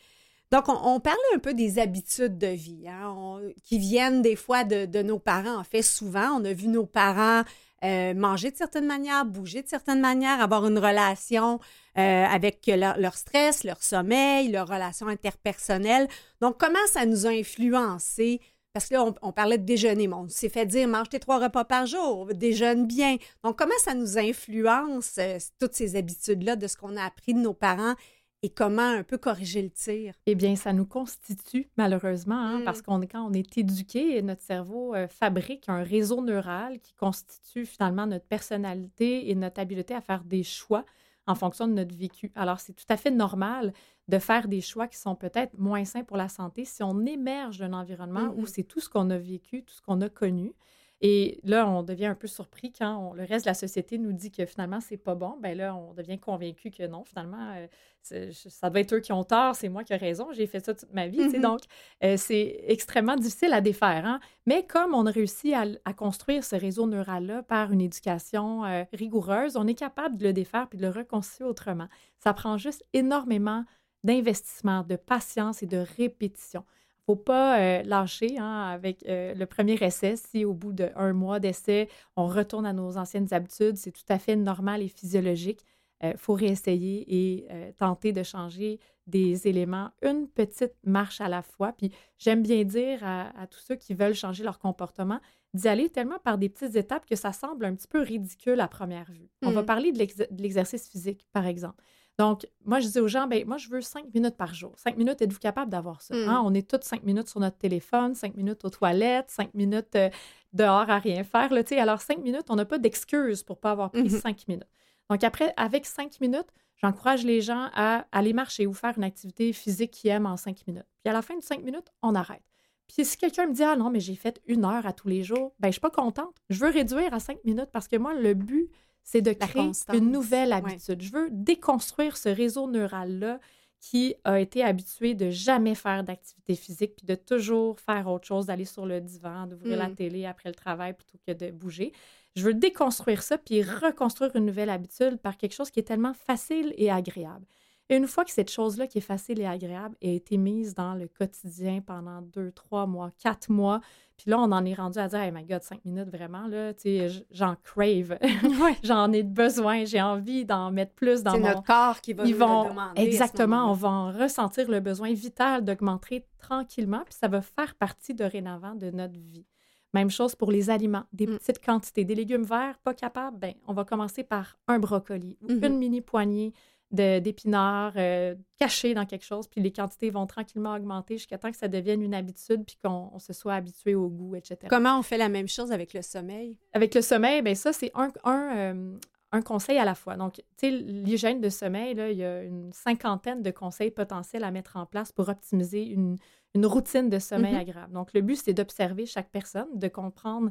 Donc, 0.52 0.68
on, 0.68 1.00
parlait 1.00 1.18
un 1.34 1.40
peu 1.40 1.52
des 1.52 1.80
habitudes 1.80 2.38
de 2.38 2.46
vie 2.46 2.86
hein, 2.88 3.40
qui 3.64 3.78
viennent 3.78 4.22
des 4.22 4.36
fois 4.36 4.62
de, 4.62 5.02
nos 5.02 5.18
parents. 5.18 5.58
En 5.58 5.64
fait, 5.64 5.82
souvent, 5.82 6.38
on 6.40 6.44
a 6.44 6.52
vu 6.52 6.68
nos 6.68 6.86
parents 6.86 7.42
euh, 7.82 8.14
manger 8.14 8.52
de 8.52 8.56
certaines 8.56 8.86
manières, 8.86 9.24
bouger 9.24 9.62
de 9.62 9.68
certaines 9.68 10.00
manières, 10.00 10.40
avoir 10.40 10.64
une 10.66 10.78
relation 10.78 11.58
euh, 11.96 12.24
avec 12.24 12.66
leur, 12.66 13.14
stress, 13.14 13.64
leur 13.64 13.82
sommeil, 13.82 14.50
leur 14.50 14.66
relation 14.66 15.06
interpersonnelle. 15.06 16.08
Donc, 16.40 16.58
comment 16.58 16.86
ça 16.88 17.06
nous 17.06 17.26
a 17.26 17.30
influencé? 17.30 18.40
Parce 18.72 18.88
que 18.88 18.94
là, 18.94 19.14
on, 19.22 19.30
parlait 19.30 19.58
de 19.58 19.64
déjeuner, 19.64 20.08
mais 20.08 20.14
on 20.14 20.28
s'est 20.28 20.48
fait 20.48 20.66
dire 20.66 20.88
mange 20.88 21.08
tes 21.08 21.20
trois 21.20 21.38
repas 21.38 21.64
par 21.64 21.86
jour, 21.86 22.26
déjeune 22.34 22.88
bien. 22.88 23.16
Donc, 23.44 23.56
comment 23.56 23.70
ça 23.78 23.94
nous 23.94 24.18
influence, 24.18 25.12
euh, 25.18 25.38
toutes 25.60 25.74
ces 25.74 25.94
habitudes-là, 25.94 26.56
de 26.56 26.66
ce 26.66 26.76
qu'on 26.76 26.96
a 26.96 27.04
appris 27.04 27.34
de 27.34 27.38
nos 27.38 27.54
parents 27.54 27.94
et 28.42 28.50
comment 28.50 28.82
un 28.82 29.04
peu 29.04 29.16
corriger 29.16 29.62
le 29.62 29.70
tir? 29.70 30.14
Eh 30.26 30.34
bien, 30.34 30.56
ça 30.56 30.72
nous 30.72 30.84
constitue 30.86 31.70
malheureusement, 31.76 32.38
hein, 32.38 32.62
parce 32.64 32.80
mm. 32.80 32.82
qu'on 32.82 33.02
est 33.02 33.06
quand 33.06 33.24
on 33.24 33.32
est 33.32 33.56
éduqué, 33.56 34.20
notre 34.20 34.42
cerveau 34.42 34.96
euh, 34.96 35.06
fabrique 35.06 35.68
un 35.68 35.84
réseau 35.84 36.20
neural 36.20 36.80
qui 36.80 36.92
constitue 36.94 37.64
finalement 37.64 38.06
notre 38.06 38.26
personnalité 38.26 39.30
et 39.30 39.34
notre 39.36 39.60
habileté 39.60 39.94
à 39.94 40.00
faire 40.00 40.24
des 40.24 40.42
choix 40.42 40.84
en 41.26 41.34
fonction 41.34 41.66
de 41.66 41.72
notre 41.72 41.96
vécu. 41.96 42.30
Alors, 42.34 42.60
c'est 42.60 42.74
tout 42.74 42.84
à 42.88 42.96
fait 42.96 43.10
normal 43.10 43.72
de 44.08 44.18
faire 44.18 44.48
des 44.48 44.60
choix 44.60 44.86
qui 44.86 44.98
sont 44.98 45.14
peut-être 45.14 45.56
moins 45.58 45.84
sains 45.84 46.04
pour 46.04 46.16
la 46.16 46.28
santé 46.28 46.64
si 46.64 46.82
on 46.82 47.06
émerge 47.06 47.58
d'un 47.58 47.72
environnement 47.72 48.32
où 48.36 48.42
mm-hmm. 48.42 48.46
c'est 48.46 48.62
tout 48.64 48.80
ce 48.80 48.88
qu'on 48.88 49.08
a 49.10 49.18
vécu, 49.18 49.62
tout 49.62 49.74
ce 49.74 49.80
qu'on 49.82 50.00
a 50.00 50.08
connu. 50.08 50.52
Et 51.00 51.40
là, 51.44 51.68
on 51.68 51.82
devient 51.82 52.06
un 52.06 52.14
peu 52.14 52.26
surpris 52.26 52.72
quand 52.72 53.12
le 53.14 53.24
reste 53.24 53.44
de 53.44 53.50
la 53.50 53.54
société 53.54 53.98
nous 53.98 54.12
dit 54.12 54.30
que 54.30 54.46
finalement, 54.46 54.80
c'est 54.80 54.96
pas 54.96 55.14
bon. 55.14 55.36
Ben 55.40 55.56
là, 55.56 55.74
on 55.74 55.92
devient 55.92 56.18
convaincu 56.18 56.70
que 56.70 56.86
non, 56.86 57.04
finalement, 57.04 57.54
euh, 57.56 58.30
ça 58.32 58.70
doit 58.70 58.80
être 58.80 58.94
eux 58.94 59.00
qui 59.00 59.12
ont 59.12 59.24
tort, 59.24 59.54
c'est 59.54 59.68
moi 59.68 59.82
qui 59.84 59.92
ai 59.92 59.96
raison, 59.96 60.32
j'ai 60.32 60.46
fait 60.46 60.64
ça 60.64 60.74
toute 60.74 60.92
ma 60.92 61.08
vie. 61.08 61.18
Mm-hmm. 61.18 61.40
Donc, 61.40 61.60
euh, 62.04 62.16
c'est 62.16 62.60
extrêmement 62.66 63.16
difficile 63.16 63.52
à 63.52 63.60
défaire. 63.60 64.06
Hein. 64.06 64.20
Mais 64.46 64.66
comme 64.66 64.94
on 64.94 65.06
a 65.06 65.10
réussi 65.10 65.52
à, 65.54 65.92
construire 65.94 66.44
ce 66.44 66.56
réseau 66.56 66.86
neural-là 66.86 67.42
par 67.42 67.72
une 67.72 67.80
éducation 67.80 68.64
euh, 68.64 68.84
rigoureuse, 68.92 69.56
on 69.56 69.66
est 69.66 69.74
capable 69.74 70.16
de 70.16 70.24
le 70.24 70.32
défaire 70.32 70.68
puis 70.68 70.78
de 70.78 70.84
le 70.84 70.90
reconstruire 70.90 71.48
autrement. 71.48 71.88
Ça 72.18 72.32
prend 72.34 72.56
juste 72.56 72.84
énormément 72.92 73.64
d'investissement, 74.04 74.82
de 74.82 74.96
patience 74.96 75.62
et 75.62 75.66
de 75.66 75.84
répétition 75.96 76.64
faut 77.06 77.16
pas 77.16 77.60
euh, 77.60 77.82
lâcher 77.82 78.38
hein, 78.38 78.70
avec 78.72 79.04
euh, 79.06 79.34
le 79.34 79.46
premier 79.46 79.74
essai. 79.74 80.16
Si 80.16 80.44
au 80.44 80.54
bout 80.54 80.72
d'un 80.72 81.12
mois 81.12 81.40
d'essai, 81.40 81.88
on 82.16 82.26
retourne 82.26 82.66
à 82.66 82.72
nos 82.72 82.96
anciennes 82.96 83.28
habitudes, 83.32 83.76
c'est 83.76 83.92
tout 83.92 84.02
à 84.08 84.18
fait 84.18 84.36
normal 84.36 84.82
et 84.82 84.88
physiologique. 84.88 85.60
Il 86.02 86.08
euh, 86.08 86.16
faut 86.16 86.34
réessayer 86.34 87.04
et 87.08 87.48
tenter 87.78 88.12
de 88.12 88.22
changer 88.22 88.80
des 89.06 89.46
éléments 89.46 89.90
une 90.02 90.28
petite 90.28 90.74
marche 90.84 91.20
à 91.20 91.28
la 91.28 91.42
fois. 91.42 91.72
Puis 91.72 91.92
j'aime 92.18 92.42
bien 92.42 92.64
dire 92.64 93.00
à, 93.02 93.46
tous 93.50 93.60
ceux 93.60 93.76
qui 93.76 93.94
veulent 93.94 94.14
changer 94.14 94.42
leur 94.42 94.58
comportement 94.58 95.20
d'y 95.52 95.68
aller 95.68 95.88
tellement 95.88 96.18
par 96.18 96.36
des 96.36 96.48
petites 96.48 96.74
étapes 96.74 97.06
que 97.06 97.14
ça 97.14 97.32
semble 97.32 97.66
un 97.66 97.74
petit 97.74 97.86
peu 97.86 98.00
ridicule 98.00 98.60
à 98.60 98.66
première 98.66 99.10
vue. 99.12 99.30
On 99.42 99.52
va 99.52 99.62
mmh. 99.62 99.66
parler 99.66 99.92
de 99.92 100.42
l'exercice 100.42 100.88
physique, 100.88 101.26
par 101.32 101.46
exemple. 101.46 101.84
Donc, 102.18 102.46
moi, 102.64 102.78
je 102.78 102.88
dis 102.88 103.00
aux 103.00 103.08
gens, 103.08 103.26
ben 103.26 103.44
moi, 103.46 103.56
je 103.56 103.68
veux 103.68 103.80
cinq 103.80 104.04
minutes 104.14 104.36
par 104.36 104.54
jour. 104.54 104.72
Cinq 104.76 104.96
minutes, 104.96 105.20
êtes-vous 105.20 105.40
capable 105.40 105.70
d'avoir 105.70 106.00
ça? 106.00 106.14
Hein? 106.14 106.42
Hmm. 106.42 106.46
On 106.46 106.54
est 106.54 106.68
toutes 106.68 106.84
cinq 106.84 107.02
minutes 107.02 107.28
sur 107.28 107.40
notre 107.40 107.58
téléphone, 107.58 108.14
cinq 108.14 108.36
minutes 108.36 108.64
aux 108.64 108.70
toilettes, 108.70 109.30
cinq 109.30 109.52
minutes 109.54 109.96
euh, 109.96 110.10
dehors 110.52 110.88
à 110.88 110.98
rien 110.98 111.24
faire. 111.24 111.52
Là, 111.52 111.62
alors, 111.78 112.00
cinq 112.00 112.18
minutes, 112.18 112.46
on 112.50 112.56
n'a 112.56 112.64
pas 112.64 112.78
d'excuse 112.78 113.42
pour 113.42 113.56
ne 113.56 113.60
pas 113.60 113.72
avoir 113.72 113.90
pris 113.90 114.04
mm-hmm. 114.04 114.20
cinq 114.20 114.46
minutes. 114.46 114.68
Donc, 115.10 115.24
après, 115.24 115.52
avec 115.56 115.86
cinq 115.86 116.20
minutes, 116.20 116.48
j'encourage 116.76 117.24
les 117.24 117.40
gens 117.40 117.68
à 117.74 118.06
aller 118.12 118.32
marcher 118.32 118.66
ou 118.66 118.72
faire 118.72 118.94
une 118.96 119.04
activité 119.04 119.52
physique 119.52 119.90
qu'ils 119.90 120.10
aiment 120.10 120.26
en 120.26 120.36
cinq 120.36 120.66
minutes. 120.66 120.86
Puis 121.02 121.10
à 121.10 121.12
la 121.12 121.22
fin 121.22 121.36
de 121.36 121.42
cinq 121.42 121.62
minutes, 121.62 121.88
on 122.02 122.14
arrête. 122.14 122.42
Puis 122.86 123.04
si 123.04 123.16
quelqu'un 123.16 123.46
me 123.46 123.52
dit 123.52 123.62
Ah 123.62 123.76
non, 123.76 123.90
mais 123.90 124.00
j'ai 124.00 124.14
fait 124.14 124.40
une 124.46 124.64
heure 124.64 124.86
à 124.86 124.92
tous 124.92 125.08
les 125.08 125.22
jours, 125.22 125.54
ben 125.58 125.68
je 125.68 125.72
suis 125.72 125.80
pas 125.80 125.90
contente. 125.90 126.36
Je 126.50 126.60
veux 126.60 126.70
réduire 126.70 127.12
à 127.14 127.20
cinq 127.20 127.42
minutes 127.44 127.70
parce 127.72 127.88
que 127.88 127.96
moi, 127.96 128.14
le 128.14 128.34
but, 128.34 128.70
c'est 129.04 129.22
de 129.22 129.32
créer 129.32 129.70
une 129.92 130.10
nouvelle 130.10 130.52
habitude. 130.52 131.00
Je 131.02 131.12
veux 131.12 131.28
déconstruire 131.30 132.16
ce 132.16 132.30
réseau 132.30 132.66
neural-là 132.66 133.38
qui 133.78 134.14
a 134.24 134.40
été 134.40 134.64
habitué 134.64 135.14
de 135.14 135.28
jamais 135.28 135.74
faire 135.74 136.04
d'activité 136.04 136.54
physique, 136.54 136.96
puis 136.96 137.06
de 137.06 137.14
toujours 137.14 137.78
faire 137.78 138.08
autre 138.08 138.26
chose, 138.26 138.46
d'aller 138.46 138.64
sur 138.64 138.86
le 138.86 138.98
divan, 139.02 139.46
d'ouvrir 139.46 139.76
la 139.76 139.90
mm. 139.90 139.94
télé 139.94 140.24
après 140.24 140.48
le 140.48 140.54
travail 140.54 140.94
plutôt 140.94 141.18
que 141.26 141.32
de 141.32 141.50
bouger. 141.50 141.92
Je 142.34 142.44
veux 142.44 142.54
déconstruire 142.54 143.22
ça, 143.22 143.36
puis 143.36 143.62
reconstruire 143.62 144.34
une 144.36 144.46
nouvelle 144.46 144.70
habitude 144.70 145.18
par 145.18 145.36
quelque 145.36 145.52
chose 145.52 145.70
qui 145.70 145.80
est 145.80 145.84
tellement 145.84 146.14
facile 146.14 146.72
et 146.78 146.90
agréable. 146.90 147.44
Et 147.90 147.96
une 147.96 148.06
fois 148.06 148.24
que 148.24 148.30
cette 148.30 148.50
chose-là 148.50 148.86
qui 148.86 148.98
est 148.98 149.02
facile 149.02 149.40
et 149.40 149.46
agréable 149.46 149.94
a 150.02 150.06
été 150.06 150.38
mise 150.38 150.74
dans 150.74 150.94
le 150.94 151.06
quotidien 151.06 151.82
pendant 151.82 152.22
deux, 152.22 152.50
trois 152.50 152.86
mois, 152.86 153.10
quatre 153.18 153.50
mois, 153.50 153.80
puis 154.16 154.30
là, 154.30 154.38
on 154.38 154.52
en 154.52 154.64
est 154.64 154.74
rendu 154.74 154.98
à 154.98 155.08
dire, 155.08 155.18
hey 155.18 155.32
my 155.32 155.44
God, 155.44 155.62
cinq 155.62 155.84
minutes 155.84 156.08
vraiment, 156.08 156.46
là, 156.46 156.72
tu 156.72 156.82
sais, 156.82 157.08
j'en 157.30 157.56
crave. 157.62 158.16
j'en 158.82 159.12
ai 159.12 159.22
besoin, 159.22 159.84
j'ai 159.84 160.00
envie 160.00 160.46
d'en 160.46 160.70
mettre 160.70 160.94
plus 160.94 161.22
dans 161.22 161.32
mon... 161.32 161.44
C'est 161.44 161.54
notre 161.54 161.64
corps 161.64 162.00
qui 162.00 162.14
va 162.14 162.24
Ils 162.24 162.32
nous 162.32 162.38
vont... 162.38 162.68
demander. 162.70 163.02
Exactement, 163.02 163.70
on 163.70 163.74
va 163.74 163.88
en 163.88 164.12
ressentir 164.12 164.70
le 164.70 164.80
besoin 164.80 165.12
vital 165.12 165.64
d'augmenter 165.64 166.24
tranquillement, 166.38 167.02
puis 167.04 167.14
ça 167.14 167.28
va 167.28 167.42
faire 167.42 167.74
partie 167.74 168.14
dorénavant 168.14 168.74
de 168.74 168.90
notre 168.90 169.18
vie. 169.18 169.44
Même 169.92 170.10
chose 170.10 170.34
pour 170.34 170.50
les 170.50 170.70
aliments, 170.70 171.04
des 171.12 171.26
mm. 171.26 171.38
petites 171.38 171.64
quantités. 171.64 172.04
Des 172.04 172.16
légumes 172.16 172.42
verts, 172.42 172.78
pas 172.82 172.94
capables, 172.94 173.38
ben, 173.38 173.54
on 173.66 173.74
va 173.74 173.84
commencer 173.84 174.24
par 174.24 174.56
un 174.66 174.78
brocoli 174.78 175.38
ou 175.42 175.46
mm-hmm. 175.46 175.66
une 175.66 175.78
mini 175.78 176.00
poignée 176.00 176.52
d'épinards 176.94 177.94
euh, 177.96 178.34
cachés 178.58 178.94
dans 178.94 179.04
quelque 179.04 179.24
chose, 179.24 179.48
puis 179.48 179.60
les 179.60 179.72
quantités 179.72 180.10
vont 180.10 180.26
tranquillement 180.26 180.74
augmenter 180.74 181.16
jusqu'à 181.16 181.38
temps 181.38 181.50
que 181.50 181.56
ça 181.56 181.68
devienne 181.68 182.02
une 182.02 182.14
habitude, 182.14 182.64
puis 182.64 182.78
qu'on 182.82 183.18
se 183.18 183.32
soit 183.32 183.54
habitué 183.54 183.94
au 183.94 184.08
goût, 184.08 184.36
etc. 184.36 184.58
Comment 184.68 184.98
on 184.98 185.02
fait 185.02 185.18
la 185.18 185.28
même 185.28 185.48
chose 185.48 185.72
avec 185.72 185.92
le 185.92 186.02
sommeil? 186.02 186.56
Avec 186.72 186.94
le 186.94 187.02
sommeil, 187.02 187.42
bien 187.42 187.54
ça, 187.54 187.72
c'est 187.72 187.90
un, 187.94 188.10
un, 188.24 188.56
euh, 188.56 188.98
un, 189.32 189.42
conseil 189.42 189.78
à 189.78 189.84
la 189.84 189.94
fois. 189.94 190.16
Donc, 190.16 190.36
tu 190.36 190.44
sais, 190.56 190.70
l'hygiène 190.70 191.40
de 191.40 191.48
sommeil, 191.48 191.94
là, 191.94 192.10
il 192.10 192.18
y 192.18 192.24
a 192.24 192.42
une 192.42 192.72
cinquantaine 192.72 193.42
de 193.42 193.50
conseils 193.50 193.90
potentiels 193.90 194.44
à 194.44 194.50
mettre 194.50 194.76
en 194.76 194.86
place 194.86 195.12
pour 195.12 195.28
optimiser 195.28 195.84
une, 195.84 196.16
une 196.54 196.66
routine 196.66 197.10
de 197.10 197.18
sommeil 197.18 197.54
mm-hmm. 197.54 197.60
agréable. 197.60 197.92
Donc, 197.92 198.14
le 198.14 198.20
but, 198.20 198.36
c'est 198.36 198.54
d'observer 198.54 199.06
chaque 199.06 199.30
personne, 199.30 199.68
de 199.74 199.88
comprendre 199.88 200.50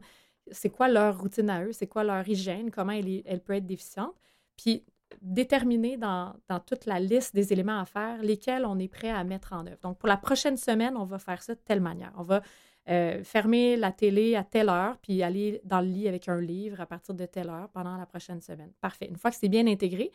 c'est 0.51 0.69
quoi 0.69 0.87
leur 0.87 1.19
routine 1.19 1.49
à 1.49 1.63
eux, 1.63 1.71
c'est 1.71 1.87
quoi 1.87 2.03
leur 2.03 2.27
hygiène, 2.27 2.69
comment 2.71 2.91
elle, 2.91 3.21
elle 3.25 3.41
peut 3.41 3.53
être 3.53 3.65
déficiente. 3.65 4.13
Puis 4.57 4.83
déterminer 5.21 5.97
dans, 5.97 6.33
toute 6.65 6.85
la 6.85 6.99
liste 6.99 7.35
des 7.35 7.53
éléments 7.53 7.79
à 7.79 7.85
faire 7.85 8.21
lesquels 8.21 8.65
on 8.65 8.77
est 8.79 8.87
prêt 8.87 9.09
à 9.09 9.23
mettre 9.23 9.53
en 9.53 9.65
œuvre. 9.65 9.79
Donc, 9.81 9.97
pour 9.97 10.07
la 10.07 10.17
prochaine 10.17 10.57
semaine, 10.57 10.95
on 10.97 11.05
va 11.05 11.19
faire 11.19 11.41
ça 11.41 11.55
de 11.55 11.59
telle 11.59 11.81
manière. 11.81 12.11
On 12.17 12.23
va 12.23 12.41
euh, 12.89 13.23
fermer 13.23 13.77
la 13.77 13.91
télé 13.91 14.35
à 14.35 14.43
telle 14.43 14.69
heure, 14.69 14.97
puis 14.97 15.23
aller 15.23 15.61
dans 15.63 15.79
le 15.79 15.87
lit 15.87 16.07
avec 16.07 16.27
un 16.27 16.41
livre 16.41 16.81
à 16.81 16.85
partir 16.85 17.15
de 17.15 17.25
telle 17.25 17.49
heure 17.49 17.69
pendant 17.69 17.97
la 17.97 18.05
prochaine 18.05 18.41
semaine. 18.41 18.71
Parfait. 18.81 19.07
Une 19.09 19.17
fois 19.17 19.31
que 19.31 19.37
c'est 19.37 19.49
bien 19.49 19.67
intégré, 19.67 20.11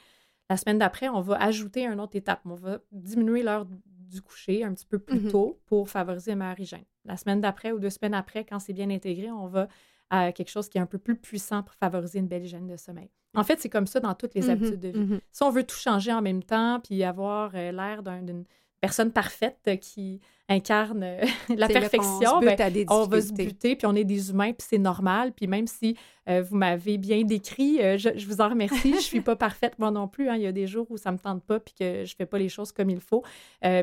la 0.51 0.57
semaine 0.57 0.79
d'après, 0.79 1.09
on 1.09 1.21
va 1.21 1.37
ajouter 1.43 1.87
une 1.87 2.01
autre 2.01 2.17
étape. 2.17 2.41
On 2.45 2.55
va 2.55 2.79
diminuer 2.93 3.43
l'heure 3.43 3.67
du 3.87 4.23
coucher 4.23 4.65
un 4.65 4.73
petit 4.73 4.87
peu 4.87 4.99
plus 4.99 5.21
mm-hmm. 5.21 5.31
tôt 5.31 5.61
pour 5.67 5.89
favoriser 5.89 6.33
une 6.33 6.39
meilleure 6.39 6.61
hygiène. 6.61 6.85
La 7.05 7.17
semaine 7.17 7.41
d'après 7.41 7.73
ou 7.73 7.79
deux 7.79 7.91
semaines 7.91 8.15
après, 8.15 8.45
quand 8.45 8.59
c'est 8.59 8.73
bien 8.73 8.91
intégré, 8.91 9.31
on 9.31 9.47
va 9.47 9.69
à 10.11 10.33
quelque 10.33 10.51
chose 10.51 10.69
qui 10.69 10.79
est 10.79 10.81
un 10.81 10.87
peu 10.87 10.99
plus 10.99 11.17
puissant 11.17 11.63
pour 11.63 11.75
favoriser 11.75 12.19
une 12.19 12.29
belle 12.29 12.45
hygiène 12.45 12.67
de 12.67 12.77
sommeil. 12.77 13.11
En 13.35 13.45
fait, 13.45 13.61
c'est 13.61 13.69
comme 13.69 13.87
ça 13.87 14.01
dans 14.01 14.15
toutes 14.15 14.35
les 14.35 14.43
mm-hmm, 14.43 14.51
habitudes 14.51 14.81
de 14.81 14.89
vie. 14.89 15.01
Mm-hmm. 15.01 15.21
Si 15.31 15.43
on 15.43 15.51
veut 15.51 15.65
tout 15.65 15.77
changer 15.77 16.13
en 16.13 16.23
même 16.23 16.43
temps, 16.43 16.81
puis 16.81 17.05
avoir 17.05 17.53
euh, 17.55 17.73
l'air 17.73 18.03
d'une 18.03 18.45
personne 18.81 19.13
parfaite 19.13 19.79
qui 19.81 20.21
incarne 20.49 21.03
euh, 21.03 21.25
la 21.57 21.69
perfection, 21.69 22.41
ben, 22.41 22.57
on, 22.89 23.07
va 23.07 23.21
se 23.21 23.33
buter, 23.33 23.77
puis 23.77 23.87
on 23.87 23.95
est 23.95 24.05
des 24.05 24.31
humains, 24.31 24.53
puis 24.53 24.67
c'est 24.69 24.79
normal. 24.79 25.33
Puis 25.33 25.47
même 25.47 25.67
si 25.67 25.97
euh, 26.29 26.43
vous 26.43 26.57
m'avez 26.57 26.97
bien 26.97 27.23
décrit, 27.23 27.79
je, 27.99 28.27
vous 28.27 28.41
en 28.41 28.49
remercie. 28.49 28.95
je 28.95 29.01
suis 29.01 29.21
pas 29.23 29.37
parfaite 29.37 29.79
moi 29.79 29.91
non 29.91 30.09
plus. 30.09 30.29
Hein. 30.29 30.37
Il 30.37 30.43
y 30.43 30.47
a 30.47 30.53
des 30.53 30.67
jours 30.67 30.87
où 30.91 30.97
ça 30.97 31.13
me 31.13 31.19
tente 31.19 31.43
pas, 31.43 31.61
puis 31.61 31.75
que 31.79 32.05
je 32.05 32.17
fais 32.17 32.27
pas 32.27 32.39
les 32.39 32.49
choses 32.49 32.73
comme 32.73 32.89
il 32.91 33.01
faut. 33.01 33.23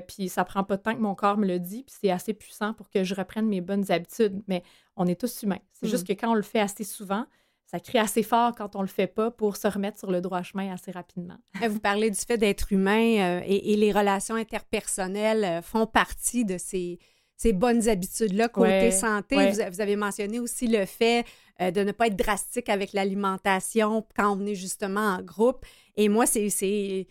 puis 0.07 0.29
ça 0.29 0.43
prend 0.43 0.63
pas 0.63 0.77
de 0.77 0.81
temps 0.81 0.95
que 0.95 1.01
mon 1.01 1.13
corps 1.13 1.37
me 1.37 1.45
le 1.45 1.59
dit, 1.59 1.83
puis 1.83 1.95
c'est 2.01 2.11
assez 2.11 2.33
puissant 2.33 2.73
pour 2.73 2.89
que 2.89 3.03
je 3.03 3.13
reprenne 3.13 3.47
mes 3.47 3.61
bonnes 3.61 3.91
habitudes. 3.91 4.41
Mais 4.47 4.63
on 4.95 5.05
est 5.05 5.19
tous 5.19 5.43
humains. 5.43 5.59
C'est 5.73 5.87
juste 5.87 6.03
mm. 6.03 6.15
que 6.15 6.19
quand 6.19 6.31
on 6.31 6.35
le 6.35 6.41
fait 6.41 6.59
assez 6.59 6.83
souvent, 6.83 7.25
ça 7.65 7.79
crie 7.79 7.97
assez 7.97 8.23
fort 8.23 8.53
quand 8.55 8.75
on 8.75 8.81
le 8.81 8.87
fait 8.87 9.07
pas 9.07 9.31
pour 9.31 9.57
se 9.57 9.67
remettre 9.67 9.97
sur 9.97 10.11
le 10.11 10.21
droit 10.21 10.43
chemin 10.43 10.71
assez 10.71 10.91
rapidement. 10.91 11.37
Vous 11.67 11.79
parlez 11.79 12.11
du 12.11 12.19
fait 12.19 12.37
d'être 12.37 12.71
humain 12.71 13.39
euh, 13.39 13.41
et, 13.45 13.75
les 13.75 13.91
relations 13.91 14.35
interpersonnelles 14.35 15.43
euh, 15.43 15.61
font 15.61 15.87
partie 15.87 16.45
de 16.45 16.57
ces, 16.57 16.99
ces 17.37 17.53
bonnes 17.53 17.87
habitudes-là 17.89 18.49
côté 18.49 18.91
santé. 18.91 19.35
Vous, 19.69 19.81
avez 19.81 19.95
mentionné 19.95 20.39
aussi 20.39 20.67
le 20.67 20.85
fait 20.85 21.25
euh, 21.59 21.71
de 21.71 21.81
ne 21.81 21.91
pas 21.91 22.07
être 22.07 22.15
drastique 22.15 22.69
avec 22.69 22.93
l'alimentation 22.93 24.05
quand 24.15 24.37
on 24.37 24.45
est 24.45 24.55
justement 24.55 25.15
en 25.15 25.21
groupe. 25.21 25.65
Et 25.97 26.07
moi, 26.07 26.25
c'est 26.25 27.07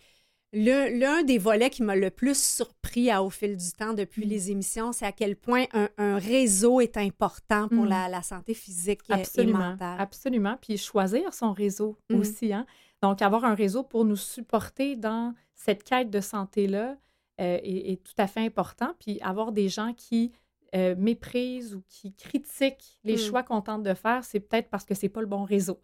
L'un 0.53 1.23
des 1.23 1.37
volets 1.37 1.69
qui 1.69 1.83
m'a 1.83 1.95
le 1.95 2.09
plus 2.09 2.39
surpris 2.39 3.13
au 3.17 3.29
fil 3.29 3.57
du 3.57 3.71
temps 3.73 3.93
depuis 3.93 4.25
mm. 4.25 4.29
les 4.29 4.51
émissions, 4.51 4.91
c'est 4.93 5.05
à 5.05 5.11
quel 5.11 5.35
point 5.35 5.65
un, 5.73 6.17
réseau 6.17 6.79
est 6.79 6.97
important 6.97 7.67
pour 7.67 7.85
mm. 7.85 7.89
la, 7.89 8.21
santé 8.21 8.53
physique 8.53 9.01
et 9.09 9.45
mentale. 9.45 9.99
Absolument. 9.99 10.57
Puis 10.61 10.77
choisir 10.77 11.33
son 11.33 11.51
réseau 11.51 11.97
mm. 12.09 12.15
aussi. 12.15 12.53
Hein? 12.53 12.65
Donc, 13.01 13.21
avoir 13.21 13.43
un 13.43 13.55
réseau 13.55 13.83
pour 13.83 14.05
nous 14.05 14.15
supporter 14.15 14.95
dans 14.95 15.33
cette 15.55 15.83
quête 15.83 16.09
de 16.09 16.21
santé-là 16.21 16.97
euh, 17.41 17.59
est, 17.61 18.01
tout 18.03 18.13
à 18.17 18.27
fait 18.27 18.41
important. 18.41 18.93
Puis 18.99 19.19
avoir 19.21 19.51
des 19.51 19.67
gens 19.67 19.93
qui 19.93 20.31
euh, 20.73 20.95
méprisent 20.97 21.75
ou 21.75 21.83
qui 21.87 22.13
critiquent 22.13 22.99
les 23.03 23.15
hmm. 23.15 23.17
choix 23.17 23.43
qu'on 23.43 23.61
tente 23.61 23.83
de 23.83 23.93
faire, 23.93 24.23
c'est 24.23 24.39
peut-être 24.39 24.69
parce 24.69 24.85
que 24.85 24.93
c'est 24.93 25.09
pas 25.09 25.21
le 25.21 25.27
bon 25.27 25.43
réseau. 25.43 25.79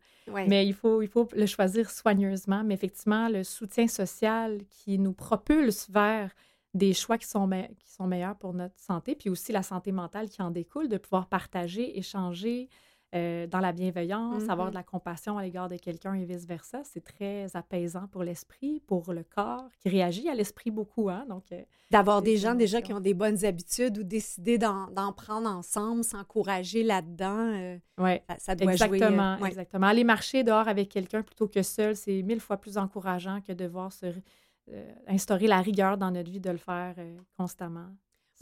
Mais 0.48 0.66
il 0.66 0.74
faut, 0.74 1.02
il 1.02 1.10
faut 1.10 1.28
le 1.34 1.46
choisir 1.46 1.90
soigneusement. 1.90 2.64
Mais 2.64 2.74
effectivement, 2.74 3.28
le 3.28 3.44
soutien 3.44 3.88
social 3.88 4.60
qui 4.70 4.98
nous 4.98 5.14
propulse 5.14 5.90
vers 5.90 6.32
des 6.74 6.94
choix 6.94 7.18
qui 7.18 7.28
sont, 7.28 7.50
qui 7.78 7.92
sont 7.92 8.08
meilleurs 8.08 8.38
pour 8.38 8.54
notre 8.54 8.80
santé, 8.80 9.16
puis 9.16 9.30
aussi 9.30 9.52
la 9.52 9.64
santé 9.64 9.92
mentale 9.92 10.30
qui 10.30 10.42
en 10.42 10.52
découle, 10.52 10.88
de 10.88 10.98
pouvoir 10.98 11.28
partager, 11.28 11.98
échanger, 11.98 12.70
euh, 13.14 13.46
dans 13.46 13.60
la 13.60 13.74
bienveillance, 13.74 14.44
avoir 14.48 14.68
mm-hmm. 14.68 14.70
de 14.70 14.76
la 14.76 14.84
compassion 14.84 15.38
à 15.38 15.44
l'égard 15.44 15.68
de 15.68 15.76
quelqu'un 15.76 16.14
et 16.14 16.24
vice-versa. 16.24 16.82
C'est 16.86 17.04
très 17.04 17.54
apaisant 17.58 18.08
pour 18.08 18.24
l'esprit, 18.24 18.82
pour 18.88 19.12
le 19.12 19.24
corps, 19.24 19.68
qui 19.80 19.90
réagit 19.90 20.30
à 20.30 20.34
l'esprit 20.34 20.72
beaucoup. 20.72 21.10
Hein? 21.10 21.26
Donc, 21.28 21.52
euh, 21.52 21.62
D'avoir 21.90 22.22
des 22.22 22.38
gens 22.38 22.56
déjà 22.56 22.82
qui 22.82 22.94
ont 22.94 23.02
des 23.02 23.14
bonnes 23.14 23.44
habitudes 23.44 23.98
ou 23.98 24.04
décider 24.04 24.58
d'en 24.58 25.12
prendre 25.12 25.50
ensemble, 25.50 26.06
s'encourager 26.06 26.84
là-dedans, 26.84 27.52
euh, 27.54 27.78
ouais, 27.98 28.24
ça, 28.38 28.56
doit 28.56 28.72
exactement, 28.72 29.38
jouer. 29.38 29.48
Exactement. 29.50 29.88
Aller 29.88 30.06
marcher 30.06 30.46
dehors 30.46 30.70
avec 30.70 30.88
quelqu'un 30.88 31.22
plutôt 31.22 31.50
que 31.50 31.64
seul, 31.64 31.98
c'est 31.98 32.22
mille 32.22 32.40
fois 32.40 32.56
plus 32.56 32.78
encourageant 32.78 33.42
que 33.42 33.52
de 33.52 33.66
devoir 33.66 33.92
se, 33.92 34.06
instaurer 35.06 35.48
la 35.48 35.60
rigueur 35.60 35.98
dans 35.98 36.12
notre 36.12 36.32
vie 36.32 36.40
de 36.40 36.50
le 36.50 36.58
faire 36.58 36.96
constamment. 37.38 37.90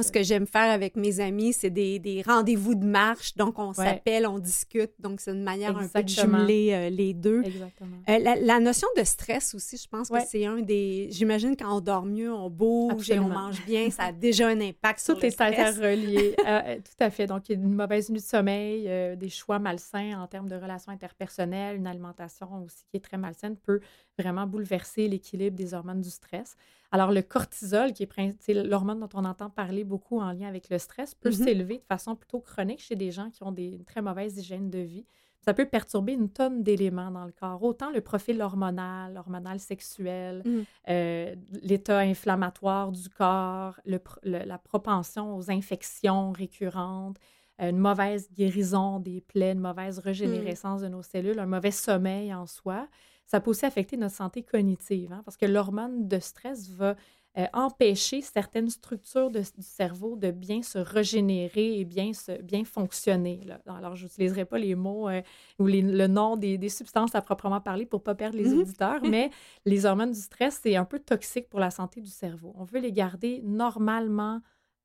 Ce 0.02 0.12
que 0.12 0.24
j'aime 0.24 0.48
faire 0.48 0.72
avec 0.72 0.96
mes 0.96 1.20
amis, 1.20 1.54
c'est 1.54 1.70
des, 1.70 2.00
des 2.00 2.22
rendez-vous 2.22 2.76
de 2.76 2.86
marche. 2.86 3.36
Donc, 3.36 3.60
on 3.60 3.74
s'appelle, 3.74 4.26
on 4.28 4.40
discute. 4.40 4.92
Donc, 5.00 5.20
c'est 5.20 5.32
une 5.32 5.44
manière 5.44 5.78
un 5.78 5.88
peu 5.88 6.04
de 6.04 6.08
jumeler 6.08 6.72
euh, 6.74 6.90
les 6.90 7.14
deux. 7.14 7.44
Exactement. 7.44 7.98
Euh, 8.10 8.36
la, 8.42 8.60
notion 8.60 8.88
de 8.98 9.04
stress 9.04 9.54
aussi, 9.56 9.78
je 9.78 9.88
pense 9.88 10.10
que 10.10 10.20
c'est 10.26 10.46
un 10.46 10.62
des... 10.62 11.08
J'imagine 11.12 11.56
quand 11.56 11.78
on 11.78 11.82
dort 11.82 12.06
mieux, 12.06 12.32
on 12.32 12.50
bouge 12.50 13.10
et 13.12 13.20
on 13.20 13.30
mange 13.30 13.64
bien, 13.66 13.90
ça 13.90 14.06
a 14.06 14.12
déjà 14.12 14.48
un 14.48 14.62
impact 14.62 15.00
sur 15.00 15.20
le 15.20 15.30
stress. 15.30 15.36
Tout 15.36 15.44
est 15.44 15.60
interrelié. 15.62 16.36
Euh, 16.50 16.78
tout 16.78 17.04
à 17.04 17.10
fait. 17.10 17.28
Donc, 17.28 17.50
une 17.50 17.74
mauvaise 17.74 18.10
nuit 18.10 18.20
de 18.20 18.26
sommeil, 18.26 18.90
des 19.18 19.30
choix 19.30 19.60
malsains 19.60 20.20
en 20.20 20.26
termes 20.26 20.48
de 20.48 20.56
relations 20.56 20.92
interpersonnelles, 20.92 21.78
une 21.78 21.86
alimentation 21.86 22.64
aussi 22.64 22.84
qui 22.90 22.98
est 22.98 23.02
très 23.02 23.18
malsaine 23.18 23.56
peut 23.56 23.82
vraiment 24.18 24.48
bouleverser 24.48 25.08
l'équilibre 25.08 25.56
des 25.56 25.74
hormones 25.74 26.02
du 26.02 26.10
stress. 26.10 26.56
Alors, 26.92 27.12
le 27.12 27.22
cortisol, 27.22 27.94
qui 27.94 28.04
est 28.04 28.54
l'hormone 28.54 29.00
dont 29.00 29.10
on 29.14 29.26
entend 29.26 29.50
parler 29.50 29.84
beaucoup 29.84 30.20
en 30.20 30.32
lien 30.32 30.48
avec 30.48 30.70
le 30.70 30.80
stress, 30.80 31.14
peut 31.14 31.30
mm-hmm. 31.30 31.44
s'élever 31.44 31.78
de 31.78 31.84
façon 31.84 32.16
plutôt 32.16 32.40
chronique 32.40 32.80
chez 32.80 32.96
des 32.96 33.12
gens 33.12 33.30
qui 33.30 33.44
ont 33.44 33.52
des, 33.52 33.68
une 33.68 33.86
très 33.86 34.02
mauvaise 34.02 34.38
hygiène 34.38 34.70
de 34.70 34.80
vie. 34.80 35.06
Ça 35.42 35.54
peut 35.54 35.66
perturber 35.66 36.14
une 36.14 36.30
tonne 36.30 36.64
d'éléments 36.64 37.12
dans 37.12 37.26
le 37.26 37.32
corps, 37.32 37.64
autant 37.64 37.92
le 37.92 38.02
profil 38.02 38.42
hormonal, 38.42 39.18
hormonal 39.18 39.60
sexuel, 39.60 40.44
mm. 40.46 40.62
euh, 40.90 41.36
l'état 41.62 42.00
inflammatoire 42.00 42.92
du 42.92 43.08
corps, 43.10 43.80
la 44.24 44.58
propension 44.58 45.38
aux 45.38 45.50
infections 45.50 46.32
récurrentes, 46.32 47.18
une 47.60 47.78
mauvaise 47.78 48.30
guérison 48.34 49.00
des 49.00 49.22
plaies, 49.22 49.52
une 49.52 49.60
mauvaise 49.60 50.00
régénérescence 50.00 50.82
mm. 50.82 50.84
de 50.84 50.90
nos 50.90 51.02
cellules, 51.02 51.40
un 51.40 51.46
mauvais 51.46 51.72
sommeil 51.72 52.34
en 52.34 52.46
soi 52.46 52.88
ça 53.30 53.40
peut 53.40 53.52
aussi 53.52 53.66
affecter 53.66 53.96
notre 53.96 54.16
santé 54.16 54.42
cognitive, 54.42 55.14
hein, 55.14 55.22
parce 55.24 55.38
que 55.38 55.46
l'hormone 55.46 56.08
de 56.08 56.18
stress 56.18 56.68
va 56.72 56.96
euh, 57.38 57.46
empêcher 57.54 58.22
certaines 58.22 58.72
structures 58.72 59.30
du 59.30 59.44
cerveau 59.60 60.16
de 60.16 60.32
bien 60.32 60.64
se 60.64 60.80
régénérer 60.80 61.80
et 61.80 61.86
bien, 61.86 62.12
se, 62.12 62.42
bien 62.42 62.66
fonctionner. 62.66 63.42
Alors, 63.68 63.96
je 63.96 64.06
n'utiliserai 64.06 64.46
pas 64.46 64.58
les 64.58 64.74
mots 64.74 65.10
euh, 65.10 65.22
ou 65.60 65.68
le 65.68 66.08
nom 66.08 66.38
des, 66.38 66.70
substances 66.70 67.14
à 67.14 67.22
proprement 67.22 67.62
parler 67.62 67.86
pour 67.86 68.00
ne 68.00 68.04
pas 68.04 68.16
perdre 68.16 68.36
les 68.36 68.50
mm-hmm. 68.50 68.62
auditeurs, 68.62 69.02
mais 69.08 69.30
les 69.64 69.86
hormones 69.86 70.12
du 70.12 70.20
stress, 70.20 70.60
c'est 70.64 70.76
un 70.76 70.86
peu 70.86 70.98
toxique 70.98 71.50
pour 71.50 71.60
la 71.60 71.70
santé 71.70 72.02
du 72.02 72.10
cerveau. 72.10 72.52
On 72.58 72.64
veut 72.64 72.80
les 72.80 72.92
garder 72.92 73.44
normalement 73.44 74.42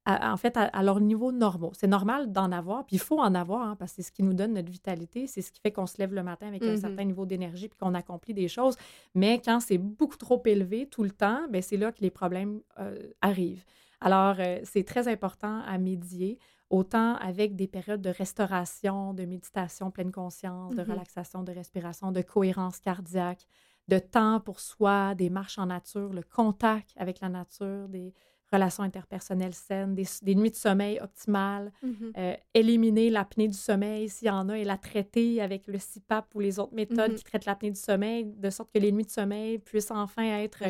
en 0.07 0.37
fait, 0.37 0.57
à, 0.57 0.83
leur 0.83 1.01
niveau 1.01 1.33
normaux. 1.33 1.73
C'est 1.75 1.87
normal 1.87 2.31
d'en 2.31 2.53
avoir, 2.53 2.85
puis 2.85 2.97
il 2.97 3.01
faut 3.01 3.19
en 3.19 3.35
avoir, 3.35 3.63
hein, 3.63 3.77
parce 3.77 3.93
que 3.93 3.97
c'est 3.97 4.03
ce 4.03 4.13
qui 4.13 4.23
nous 4.23 4.35
donne 4.35 4.53
notre 4.53 4.71
vitalité, 4.71 5.27
c'est 5.27 5.41
ce 5.41 5.51
qui 5.51 5.61
fait 5.61 5.73
qu'on 5.73 5.87
se 5.87 5.97
lève 5.99 6.13
le 6.13 6.23
matin 6.23 6.47
avec 6.49 6.63
un 6.63 6.75
mm-hmm. 6.75 6.81
certain 6.81 7.05
niveau 7.05 7.25
d'énergie, 7.25 7.69
puis 7.69 7.79
qu'on 7.79 7.95
accomplit 7.95 8.35
des 8.35 8.49
choses. 8.49 8.77
Mais 9.15 9.41
quand 9.43 9.61
c'est 9.61 9.79
beaucoup 9.79 10.17
trop 10.17 10.43
élevé 10.45 10.87
tout 10.87 11.05
le 11.05 11.11
temps, 11.11 11.47
ben 11.51 11.63
c'est 11.63 11.79
là 11.79 11.91
que 11.91 12.01
les 12.01 12.11
problèmes 12.11 12.61
euh, 12.79 12.99
arrivent. 13.23 13.65
Alors, 14.01 14.37
euh, 14.41 14.59
c'est 14.65 14.85
très 14.85 15.09
important 15.09 15.63
à 15.67 15.79
médier, 15.79 16.39
autant 16.69 17.15
avec 17.17 17.57
des 17.57 17.67
périodes 17.67 18.03
de 18.03 18.11
restauration, 18.11 19.15
de 19.15 19.25
méditation 19.25 19.91
pleine 19.91 20.13
conscience, 20.13 20.75
de 20.75 20.83
mm-hmm. 20.83 20.91
relaxation, 20.91 21.43
de 21.45 21.53
respiration, 21.53 22.13
de 22.13 22.21
cohérence 22.21 22.79
cardiaque, 22.79 23.47
de 23.89 23.99
temps 23.99 24.41
pour 24.41 24.61
soi, 24.61 25.15
des 25.15 25.31
marches 25.31 25.59
en 25.59 25.67
nature, 25.67 26.13
le 26.13 26.23
contact 26.23 26.93
avec 26.97 27.21
la 27.21 27.31
nature, 27.31 27.89
des 27.89 28.13
relations 28.55 28.83
interpersonnelles 28.83 29.55
saines, 29.55 29.95
des, 29.95 30.35
nuits 30.35 30.51
de 30.51 30.57
sommeil 30.57 30.99
optimales, 31.01 31.73
mm-hmm. 31.85 32.13
euh, 32.17 32.35
éliminer 32.55 33.11
l'apnée 33.11 33.49
du 33.49 33.57
sommeil 33.57 34.09
s'il 34.09 34.29
y 34.29 34.31
en 34.31 34.49
a 34.49 34.59
et 34.59 34.65
la 34.65 34.77
traiter 34.77 35.41
avec 35.41 35.67
le 35.67 35.79
CPAP 35.79 36.35
ou 36.35 36.41
les 36.41 36.59
autres 36.59 36.75
méthodes 36.75 37.13
mm-hmm. 37.13 37.17
qui 37.17 37.25
traitent 37.25 37.47
l'apnée 37.47 37.71
du 37.71 37.81
sommeil, 37.81 38.25
de 38.25 38.51
sorte 38.51 38.71
que 38.73 38.79
les 38.79 38.93
nuits 38.93 39.05
de 39.05 39.11
sommeil 39.11 39.59
puissent 39.59 39.91
enfin 39.91 40.25
être 40.39 40.63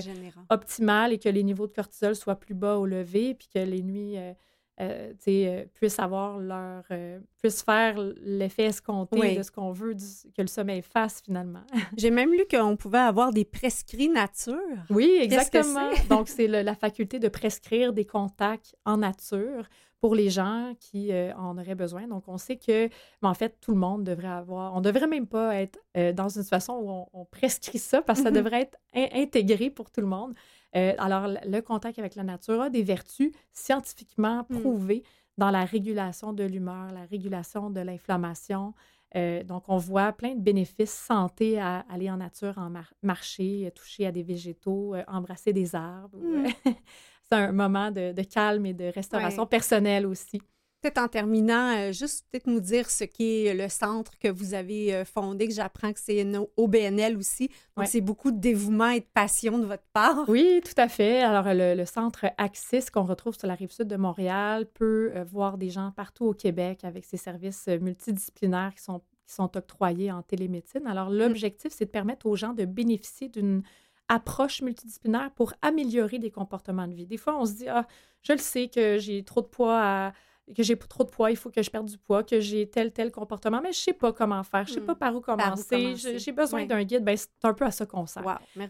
optimales 0.51 1.13
et 1.13 1.19
que 1.19 1.29
les 1.29 1.43
niveaux 1.43 1.67
de 1.67 1.73
cortisol 1.73 2.15
soient 2.17 2.37
plus 2.37 2.55
bas 2.55 2.77
au 2.79 2.87
lever, 2.87 3.35
puis 3.35 3.49
que 3.53 3.59
les 3.59 3.83
nuits 3.83 4.17
euh, 4.17 4.33
euh, 4.81 5.13
euh, 5.29 5.65
puissent 5.75 6.01
avoir 6.01 6.39
leur 6.39 6.83
euh, 6.91 7.21
puissent 7.41 7.63
faire 7.63 7.95
l'effet 8.23 8.65
escompté 8.65 9.37
de 9.37 9.43
ce 9.45 9.53
qu'on 9.53 9.71
veut 9.71 9.95
que 10.37 10.43
le 10.43 10.49
sommeil 10.49 10.83
fasse 10.83 11.23
finalement. 11.25 11.63
J'ai 11.97 12.11
même 12.11 12.33
lu 12.33 12.45
qu'on 12.51 12.77
pouvait 12.77 12.99
avoir 12.99 13.31
des 13.31 13.45
prescrits 13.45 14.09
nature. 14.09 14.59
Oui, 14.91 15.17
exactement. 15.21 15.91
Donc 16.11 16.29
c'est 16.29 16.49
la 16.49 16.75
faculté 16.75 17.21
de 17.21 17.29
prescrire 17.29 17.93
des 17.93 18.05
contacts 18.05 18.75
en 18.85 18.97
nature 18.97 19.69
pour 20.05 20.15
les 20.15 20.29
gens 20.29 20.75
qui 20.79 21.11
en 21.35 21.57
auraient 21.57 21.75
besoin. 21.75 22.07
Donc 22.07 22.25
on 22.27 22.37
sait 22.37 22.57
que 22.57 22.89
ben, 23.23 23.31
en 23.31 23.35
fait 23.35 23.57
tout 23.63 23.71
le 23.73 23.79
monde 23.79 24.05
devrait 24.05 24.29
avoir 24.29 24.75
on 24.77 24.83
devrait 24.83 25.07
même 25.07 25.27
pas 25.27 25.57
être 25.57 25.79
dans 26.13 26.29
une 26.29 26.43
situation 26.43 26.79
où 26.79 27.07
on, 27.15 27.25
prescrit 27.25 27.79
ça 27.79 28.03
parce 28.03 28.19
que 28.19 28.25
ça 28.27 28.31
devrait 28.43 28.69
être 28.69 28.79
intégré 28.95 29.71
pour 29.71 29.91
tout 29.91 30.03
le 30.03 30.07
monde. 30.07 30.35
Euh, 30.77 30.93
alors, 30.99 31.29
le 31.29 31.61
contact 31.61 31.99
avec 31.99 32.15
la 32.17 32.25
nature 32.25 32.61
a 32.61 32.71
des 32.71 32.83
vertus 32.83 33.33
scientifiquement 33.53 34.45
hmm. 34.49 34.61
prouvées 34.61 35.03
dans 35.39 35.51
la 35.51 35.65
régulation 35.65 36.33
de 36.33 36.45
l'humeur, 36.45 36.93
la 36.93 37.05
régulation 37.05 37.71
de 37.71 37.81
l'inflammation. 37.81 38.75
Euh, 39.17 39.45
donc, 39.45 39.65
on 39.69 39.77
voit 39.77 40.13
plein 40.13 40.35
de 40.35 40.41
bénéfices 40.41 40.93
santé 40.93 41.61
à 41.61 41.85
aller 41.89 42.11
en 42.11 42.17
nature, 42.17 42.59
en 42.59 42.73
marcher, 43.03 43.71
toucher 43.75 44.07
à 44.07 44.13
des 44.13 44.25
végétaux, 44.25 44.95
euh, 44.95 45.05
embrasser 45.07 45.53
des 45.53 45.75
arbres. 45.75 46.19
Hmm. 46.19 46.47
C'est 47.31 47.39
un 47.39 47.53
moment 47.53 47.91
de, 47.91 48.13
calme 48.23 48.67
et 48.67 48.75
de 48.75 48.85
restauration 48.85 49.47
personnelle 49.47 50.07
aussi. 50.07 50.41
Peut-être 50.85 50.99
en 50.99 51.09
terminant, 51.09 51.75
euh, 51.79 51.93
juste 51.93 52.27
peut-être 52.31 52.47
nous 52.47 52.61
dire 52.61 52.91
ce 52.91 53.05
qu'est 53.05 53.55
le 53.55 53.71
centre 53.71 54.19
que 54.19 54.29
vous 54.29 54.53
avez 54.53 54.95
euh, 54.95 55.07
fondé, 55.07 55.49
que 55.49 55.55
j'apprends 55.55 55.95
que 55.95 55.99
c'est 55.99 56.21
une 56.21 56.45
OBNL 56.59 57.17
aussi. 57.17 57.49
Donc, 57.75 57.87
c'est 57.87 58.03
beaucoup 58.03 58.31
de 58.31 58.39
dévouement 58.39 58.91
et 58.91 59.01
de 59.01 59.07
passion 59.15 59.59
de 59.59 59.65
votre 59.65 59.87
part. 59.95 60.29
Oui, 60.29 60.61
tout 60.63 60.79
à 60.79 60.89
fait. 60.89 61.23
Alors, 61.23 61.47
le, 61.47 61.87
centre 61.87 62.27
Axis 62.37 62.91
qu'on 62.93 63.05
retrouve 63.05 63.35
sur 63.35 63.49
la 63.49 63.55
rive 63.55 63.71
sud 63.71 63.89
de 63.89 63.97
Montréal 63.97 64.67
peut 64.75 65.11
euh, 65.17 65.25
voir 65.25 65.57
des 65.57 65.71
gens 65.71 65.91
partout 65.93 66.27
au 66.27 66.35
Québec 66.35 66.81
avec 66.85 67.07
ses 67.07 67.17
services 67.17 67.67
multidisciplinaires 67.67 68.75
qui 68.77 68.83
sont, 68.83 69.01
qui 69.27 69.33
sont 69.33 69.57
octroyés 69.57 70.13
en 70.13 70.21
télémédecine. 70.21 70.87
Alors, 70.87 71.09
mm. 71.09 71.17
l'objectif, 71.17 71.73
c'est 71.73 71.87
de 71.87 71.91
permettre 71.91 72.27
aux 72.27 72.37
gens 72.37 72.53
de 72.53 72.67
bénéficier 72.67 73.31
d'une 73.31 73.63
approche 74.09 74.63
multidisciplinaire 74.63 75.31
pour 75.33 75.55
améliorer 75.63 76.19
des 76.19 76.31
comportements 76.31 76.87
de 76.87 76.95
vie. 76.95 77.07
Des 77.07 77.17
fois, 77.17 77.39
on 77.39 77.47
se 77.47 77.55
dit, 77.55 77.69
ah, 77.69 77.87
je 78.23 78.33
le 78.33 78.39
sais 78.39 78.69
que 78.69 78.99
j'ai 78.99 79.25
trop 79.25 79.43
de 79.43 79.47
poids 79.47 79.81
à 79.81 80.13
que 80.55 80.63
j'ai 80.63 80.77
trop 80.77 81.05
de 81.05 81.11
poids, 81.11 81.31
il 81.31 81.37
faut 81.37 81.51
que 81.51 81.63
je 81.63 81.71
perde 81.71 81.89
du 81.89 81.97
poids, 81.97 82.23
que 82.23 82.39
j'ai 82.41 82.69
tel, 82.69 82.93
tel 82.93 83.11
comportement, 83.11 83.61
mais 83.63 83.73
je 83.73 83.79
sais 83.79 83.93
pas 83.93 84.13
comment 84.13 84.43
faire, 84.43 84.67
je 84.67 84.75
sais 84.75 84.81
pas 84.81 84.95
hmm. 84.95 84.99
par 84.99 85.17
où 85.17 85.21
commencer, 85.21 85.95
j'ai 85.97 86.33
besoin 86.33 86.67
d'un 86.67 86.83
guide, 86.83 87.05
ben, 87.05 87.17
c'est 87.17 87.29
un 87.45 87.55
peu 87.55 87.65
à 87.65 87.71
ça 87.71 87.87
qu'on 87.87 88.07
sert. 88.07 88.23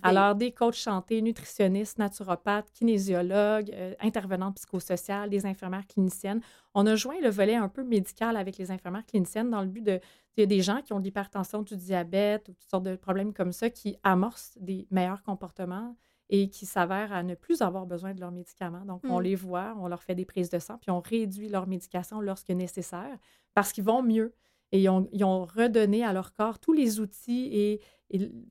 Alors, 0.03 0.35
des 0.35 0.53
coachs 0.53 0.77
santé, 0.77 1.21
nutritionnistes, 1.23 1.99
naturopathes, 1.99 2.71
kinésiologues, 2.73 3.71
euh, 3.73 3.95
intervenantes 4.01 4.57
psychosociales, 4.57 5.31
des 5.31 5.47
infirmières 5.47 5.87
cliniciennes, 5.87 6.41
on 6.75 6.87
a 6.87 6.95
joint 6.97 7.21
le 7.23 7.31
volet 7.31 7.55
un 7.55 7.69
peu 7.69 7.85
médical 7.85 8.37
avec 8.37 8.59
les 8.59 8.71
infirmières 8.71 9.07
cliniciennes 9.07 9.51
dans 9.51 9.61
le 9.61 9.69
but 9.69 9.83
de... 9.83 10.01
Il 10.37 10.41
y 10.41 10.43
a 10.43 10.47
des 10.47 10.63
gens 10.63 10.81
qui 10.83 10.93
ont 10.93 10.99
de 10.99 11.05
l'hypertension, 11.05 11.63
du 11.63 11.77
diabète 11.77 12.49
ou 12.49 12.53
toutes 12.55 12.69
sortes 12.69 12.83
de 12.83 12.97
problèmes 12.97 13.33
comme 13.33 13.53
ça 13.53 13.71
qui 13.71 13.97
amorcent 14.03 14.59
des 14.61 14.89
meilleurs 14.91 15.23
comportements 15.23 15.97
et 16.31 16.49
qui 16.49 16.67
s'avèrent 16.67 17.13
à 17.13 17.23
ne 17.23 17.35
plus 17.35 17.63
avoir 17.63 17.87
besoin 17.87 18.15
de 18.15 18.21
leurs 18.21 18.33
médicaments. 18.33 18.85
Donc, 18.85 19.03
on 19.05 19.21
mm. 19.21 19.23
les 19.23 19.35
voit, 19.35 19.75
on 19.79 19.89
leur 19.89 20.03
fait 20.03 20.15
des 20.15 20.25
prises 20.25 20.51
de 20.51 20.59
sang, 20.59 20.79
puis 20.79 20.91
on 20.91 21.01
réduit 21.01 21.49
leur 21.49 21.67
médication 21.67 22.21
lorsque 22.21 22.51
nécessaire 22.51 23.19
parce 23.53 23.73
qu'ils 23.73 23.85
vont 23.85 24.03
mieux. 24.03 24.33
Et 24.73 24.83
ils 24.83 24.89
ont, 24.89 25.45
redonné 25.45 26.05
à 26.05 26.13
leur 26.13 26.35
corps 26.35 26.59
tous 26.59 26.73
les 26.73 26.99
outils 26.99 27.49
et, 27.53 27.81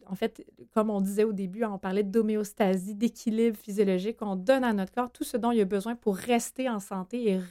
en 0.06 0.16
fait, 0.16 0.46
comme 0.72 0.90
on 0.90 1.02
disait 1.02 1.26
au 1.26 1.34
début, 1.34 1.66
on 1.66 1.78
parlait 1.78 2.04
d'homéostasie, 2.04 2.96
d'équilibre 2.96 3.58
physiologique, 3.58 4.22
on 4.22 4.38
donne 4.38 4.64
à 4.64 4.72
notre 4.72 4.94
corps 4.94 5.12
tout 5.12 5.26
ce 5.26 5.36
dont 5.36 5.52
il 5.52 5.60
a 5.60 5.66
besoin 5.66 5.96
pour 5.96 6.16
rester 6.16 6.70
en 6.70 6.80
santé 6.80 7.30
et 7.30 7.42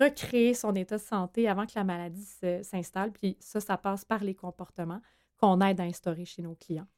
recréer 0.00 0.54
son 0.54 0.74
état 0.74 0.96
de 0.96 1.02
santé 1.02 1.48
avant 1.48 1.64
que 1.64 1.72
la 1.76 1.84
maladie 1.84 2.26
s'installe. 2.62 3.12
Puis 3.12 3.36
ça, 3.38 3.60
ça 3.60 3.76
passe 3.76 4.04
par 4.04 4.24
les 4.24 4.34
comportements 4.34 5.00
qu'on 5.36 5.60
aide 5.60 5.80
à 5.80 5.84
instaurer 5.84 6.24
chez 6.24 6.42
nos 6.42 6.56
clients. 6.56 6.88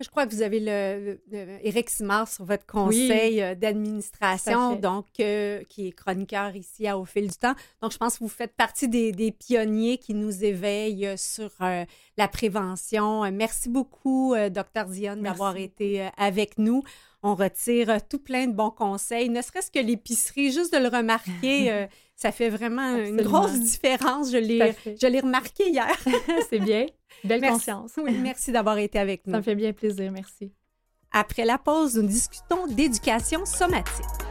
Je 0.00 0.08
crois 0.08 0.26
que 0.26 0.34
vous 0.34 0.40
avez 0.40 0.60
le, 0.60 1.20
Éric 1.62 1.90
Simard 1.90 2.26
sur 2.26 2.46
votre 2.46 2.64
conseil 2.64 3.42
euh, 3.42 3.54
d'administration, 3.54 4.74
donc 4.76 5.04
euh, 5.20 5.62
qui 5.68 5.88
est 5.88 5.92
chroniqueur 5.92 6.56
ici 6.56 6.86
à 6.88 6.96
Au 6.96 7.04
fil 7.04 7.28
du 7.28 7.36
temps. 7.36 7.54
Donc, 7.82 7.92
je 7.92 7.98
pense 7.98 8.14
que 8.14 8.24
vous 8.24 8.30
faites 8.30 8.56
partie 8.56 8.88
des, 8.88 9.32
pionniers 9.32 9.98
qui 9.98 10.14
nous 10.14 10.42
éveillent 10.42 11.06
euh, 11.06 11.16
sur 11.18 11.50
la 11.60 12.28
prévention. 12.28 13.30
Merci 13.30 13.68
beaucoup, 13.68 14.34
docteur 14.50 14.86
Dionne, 14.86 15.22
d'avoir 15.22 15.56
été 15.56 16.08
avec 16.16 16.56
nous. 16.56 16.82
On 17.22 17.34
retire 17.34 17.98
tout 18.08 18.18
plein 18.18 18.46
de 18.46 18.54
bons 18.54 18.70
conseils, 18.70 19.28
ne 19.28 19.42
serait-ce 19.42 19.70
que 19.70 19.78
l'épicerie, 19.78 20.50
juste 20.50 20.72
de 20.72 20.78
le 20.78 20.88
remarquer. 20.88 21.86
ça 22.20 22.32
fait 22.32 22.50
vraiment 22.50 22.96
une 22.96 23.22
grosse 23.22 23.58
différence. 23.58 24.30
Je 24.30 25.06
l'ai 25.06 25.20
remarqué 25.20 25.70
hier. 25.70 25.88
C'est 26.50 26.58
bien. 26.58 26.86
Belle 27.24 27.40
conscience. 27.40 27.92
Oui, 27.96 28.16
merci 28.18 28.52
d'avoir 28.52 28.78
été 28.78 28.98
avec 28.98 29.26
nous. 29.26 29.32
Ça 29.32 29.38
me 29.38 29.42
fait 29.42 29.54
bien 29.54 29.72
plaisir, 29.72 30.12
merci. 30.12 30.52
Après 31.12 31.44
la 31.44 31.56
pause, 31.58 31.96
nous 31.96 32.06
discutons 32.06 32.66
d'éducation 32.66 33.44
somatique. 33.46 34.29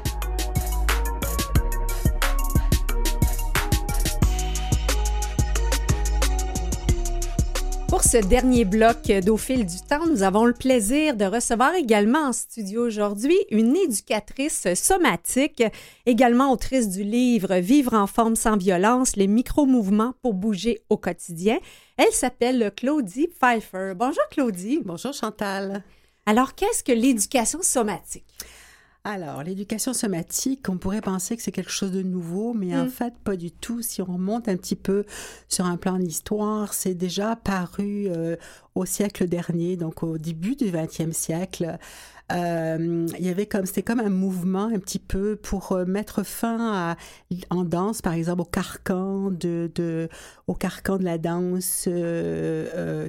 Pour 7.90 8.04
ce 8.04 8.18
dernier 8.18 8.66
bloc 8.66 9.12
d'Au 9.26 9.36
fil 9.36 9.66
du 9.66 9.82
temps, 9.82 10.06
nous 10.06 10.22
avons 10.22 10.46
le 10.46 10.54
plaisir 10.54 11.16
de 11.16 11.26
recevoir 11.26 11.74
également 11.74 12.20
en 12.20 12.34
studio 12.34 12.86
aujourd'hui 12.86 13.36
une 13.50 13.76
éducatrice 13.76 14.68
somatique, 14.76 15.64
également 16.06 16.52
autrice 16.52 16.88
du 16.90 17.04
livre 17.04 17.56
Vivre 17.56 17.96
en 17.96 18.06
forme 18.06 18.36
sans 18.36 18.58
violence, 18.58 19.16
les 19.16 19.26
micro-mouvements 19.26 20.14
pour 20.22 20.36
bouger 20.36 20.84
au 20.90 20.98
quotidien. 20.98 21.58
Elle 21.98 22.12
s'appelle 22.12 22.72
Claudie 22.76 23.28
Pfeiffer. 23.28 23.94
Bonjour 23.96 24.24
Claudie. 24.30 24.80
Bonjour 24.86 25.14
Chantal. 25.14 25.84
Alors, 26.28 26.54
qu'est-ce 26.54 26.84
que 26.84 26.92
l'éducation 26.92 27.60
somatique? 27.64 28.26
Alors, 29.12 29.42
l'éducation 29.42 29.92
somatique, 29.92 30.70
on 30.70 30.78
pourrait 30.78 31.02
penser 31.02 31.36
que 31.36 31.42
c'est 31.42 31.52
quelque 31.52 31.72
chose 31.72 31.92
de 31.92 32.04
nouveau, 32.04 32.54
mais 32.54 32.78
en 32.78 32.86
mm. 32.86 32.90
fait, 32.90 33.16
pas 33.24 33.36
du 33.36 33.50
tout. 33.50 33.82
Si 33.82 34.04
on 34.04 34.06
remonte 34.06 34.48
un 34.48 34.56
petit 34.56 34.76
peu 34.76 35.04
sur 35.48 35.66
un 35.66 35.78
plan 35.78 35.98
d'histoire, 35.98 36.76
c'est 36.76 36.94
déjà 36.94 37.36
paru 37.36 38.06
euh, 38.08 38.36
au 38.76 38.86
siècle 38.86 39.28
dernier, 39.28 39.78
donc 39.78 40.04
au 40.04 40.20
début 40.20 40.56
du 40.56 40.66
20e 40.66 41.12
siècle. 41.12 41.80
Euh, 42.32 43.08
il 43.18 43.26
y 43.26 43.30
avait 43.30 43.48
comme 43.48 43.66
c'était 43.66 43.82
comme 43.82 44.00
un 44.00 44.12
mouvement 44.12 44.66
un 44.66 44.78
petit 44.78 45.00
peu 45.00 45.36
pour 45.36 45.72
euh, 45.72 45.86
mettre 45.86 46.22
fin 46.22 46.60
à, 46.72 46.96
en 47.50 47.64
danse 47.64 48.04
par 48.04 48.14
exemple 48.14 48.42
au 48.42 48.46
carcan 48.46 49.32
de, 49.32 49.72
de 49.74 50.10
au 50.46 50.54
carcan 50.54 50.98
de 50.98 51.04
la 51.06 51.18
danse 51.18 51.90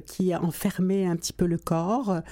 qui 0.07 0.35
enfermait 0.35 1.05
un 1.05 1.15
petit 1.15 1.33
peu 1.33 1.45
le 1.45 1.59
corps 1.59 2.23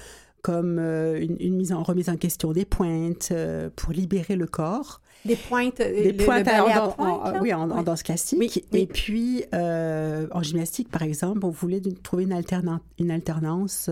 comme 0.42 0.78
euh, 0.80 1.26
une, 1.40 1.56
mise 1.56 1.72
en 1.72 1.84
remise 1.84 2.10
en 2.10 2.18
question 2.18 2.52
des 2.52 2.66
pointes 2.66 3.30
euh, 3.32 3.70
pour 3.76 3.92
libérer 3.92 4.36
le 4.36 4.48
corps. 4.48 5.02
Des 5.26 5.36
pointes, 5.36 5.82
euh, 5.82 6.04
des 6.04 6.14
pointes 6.14 6.48
en, 6.48 7.42
oui, 7.42 7.54
en, 7.54 7.84
danse 7.84 8.04
classique. 8.04 8.66
Et 8.72 8.88
puis 8.88 9.44
en 9.52 10.42
gymnastique, 10.42 10.90
par 10.90 11.04
exemple, 11.04 11.46
on 11.46 11.50
voulait 11.50 11.82
trouver 12.04 12.24
une, 12.24 12.34
une 13.00 13.12
alternance, 13.12 13.90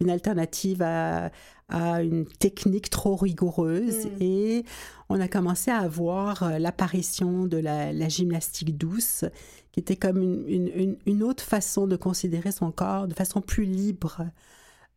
une 0.00 0.10
alternative 0.10 0.82
à, 0.82 1.30
à, 1.68 2.02
une 2.02 2.26
technique 2.26 2.88
trop 2.88 3.16
rigoureuse. 3.16 4.06
Mm. 4.06 4.22
Et 4.22 4.64
on 5.10 5.20
a 5.20 5.28
commencé 5.28 5.70
à 5.70 5.78
avoir 5.78 6.58
l'apparition 6.58 7.44
de 7.44 7.58
la, 7.58 7.92
la, 7.92 8.08
gymnastique 8.08 8.78
douce, 8.78 9.24
qui 9.72 9.80
était 9.80 9.96
comme 9.96 10.22
une, 10.22 10.68
une, 10.74 10.96
une, 11.04 11.22
autre 11.22 11.44
façon 11.44 11.86
de 11.86 11.96
considérer 11.96 12.52
son 12.52 12.70
corps 12.70 13.06
de 13.06 13.14
façon 13.14 13.42
plus 13.42 13.64
libre. 13.64 14.24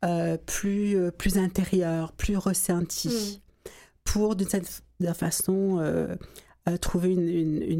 Euh, 0.03 0.37
plus, 0.37 0.97
euh, 0.97 1.11
plus 1.11 1.37
intérieur, 1.37 2.11
plus 2.11 2.35
ressenti, 2.35 3.39
mm. 3.65 3.69
pour 4.03 4.35
d'une 4.35 4.49
certaine 4.49 5.13
façon 5.13 5.77
euh, 5.79 6.15
trouver 6.81 7.13
une, 7.13 7.29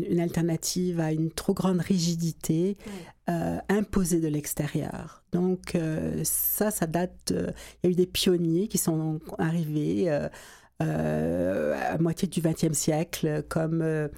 une, 0.10 0.20
alternative 0.22 1.02
à 1.02 1.12
une 1.12 1.32
trop 1.32 1.54
grande 1.54 1.82
rigidité 1.82 2.78
imposée 3.70 4.20
de 4.20 4.28
l'extérieur. 4.28 5.24
Donc 5.32 5.78
ça, 6.24 6.70
ça 6.70 6.86
date, 6.86 7.32
il 7.32 7.86
y 7.86 7.88
a 7.88 7.90
eu 7.90 7.96
des 7.96 8.06
pionniers 8.06 8.68
qui 8.68 8.78
sont 8.78 9.22
arrivés 9.38 10.10
à 10.80 11.98
moitié 11.98 12.28
du 12.28 12.42
XXe 12.42 12.74
siècle, 12.74 13.44
comme 13.48 14.10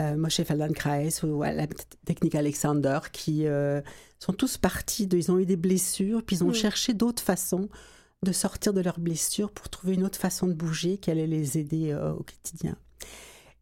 Moshe 0.00 0.42
Feldenkrais 0.42 1.24
ou 1.24 1.42
la 1.42 1.66
technique 2.04 2.34
Alexander, 2.34 2.98
qui 3.12 3.46
sont 4.18 4.32
tous 4.32 4.56
partis, 4.56 5.06
de, 5.06 5.16
ils 5.16 5.30
ont 5.30 5.38
eu 5.38 5.46
des 5.46 5.56
blessures, 5.56 6.22
puis 6.22 6.36
ils 6.36 6.44
ont 6.44 6.48
mm. 6.48 6.54
cherché 6.54 6.94
d'autres 6.94 7.22
façons 7.22 7.68
de 8.22 8.32
sortir 8.32 8.72
de 8.72 8.80
leurs 8.80 9.00
blessures 9.00 9.50
pour 9.50 9.68
trouver 9.68 9.94
une 9.94 10.04
autre 10.04 10.18
façon 10.18 10.46
de 10.46 10.52
bouger 10.52 10.98
qui 10.98 11.10
allait 11.10 11.26
les 11.26 11.58
aider 11.58 11.90
euh, 11.90 12.12
au 12.12 12.22
quotidien. 12.22 12.76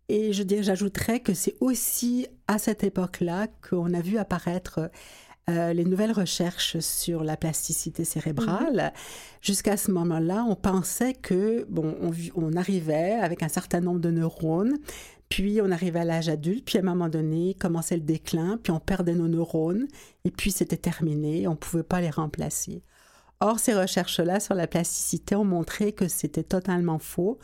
Et 0.08 0.32
je 0.32 0.42
dirais, 0.42 0.62
j'ajouterais 0.62 1.20
que 1.20 1.34
c'est 1.34 1.56
aussi 1.60 2.26
à 2.46 2.58
cette 2.58 2.84
époque-là 2.84 3.46
qu'on 3.68 3.94
a 3.94 4.00
vu 4.00 4.18
apparaître 4.18 4.90
euh, 5.48 5.72
les 5.72 5.84
nouvelles 5.84 6.12
recherches 6.12 6.78
sur 6.80 7.24
la 7.24 7.36
plasticité 7.36 8.04
cérébrale. 8.04 8.92
Mm-hmm. 8.92 9.40
Jusqu'à 9.40 9.76
ce 9.76 9.90
moment-là, 9.92 10.44
on 10.48 10.56
pensait 10.56 11.14
que 11.14 11.64
bon, 11.68 11.96
on, 12.02 12.10
on, 12.34 12.56
arrivait 12.56 13.12
avec 13.12 13.42
un 13.42 13.48
certain 13.48 13.80
nombre 13.80 14.00
de 14.00 14.10
neurones, 14.10 14.78
puis 15.30 15.60
on 15.62 15.70
arrivait 15.70 16.00
à 16.00 16.04
l'âge 16.04 16.28
adulte, 16.28 16.64
puis 16.66 16.76
à 16.76 16.80
un 16.82 16.84
moment 16.84 17.08
donné, 17.08 17.54
commençait 17.54 17.96
le 17.96 18.02
déclin, 18.02 18.58
puis 18.62 18.72
on 18.72 18.80
perdait 18.80 19.14
nos 19.14 19.28
neurones, 19.28 19.86
et 20.24 20.30
puis 20.30 20.50
c'était 20.50 20.76
terminé, 20.76 21.46
on 21.46 21.52
ne 21.52 21.56
pouvait 21.56 21.84
pas 21.84 22.00
les 22.00 22.10
remplacer. 22.10 22.82
Or, 23.38 23.58
ces 23.58 23.72
recherches-là 23.72 24.40
sur 24.40 24.54
la 24.54 24.66
plasticité 24.66 25.36
ont 25.36 25.44
montré 25.44 25.92
que 25.92 26.08
c'était 26.08 26.42
totalement 26.42 26.98
faux, 26.98 27.38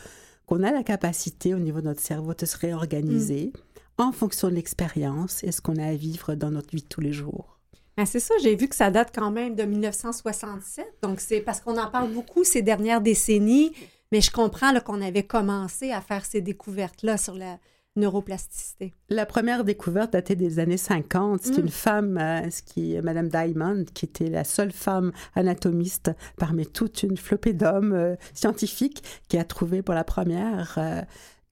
qu'on 0.46 0.62
a 0.62 0.72
la 0.72 0.82
capacité 0.82 1.54
au 1.54 1.58
niveau 1.58 1.80
de 1.80 1.86
notre 1.86 2.02
cerveau 2.02 2.34
de 2.34 2.44
se 2.44 2.58
réorganiser 2.58 3.52
mm. 3.54 4.02
en 4.02 4.12
fonction 4.12 4.48
de 4.48 4.54
l'expérience 4.54 5.42
et 5.44 5.52
ce 5.52 5.60
qu'on 5.60 5.76
a 5.76 5.86
à 5.86 5.94
vivre 5.94 6.34
dans 6.34 6.50
notre 6.50 6.70
vie 6.70 6.82
de 6.82 6.88
tous 6.88 7.00
les 7.00 7.12
jours. 7.12 7.58
Ben, 7.96 8.04
c'est 8.04 8.20
ça, 8.20 8.34
j'ai 8.42 8.56
vu 8.56 8.68
que 8.68 8.74
ça 8.74 8.90
date 8.90 9.10
quand 9.14 9.30
même 9.30 9.54
de 9.54 9.62
1967, 9.62 10.84
donc 11.02 11.20
c'est 11.20 11.40
parce 11.40 11.60
qu'on 11.60 11.78
en 11.78 11.88
parle 11.88 12.12
beaucoup 12.12 12.44
ces 12.44 12.62
dernières 12.62 13.00
décennies, 13.00 13.72
mais 14.12 14.20
je 14.20 14.30
comprends 14.30 14.78
qu'on 14.80 15.00
avait 15.00 15.22
commencé 15.22 15.92
à 15.92 16.00
faire 16.00 16.26
ces 16.26 16.42
découvertes-là 16.42 17.16
sur 17.16 17.34
la, 17.34 17.58
neuroplasticité? 17.96 18.92
La 19.08 19.26
première 19.26 19.64
découverte 19.64 20.12
datait 20.12 20.36
des 20.36 20.58
années 20.58 20.76
50. 20.76 21.42
C'est 21.42 21.58
mm. 21.58 21.60
une 21.60 21.68
femme, 21.68 22.18
euh, 22.18 22.48
qui, 22.66 22.96
Madame 23.02 23.28
Diamond, 23.28 23.84
qui 23.94 24.04
était 24.04 24.28
la 24.28 24.44
seule 24.44 24.72
femme 24.72 25.12
anatomiste 25.34 26.10
parmi 26.36 26.66
toute 26.66 27.02
une 27.02 27.16
flopée 27.16 27.52
d'hommes 27.52 27.92
euh, 27.92 28.16
scientifiques, 28.34 29.02
qui 29.28 29.38
a 29.38 29.44
trouvé 29.44 29.82
pour 29.82 29.94
la 29.94 30.04
première 30.04 30.74
euh, 30.78 31.02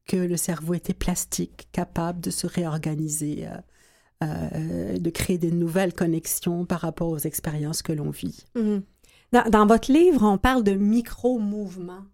que 0.07 0.17
le 0.17 0.37
cerveau 0.37 0.75
était 0.75 0.95
plastique, 0.95 1.69
capable 1.73 2.21
de 2.21 2.31
se 2.31 2.47
réorganiser, 2.47 3.49
de 4.21 5.11
créer 5.11 5.39
des 5.39 5.51
nouvelles 5.51 5.95
connexions 5.95 6.67
par 6.67 6.81
rapport 6.81 7.09
aux 7.09 7.19
expériences 7.19 7.81
que 7.81 7.93
l'on 7.93 8.11
vit. 8.11 8.45
Mm. 8.55 8.79
Dans, 9.33 9.51
dans, 9.51 9.67
votre 9.67 9.91
livre, 9.91 10.23
on 10.23 10.37
parle 10.37 10.63
de 10.63 10.73
micro-mouvements. 10.73 12.05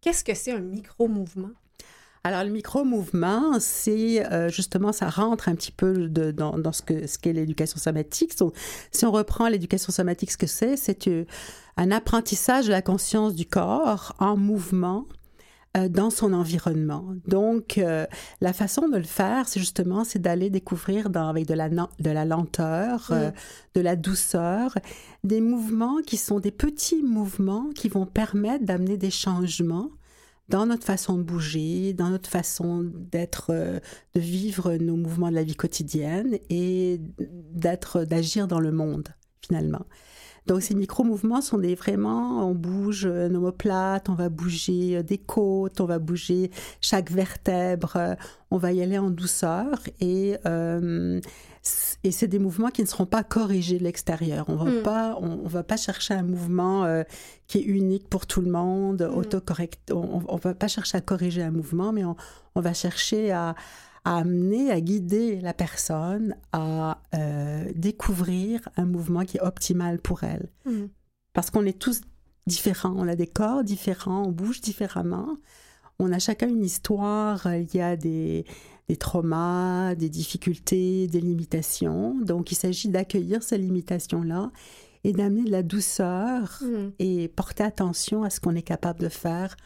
Qu'est-ce 0.00 0.24
que 0.24 0.34
c'est 0.34 0.52
un 0.52 0.60
micro-mouvement? 0.60 1.50
Alors, 2.24 2.44
le 2.44 2.50
micro-mouvement, 2.50 3.58
c'est 3.60 4.26
euh, 4.32 4.48
justement, 4.48 4.92
ça 4.92 5.08
rentre 5.08 5.48
un 5.48 5.54
petit 5.54 5.72
peu 5.72 6.08
dans, 6.08 6.72
ce 6.72 6.82
qu'est 6.82 7.06
ce 7.06 7.28
l'éducation 7.28 7.78
somatique. 7.78 8.34
si 8.90 9.06
on 9.06 9.12
reprend 9.12 9.48
l'éducation 9.48 9.92
somatique, 9.92 10.32
ce 10.32 10.36
que 10.36 10.46
c'est, 10.46 10.76
c'est 10.76 11.06
euh, 11.08 11.24
un 11.76 11.90
apprentissage 11.90 12.66
de 12.66 12.72
la 12.72 12.82
conscience 12.82 13.34
du 13.34 13.46
corps 13.46 14.14
en 14.18 14.36
mouvement 14.36 15.06
euh, 15.76 15.88
dans 15.88 16.10
son 16.10 16.32
environnement. 16.32 17.04
Donc, 17.26 17.80
la 18.40 18.52
façon 18.52 18.88
de 18.88 18.96
le 18.96 19.04
faire, 19.04 19.48
c'est 19.48 19.60
justement, 19.60 20.02
c'est 20.02 20.18
d'aller 20.18 20.50
découvrir 20.50 21.10
dans, 21.10 21.28
avec 21.28 21.46
de 21.46 21.54
la, 21.54 21.68
de 21.68 22.10
la 22.10 22.24
lenteur, 22.24 23.12
mm. 23.12 23.32
de 23.74 23.80
la 23.80 23.94
douceur, 23.94 24.76
des 25.22 25.40
mouvements 25.40 25.98
qui 26.04 26.16
sont 26.16 26.40
des 26.40 26.52
petits 26.52 27.02
mouvements 27.02 27.70
qui 27.74 27.88
vont 27.88 28.06
permettre 28.06 28.64
d'amener 28.64 28.96
des 28.96 29.10
changements 29.10 29.90
dans 30.48 30.66
notre 30.66 30.84
façon 30.84 31.18
de 31.18 31.22
bouger, 31.22 31.92
dans 31.92 32.08
notre 32.08 32.30
façon 32.30 32.82
d'être, 32.82 33.50
euh, 33.50 33.80
de 34.14 34.20
vivre 34.20 34.76
nos 34.76 34.96
mouvements 34.96 35.30
de 35.30 35.34
la 35.34 35.42
vie 35.42 35.56
quotidienne 35.56 36.38
et 36.48 37.00
d'être, 37.18 38.04
d'agir 38.04 38.48
dans 38.48 38.60
le 38.60 38.72
monde 38.72 39.08
finalement. 39.46 39.84
Donc 40.46 40.62
ces 40.62 40.74
micro-mouvements 40.74 41.42
sont 41.42 41.58
des 41.58 41.74
vraiment, 41.74 42.48
on 42.48 42.54
bouge 42.54 43.04
un 43.04 43.34
omoplate, 43.34 44.08
on 44.08 44.14
va 44.14 44.30
bouger 44.30 44.96
euh, 44.96 45.02
des 45.02 45.18
côtes, 45.18 45.80
on 45.82 45.84
va 45.84 45.98
bouger 45.98 46.50
chaque 46.80 47.10
vertèbre, 47.10 47.96
euh, 47.96 48.14
on 48.50 48.56
va 48.56 48.72
y 48.72 48.80
aller 48.80 48.96
en 48.96 49.10
douceur 49.10 49.80
et 50.00 50.36
et 52.04 52.12
c'est 52.12 52.28
des 52.28 52.38
mouvements 52.38 52.68
qui 52.68 52.82
ne 52.82 52.86
seront 52.86 53.06
pas 53.06 53.24
corrigés 53.24 53.78
de 53.78 53.84
l'extérieur. 53.84 54.44
On 54.48 54.56
va 54.56 54.70
hmm. 54.70 54.82
pas, 54.82 55.18
on, 55.20 55.48
va 55.48 55.62
pas 55.62 55.76
chercher 55.76 56.14
un 56.14 56.22
mouvement 56.22 56.84
euh, 56.84 57.02
qui 57.46 57.58
est 57.58 57.62
unique 57.62 58.08
pour 58.08 58.26
tout 58.26 58.40
le 58.40 58.50
monde, 58.50 59.02
hmm. 59.02 59.16
autocorrect. 59.16 59.90
On, 59.92 60.22
on, 60.28 60.36
va 60.36 60.54
pas 60.54 60.68
chercher 60.68 60.98
à 60.98 61.00
corriger 61.00 61.42
un 61.42 61.50
mouvement, 61.50 61.92
mais 61.92 62.04
on, 62.04 62.16
va 62.54 62.72
chercher 62.74 63.32
à, 63.32 63.54
amener, 64.04 64.70
à 64.70 64.80
guider 64.80 65.40
la 65.40 65.52
personne 65.52 66.36
à 66.52 67.00
euh, 67.14 67.64
découvrir 67.74 68.68
un 68.76 68.86
mouvement 68.86 69.24
qui 69.24 69.36
est 69.38 69.42
optimal 69.42 69.98
pour 69.98 70.24
elle. 70.24 70.48
Hmm. 70.64 70.86
Parce 71.32 71.50
qu'on 71.50 71.66
est 71.66 71.78
tous 71.78 72.00
différents, 72.46 72.94
on 72.96 73.06
a 73.08 73.16
des 73.16 73.26
corps 73.26 73.64
différents, 73.64 74.24
on 74.26 74.32
bouge 74.32 74.60
différemment. 74.60 75.36
On 75.98 76.12
a 76.12 76.20
chacun 76.20 76.48
une 76.48 76.64
histoire, 76.64 77.52
il 77.54 77.74
y 77.74 77.80
a 77.80 77.96
des, 77.96 78.44
des 78.88 78.96
traumas, 78.96 79.94
des 79.94 80.08
difficultés, 80.08 81.06
des 81.06 81.20
limitations. 81.20 82.14
Donc, 82.20 82.52
il 82.52 82.54
s'agit 82.54 82.88
d'accueillir 82.88 83.42
ces 83.42 83.58
limitations-là 83.58 84.50
et 85.04 85.12
d'amener 85.12 85.44
de 85.44 85.50
la 85.50 85.62
douceur 85.62 86.60
hmm. 86.62 86.90
et 86.98 87.28
porter 87.28 87.64
attention 87.64 88.22
à 88.22 88.30
ce 88.30 88.40
qu'on 88.40 88.54
est 88.54 88.62
capable 88.62 89.00
de 89.00 89.08
faire 89.08 89.56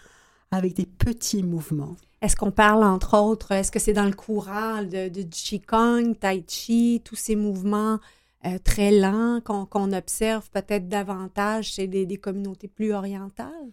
avec 0.51 0.75
des 0.75 0.87
petits 0.87 1.43
mouvements. 1.43 1.97
Est-ce 2.21 2.37
qu'on 2.37 2.51
parle, 2.51 2.85
entre 2.85 3.19
autres, 3.19 3.53
est-ce 3.53 3.73
que 3.73 3.79
c'est 3.79 3.93
dans 3.93 4.05
le 4.05 4.13
courant 4.13 4.83
de, 4.83 5.09
de 5.09 5.23
Qigong, 5.23 6.15
Tai 6.15 6.45
Chi, 6.47 7.01
tous 7.05 7.17
ces 7.17 7.35
mouvements 7.35 7.99
euh, 8.45 8.59
très 8.63 8.93
lents 8.93 9.41
qu'on 9.45 9.93
observe 9.93 10.49
peut-être 10.51 10.89
davantage 10.89 11.73
chez 11.73 11.87
des, 11.87 12.07
des 12.07 12.19
communautés 12.19 12.69
plus 12.69 12.93
orientales? 12.93 13.71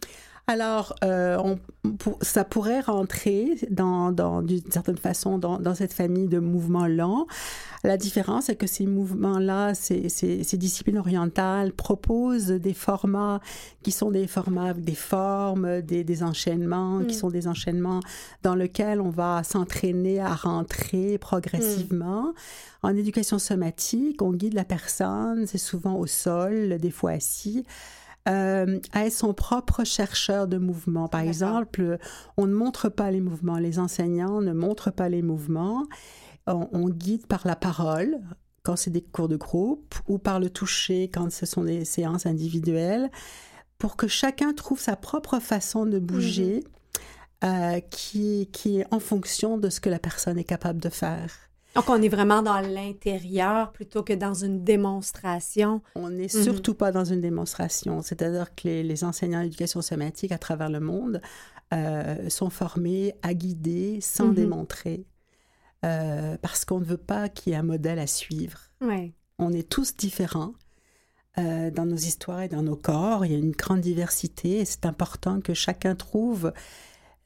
Alors, 0.50 0.96
euh, 1.04 1.54
ça 2.22 2.42
pourrait 2.42 2.80
rentrer 2.80 3.56
dans, 3.70 4.42
d'une 4.42 4.68
certaine 4.68 4.96
façon 4.96 5.38
dans, 5.38 5.74
cette 5.76 5.92
famille 5.92 6.26
de 6.26 6.40
mouvements 6.40 6.88
lents. 6.88 7.28
La 7.84 7.96
différence, 7.96 8.46
c'est 8.46 8.56
que 8.56 8.66
ces 8.66 8.86
mouvements-là, 8.86 9.74
ces, 9.74 10.08
disciplines 10.54 10.98
orientales 10.98 11.72
proposent 11.72 12.48
des 12.48 12.74
formats 12.74 13.38
qui 13.84 13.92
sont 13.92 14.10
des 14.10 14.26
formats 14.26 14.70
avec 14.70 14.82
des 14.82 14.96
formes, 14.96 15.82
des, 15.82 16.22
enchaînements, 16.24 16.98
qui 17.04 17.14
mm. 17.14 17.18
sont 17.20 17.30
des 17.30 17.46
enchaînements 17.46 18.00
dans 18.42 18.56
lesquels 18.56 19.00
on 19.00 19.10
va 19.10 19.44
s'entraîner 19.44 20.18
à 20.18 20.34
rentrer 20.34 21.16
progressivement. 21.18 22.22
Mm. 22.22 22.32
En 22.82 22.96
éducation 22.96 23.38
somatique, 23.38 24.20
on 24.20 24.32
guide 24.32 24.54
la 24.54 24.64
personne, 24.64 25.46
c'est 25.46 25.58
souvent 25.58 25.94
au 25.94 26.08
sol, 26.08 26.76
des 26.78 26.90
fois 26.90 27.12
assis 27.12 27.64
euh, 28.28 28.78
à 28.92 29.06
être 29.06 29.12
son 29.12 29.32
propre 29.32 29.84
chercheur 29.84 30.46
de 30.46 30.58
mouvement. 30.58 31.08
Par 31.08 31.20
exemple, 31.20 31.98
on 32.36 32.46
ne 32.46 32.54
montre 32.54 32.88
pas 32.88 33.10
les 33.10 33.20
mouvements, 33.20 33.58
les 33.58 33.78
enseignants 33.78 34.40
ne 34.40 34.52
montrent 34.52 34.92
pas 34.92 35.08
les 35.08 35.22
mouvements, 35.22 35.86
on, 36.46 36.88
guide 36.88 37.26
par 37.26 37.46
la 37.46 37.54
parole 37.54 38.18
quand 38.62 38.74
c'est 38.74 38.90
des 38.90 39.02
cours 39.02 39.28
de 39.28 39.36
groupe 39.36 39.94
ou 40.08 40.18
par 40.18 40.40
le 40.40 40.50
toucher 40.50 41.08
quand 41.08 41.30
ce 41.30 41.46
sont 41.46 41.64
des 41.64 41.84
séances 41.84 42.26
individuelles, 42.26 43.10
pour 43.78 43.96
que 43.96 44.08
chacun 44.08 44.52
trouve 44.52 44.80
sa 44.80 44.96
propre 44.96 45.38
façon 45.38 45.86
de 45.86 45.98
bouger. 45.98 46.56
Mhm. 46.56 46.70
Euh, 47.42 47.80
qui, 47.80 48.50
qui 48.52 48.80
est 48.80 48.86
en 48.90 49.00
fonction 49.00 49.56
de 49.56 49.70
ce 49.70 49.80
que 49.80 49.88
la 49.88 49.98
personne 49.98 50.36
est 50.36 50.44
capable 50.44 50.78
de 50.78 50.90
faire. 50.90 51.49
Donc, 51.74 51.88
on 51.88 52.02
est 52.02 52.08
vraiment 52.08 52.42
dans 52.42 52.60
l'intérieur 52.60 53.70
plutôt 53.72 54.02
que 54.02 54.12
dans 54.12 54.34
une 54.34 54.64
démonstration. 54.64 55.82
On 55.94 56.10
n'est 56.10 56.34
mhm. 56.34 56.42
surtout 56.42 56.74
pas 56.74 56.90
dans 56.90 57.04
une 57.04 57.20
démonstration. 57.20 58.02
C'est-à-dire 58.02 58.54
que 58.54 58.68
les, 58.68 59.04
enseignants 59.04 59.42
d'éducation 59.42 59.80
somatique 59.80 60.32
à 60.32 60.38
travers 60.38 60.68
le 60.68 60.80
monde 60.80 61.20
euh, 61.72 62.28
sont 62.28 62.50
formés 62.50 63.14
à 63.22 63.34
guider 63.34 64.00
sans 64.00 64.26
mhm. 64.26 64.34
démontrer. 64.34 65.06
Euh, 65.84 66.36
parce 66.42 66.64
qu'on 66.64 66.80
ne 66.80 66.84
veut 66.84 66.98
pas 66.98 67.28
qu'il 67.28 67.52
y 67.52 67.56
ait 67.56 67.58
un 67.58 67.62
modèle 67.62 67.98
à 67.98 68.06
suivre. 68.06 68.58
On 69.38 69.52
est 69.52 69.68
tous 69.68 69.96
différents. 69.96 70.52
Euh, 71.38 71.70
dans 71.70 71.86
nos 71.86 71.96
histoires 71.96 72.42
et 72.42 72.48
dans 72.48 72.62
nos 72.62 72.76
corps, 72.76 73.24
il 73.24 73.32
y 73.32 73.34
a 73.36 73.38
une 73.38 73.52
grande 73.52 73.80
diversité 73.80 74.58
et 74.58 74.64
c'est 74.64 74.84
important 74.84 75.40
que 75.40 75.54
chacun 75.54 75.94
trouve 75.94 76.52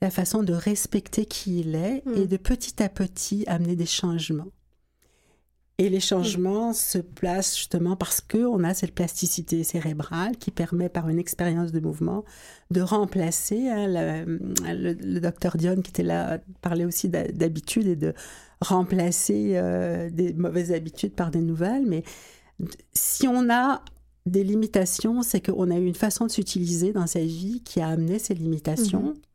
la 0.04 0.10
façon 0.10 0.42
de 0.42 0.52
respecter 0.52 1.24
qui 1.24 1.60
il 1.60 1.74
est 1.74 2.02
et 2.14 2.24
hmm. 2.24 2.26
de 2.26 2.36
petit 2.36 2.82
à 2.82 2.90
petit 2.90 3.44
amener 3.46 3.74
des 3.74 3.86
changements. 3.86 4.48
Et 5.78 5.88
les 5.88 5.98
changements 5.98 6.72
se 6.72 6.98
placent 6.98 7.56
justement 7.56 7.96
parce 7.96 8.20
qu'on 8.20 8.62
a 8.62 8.74
cette 8.74 8.94
plasticité 8.94 9.64
cérébrale 9.64 10.36
qui 10.36 10.50
permet 10.50 10.90
par 10.90 11.08
une 11.08 11.18
expérience 11.18 11.72
de 11.72 11.80
mouvement 11.80 12.24
de 12.70 12.80
remplacer, 12.82 13.68
hein, 13.68 13.88
le, 13.88 15.20
docteur 15.20 15.56
Dion 15.56 15.80
qui 15.80 15.90
était 15.90 16.04
là 16.04 16.38
parlait 16.60 16.84
aussi 16.84 17.08
d'habitude 17.08 17.88
et 17.88 17.96
de 17.96 18.12
remplacer 18.60 19.52
euh, 19.54 20.10
des 20.10 20.34
mauvaises 20.34 20.70
habitudes 20.70 21.14
par 21.14 21.30
des 21.30 21.40
nouvelles, 21.40 21.86
mais 21.86 22.04
si 22.92 23.26
on 23.26 23.50
a 23.50 23.82
des 24.26 24.44
limitations, 24.44 25.22
c'est 25.22 25.40
qu'on 25.40 25.70
a 25.70 25.78
eu 25.78 25.86
une 25.86 25.94
façon 25.94 26.26
de 26.26 26.30
s'utiliser 26.30 26.92
dans 26.92 27.06
sa 27.06 27.20
vie 27.20 27.62
qui 27.64 27.80
a 27.80 27.88
amené 27.88 28.18
ces 28.18 28.34
limitations. 28.34 29.14
Mm-hmm. 29.14 29.33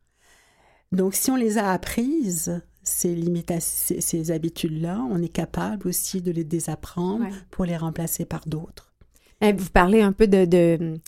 Donc, 0.92 1.14
si 1.14 1.30
on 1.30 1.36
les 1.36 1.58
a 1.58 1.70
apprises, 1.70 2.60
ces, 2.82 3.16
ces, 3.60 4.00
ces 4.00 4.30
habitudes-là, 4.30 5.00
on 5.10 5.22
est 5.22 5.28
capable 5.28 5.88
aussi 5.88 6.20
de 6.20 6.32
les 6.32 6.44
désapprendre 6.44 7.26
pour 7.50 7.64
les 7.64 7.76
remplacer 7.76 8.24
par 8.24 8.46
d'autres. 8.46 8.92
Eh, 9.40 9.52
vous 9.52 9.70
parlez 9.70 10.02
un 10.02 10.12
peu 10.12 10.26
de, 10.26 10.98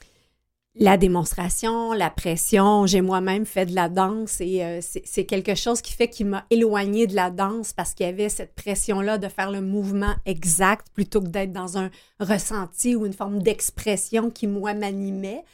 la 0.74 0.96
démonstration, 0.96 1.92
la 1.92 2.10
pression. 2.10 2.86
J'ai 2.86 3.00
moi-même 3.00 3.44
fait 3.44 3.66
de 3.66 3.74
la 3.74 3.88
danse 3.88 4.40
et 4.40 4.64
euh, 4.64 4.80
c'est 4.80 5.24
quelque 5.24 5.54
chose 5.54 5.82
qui 5.82 5.92
fait 5.92 6.08
qu'il 6.08 6.26
m'a 6.26 6.46
éloigné 6.50 7.06
de 7.06 7.14
la 7.14 7.30
danse 7.30 7.72
parce 7.72 7.92
qu'il 7.92 8.06
y 8.06 8.08
avait 8.08 8.28
cette 8.28 8.54
pression-là 8.54 9.18
de 9.18 9.28
faire 9.28 9.50
le 9.50 9.60
mouvement 9.60 10.14
exact 10.24 10.86
plutôt 10.94 11.20
que 11.20 11.28
d'être 11.28 11.52
dans 11.52 11.76
un 11.76 11.90
ressenti 12.20 12.96
ou 12.96 13.04
une 13.04 13.12
forme 13.12 13.42
d'expression 13.42 14.30
qui, 14.30 14.46
moi, 14.46 14.74
m'animait. 14.74 15.44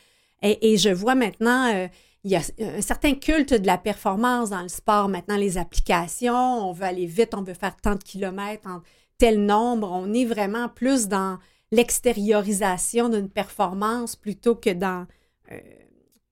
Et, 0.42 0.76
je 0.76 0.90
vois 0.90 1.14
maintenant... 1.14 1.72
Euh, 1.74 1.88
il 2.24 2.32
y 2.32 2.36
a 2.36 2.42
un 2.60 2.80
certain 2.80 3.14
culte 3.14 3.54
de 3.54 3.66
la 3.66 3.78
performance 3.78 4.50
dans 4.50 4.62
le 4.62 4.68
sport. 4.68 5.08
Maintenant, 5.08 5.36
les 5.36 5.56
applications, 5.56 6.68
on 6.68 6.72
veut 6.72 6.84
aller 6.84 7.06
vite, 7.06 7.34
on 7.34 7.42
veut 7.42 7.54
faire 7.54 7.76
tant 7.76 7.94
de 7.94 8.02
kilomètres 8.02 8.68
en 8.68 8.82
tel 9.18 9.44
nombre. 9.44 9.90
On 9.90 10.12
est 10.12 10.24
vraiment 10.24 10.68
plus 10.68 11.08
dans 11.08 11.38
l'extériorisation 11.70 13.08
d'une 13.08 13.28
performance 13.28 14.16
plutôt 14.16 14.54
que 14.54 14.70
dans 14.70 15.06
euh, 15.52 15.58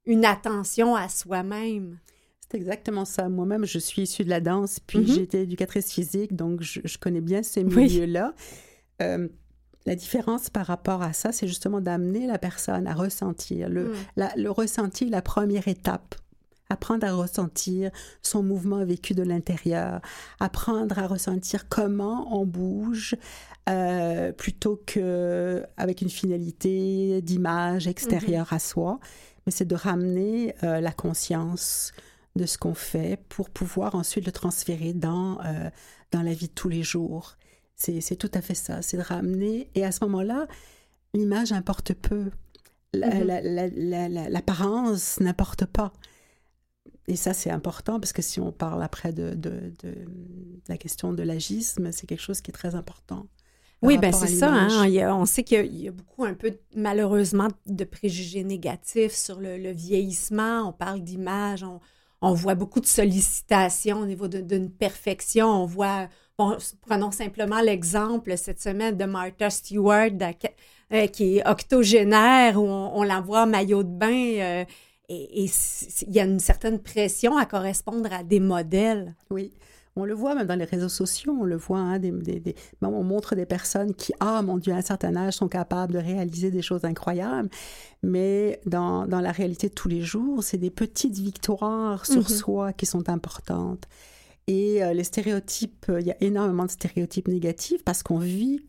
une 0.07 0.25
attention 0.25 0.97
à 0.97 1.09
soi-même. 1.09 1.99
C'est 2.41 2.57
exactement 2.57 3.05
ça. 3.05 3.29
Moi-même, 3.29 3.65
je 3.65 3.79
suis 3.79 4.03
issue 4.03 4.25
de 4.25 4.31
la 4.31 4.41
danse, 4.41 4.81
puis 4.81 5.01
mm-hmm. 5.01 5.15
j'étais 5.15 5.43
éducatrice 5.43 5.93
physique, 5.93 6.35
donc 6.35 6.63
je, 6.63 6.99
connais 6.99 7.21
bien 7.21 7.43
ces 7.43 7.65
milieux-là. 7.65 8.35
Euh, 9.03 9.29
la 9.87 9.95
différence 9.95 10.51
par 10.51 10.67
rapport 10.67 11.03
à 11.03 11.13
ça, 11.13 11.33
c'est 11.33 11.47
justement 11.47 11.81
d'amener 11.81 12.27
la 12.27 12.39
personne 12.39 12.87
à 12.87 12.95
ressentir. 12.95 13.69
Le, 13.69 13.93
mm. 14.17 14.29
le 14.37 14.51
ressenti, 14.51 15.09
la 15.09 15.23
première 15.23 15.69
étape. 15.69 16.17
Apprendre 16.69 17.07
à 17.07 17.13
ressentir 17.13 17.93
son 18.23 18.43
mouvement 18.43 18.85
vécu 18.85 19.15
de 19.15 19.23
l'intérieur. 19.23 20.01
Apprendre 20.41 20.99
à 20.99 21.07
ressentir 21.07 21.69
comment 21.69 22.37
on 22.37 22.45
bouge 22.45 23.17
euh, 23.69 24.33
plutôt 24.33 24.83
que 24.85 25.65
avec 25.77 26.03
une 26.03 26.11
finalité 26.11 27.23
d'image 27.23 27.87
extérieure 27.87 28.49
mm-hmm. 28.49 28.57
à 28.57 28.59
soi. 28.59 29.01
Mais 29.47 29.53
c'est 29.53 29.65
de 29.65 29.77
ramener 29.77 30.57
euh, 30.65 30.81
la 30.81 30.91
conscience 30.91 31.93
de 32.35 32.47
ce 32.47 32.59
qu'on 32.59 32.75
fait 32.75 33.21
pour 33.29 33.49
pouvoir 33.49 33.95
ensuite 33.95 34.27
le 34.27 34.33
transférer 34.33 34.93
dans, 34.93 35.39
euh, 35.45 35.71
dans 36.11 36.23
la 36.23 36.33
vie 36.33 36.49
de 36.49 36.53
tous 36.53 36.69
les 36.69 36.83
jours. 36.83 37.37
C'est 37.77 38.17
tout 38.17 38.31
à 38.33 38.41
fait 38.41 38.55
ça. 38.55 38.83
C'est 38.83 38.97
de 38.97 39.03
ramener. 39.03 39.71
Et 39.75 39.85
à 39.85 39.93
ce 39.93 40.03
moment-là, 40.05 40.47
l'image 41.15 41.53
importe 41.53 41.93
peu. 41.93 42.31
L'apparence 42.93 45.21
n'importe 45.21 45.67
pas. 45.67 45.93
Et 47.09 47.17
ça, 47.17 47.35
c'est 47.35 47.51
important 47.51 48.01
parce 48.01 48.13
que 48.13 48.23
si 48.23 48.41
on 48.41 48.51
parle 48.51 48.83
après 48.83 49.13
de, 49.13 49.35
de, 49.35 49.73
la 50.69 50.77
question 50.77 51.13
de 51.13 51.23
l'agisme, 51.23 51.93
c'est 51.93 52.07
quelque 52.07 52.23
chose 52.23 52.41
qui 52.41 52.51
est 52.51 52.55
très 52.55 52.75
important. 52.75 53.27
Oui, 53.83 53.99
ben 53.99 54.11
c'est 54.11 54.27
ça. 54.27 54.51
Hein. 54.51 55.15
on 55.15 55.27
sait 55.27 55.45
qu'il 55.45 55.77
y, 55.77 55.87
a 55.87 55.93
beaucoup, 55.93 56.25
un 56.25 56.35
peu, 56.35 56.59
malheureusement, 56.75 57.49
de 57.67 57.85
préjugés 57.85 58.43
négatifs 58.43 59.13
sur 59.13 59.39
le, 59.39 59.71
vieillissement. 59.71 60.69
On 60.69 60.73
parle 60.73 61.03
d'image, 61.03 61.63
on, 61.63 61.81
on, 62.23 62.33
voit 62.33 62.55
beaucoup 62.55 62.81
de 62.81 62.87
sollicitations 62.87 64.01
au 64.01 64.07
niveau 64.07 64.29
d'une 64.29 64.71
perfection. 64.71 65.47
On 65.47 65.67
voit 65.67 66.09
prenons 66.37 67.11
simplement 67.11 67.61
l'exemple 67.61 68.37
cette 68.37 68.61
semaine 68.61 68.97
de 68.97 69.05
Martha 69.05 69.51
Stewart 69.51 70.11
euh, 70.93 71.07
qui 71.09 71.39
est 71.39 71.49
octogénaire, 71.49 72.61
où 72.61 72.67
on, 72.67 73.03
la 73.03 73.21
voit 73.21 73.43
en 73.43 73.47
maillot 73.47 73.83
de 73.83 73.89
bain. 73.89 74.39
Euh, 74.39 74.65
et 75.09 75.45
il 75.45 76.13
y 76.13 76.21
a 76.21 76.25
une 76.25 76.41
certaine 76.41 76.81
pression 76.81 77.37
à 77.37 77.47
correspondre 77.47 78.13
à 78.13 78.23
des 78.23 78.41
modèles. 78.41 79.15
Oui. 79.31 79.53
On 79.99 80.05
le 80.05 80.13
voit 80.13 80.35
même 80.35 80.47
dans 80.47 80.57
les 80.57 80.67
réseaux 80.67 80.91
sociaux, 80.91 81.35
on 81.41 81.45
le 81.45 81.57
voit, 81.57 81.79
hein, 81.79 81.99
des, 81.99 82.11
des, 82.11 82.55
on 82.83 83.03
montre 83.03 83.35
des 83.35 83.47
personnes 83.47 83.95
qui, 83.95 84.13
ah 84.21 84.43
mon 84.43 84.59
Dieu, 84.59 84.75
à 84.75 84.77
un 84.77 84.83
certain 84.83 85.17
âge, 85.17 85.35
sont 85.35 85.49
capables 85.49 85.95
de 85.95 85.99
réaliser 85.99 86.51
des 86.51 86.61
choses 86.61 86.85
incroyables, 86.85 87.49
mais 88.03 88.61
dans, 88.67 89.07
dans 89.07 89.23
la 89.23 89.33
réalité 89.33 89.71
de 89.71 89.75
tous 89.75 89.89
les 89.89 90.03
jours, 90.03 90.43
c'est 90.43 90.59
des 90.59 90.71
petites 90.71 91.17
victoires 91.17 92.05
sur 92.05 92.25
mm-hmm. 92.25 92.37
soi 92.37 92.73
qui 92.75 92.85
sont 92.85 93.09
importantes. 93.09 93.89
Et 94.47 94.83
euh, 94.83 94.93
les 94.93 95.05
stéréotypes, 95.05 95.87
euh, 95.89 96.01
il 96.01 96.07
y 96.07 96.11
a 96.11 96.17
énormément 96.23 96.65
de 96.65 96.71
stéréotypes 96.71 97.29
négatifs 97.29 97.83
parce 97.85 98.03
qu'on 98.03 98.19
vit, 98.19 98.61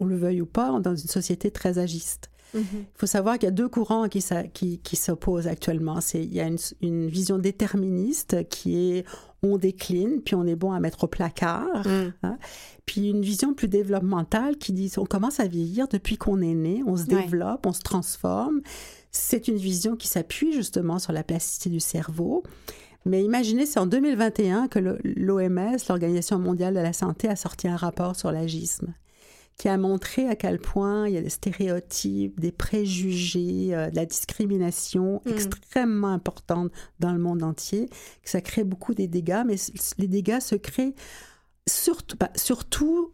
on 0.00 0.06
le 0.06 0.16
veuille 0.16 0.40
ou 0.40 0.46
pas, 0.46 0.80
dans 0.80 0.94
une 0.94 1.08
société 1.08 1.50
très 1.50 1.78
agiste. 1.78 2.30
Mhm. 2.54 2.64
Il 2.72 2.98
faut 2.98 3.06
savoir 3.06 3.38
qu'il 3.38 3.46
y 3.46 3.48
a 3.48 3.52
deux 3.52 3.68
courants 3.68 4.08
qui, 4.08 4.24
qui, 4.52 4.78
qui 4.78 4.96
s'opposent 4.96 5.46
actuellement. 5.46 5.98
Il 6.14 6.32
y 6.32 6.40
a 6.40 6.46
une, 6.46 6.58
une, 6.80 7.08
vision 7.08 7.38
déterministe 7.38 8.48
qui 8.48 8.76
est 8.76 9.04
on 9.42 9.58
décline, 9.58 10.22
puis 10.22 10.34
on 10.34 10.44
est 10.46 10.56
bon 10.56 10.72
à 10.72 10.80
mettre 10.80 11.04
au 11.04 11.06
placard. 11.06 11.86
Mhm. 11.86 12.12
Hein. 12.22 12.38
Puis 12.86 13.10
une 13.10 13.22
vision 13.22 13.54
plus 13.54 13.68
développementale 13.68 14.56
qui 14.56 14.72
dit 14.72 14.92
on 14.96 15.04
commence 15.04 15.40
à 15.40 15.46
vieillir 15.46 15.88
depuis 15.88 16.16
qu'on 16.16 16.40
est 16.40 16.54
né, 16.54 16.82
on 16.86 16.96
se 16.96 17.04
développe, 17.04 17.66
on 17.66 17.72
se 17.72 17.82
transforme. 17.82 18.62
C'est 19.10 19.48
une 19.48 19.56
vision 19.56 19.96
qui 19.96 20.08
s'appuie 20.08 20.52
justement 20.52 20.98
sur 20.98 21.12
la 21.12 21.24
plasticité 21.24 21.70
du 21.70 21.80
cerveau. 21.80 22.42
Mais 23.06 23.24
imaginez, 23.24 23.66
c'est 23.66 23.78
en 23.78 23.86
2021 23.86 24.68
que 24.68 24.78
l'OMS, 24.78 25.76
l'Organisation 25.88 26.38
mondiale 26.38 26.74
de 26.74 26.80
la 26.80 26.92
santé, 26.92 27.28
a 27.28 27.36
sorti 27.36 27.68
un 27.68 27.76
rapport 27.76 28.16
sur 28.16 28.32
l'agisme 28.32 28.94
qui 29.56 29.68
a 29.68 29.78
montré 29.78 30.28
à 30.28 30.36
quel 30.36 30.58
point 30.58 31.08
il 31.08 31.14
y 31.14 31.16
a 31.16 31.22
des 31.22 31.30
stéréotypes, 31.30 32.38
des 32.38 32.52
préjugés, 32.52 33.74
euh, 33.74 33.90
de 33.90 33.96
la 33.96 34.04
discrimination 34.04 35.22
mm. 35.24 35.30
extrêmement 35.30 36.08
importante 36.08 36.70
dans 37.00 37.12
le 37.12 37.18
monde 37.18 37.42
entier, 37.42 37.88
que 38.22 38.28
ça 38.28 38.42
crée 38.42 38.64
beaucoup 38.64 38.94
de 38.94 39.06
dégâts, 39.06 39.44
mais 39.46 39.56
les 39.98 40.08
dégâts 40.08 40.40
se 40.40 40.56
créent 40.56 40.94
surtout, 41.66 42.16
bah, 42.18 42.30
surtout 42.36 43.10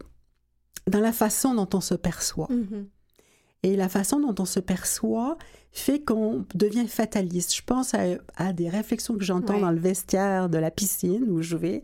dans 0.88 1.00
la 1.00 1.12
façon 1.12 1.54
dont 1.54 1.68
on 1.74 1.80
se 1.80 1.94
perçoit. 1.94 2.48
Mm-hmm. 2.50 2.86
Et 3.62 3.76
la 3.76 3.88
façon 3.88 4.18
dont 4.18 4.34
on 4.40 4.44
se 4.44 4.60
perçoit 4.60 5.38
fait 5.72 6.00
qu'on 6.00 6.44
devient 6.54 6.86
fataliste. 6.86 7.54
Je 7.54 7.62
pense 7.62 7.94
à, 7.94 8.52
des 8.52 8.68
réflexions 8.68 9.16
que 9.16 9.24
j'entends 9.24 9.58
dans 9.58 9.70
le 9.70 9.78
vestiaire 9.78 10.48
de 10.48 10.58
la 10.58 10.70
piscine 10.70 11.24
où 11.30 11.42
je 11.42 11.56
vais. 11.56 11.82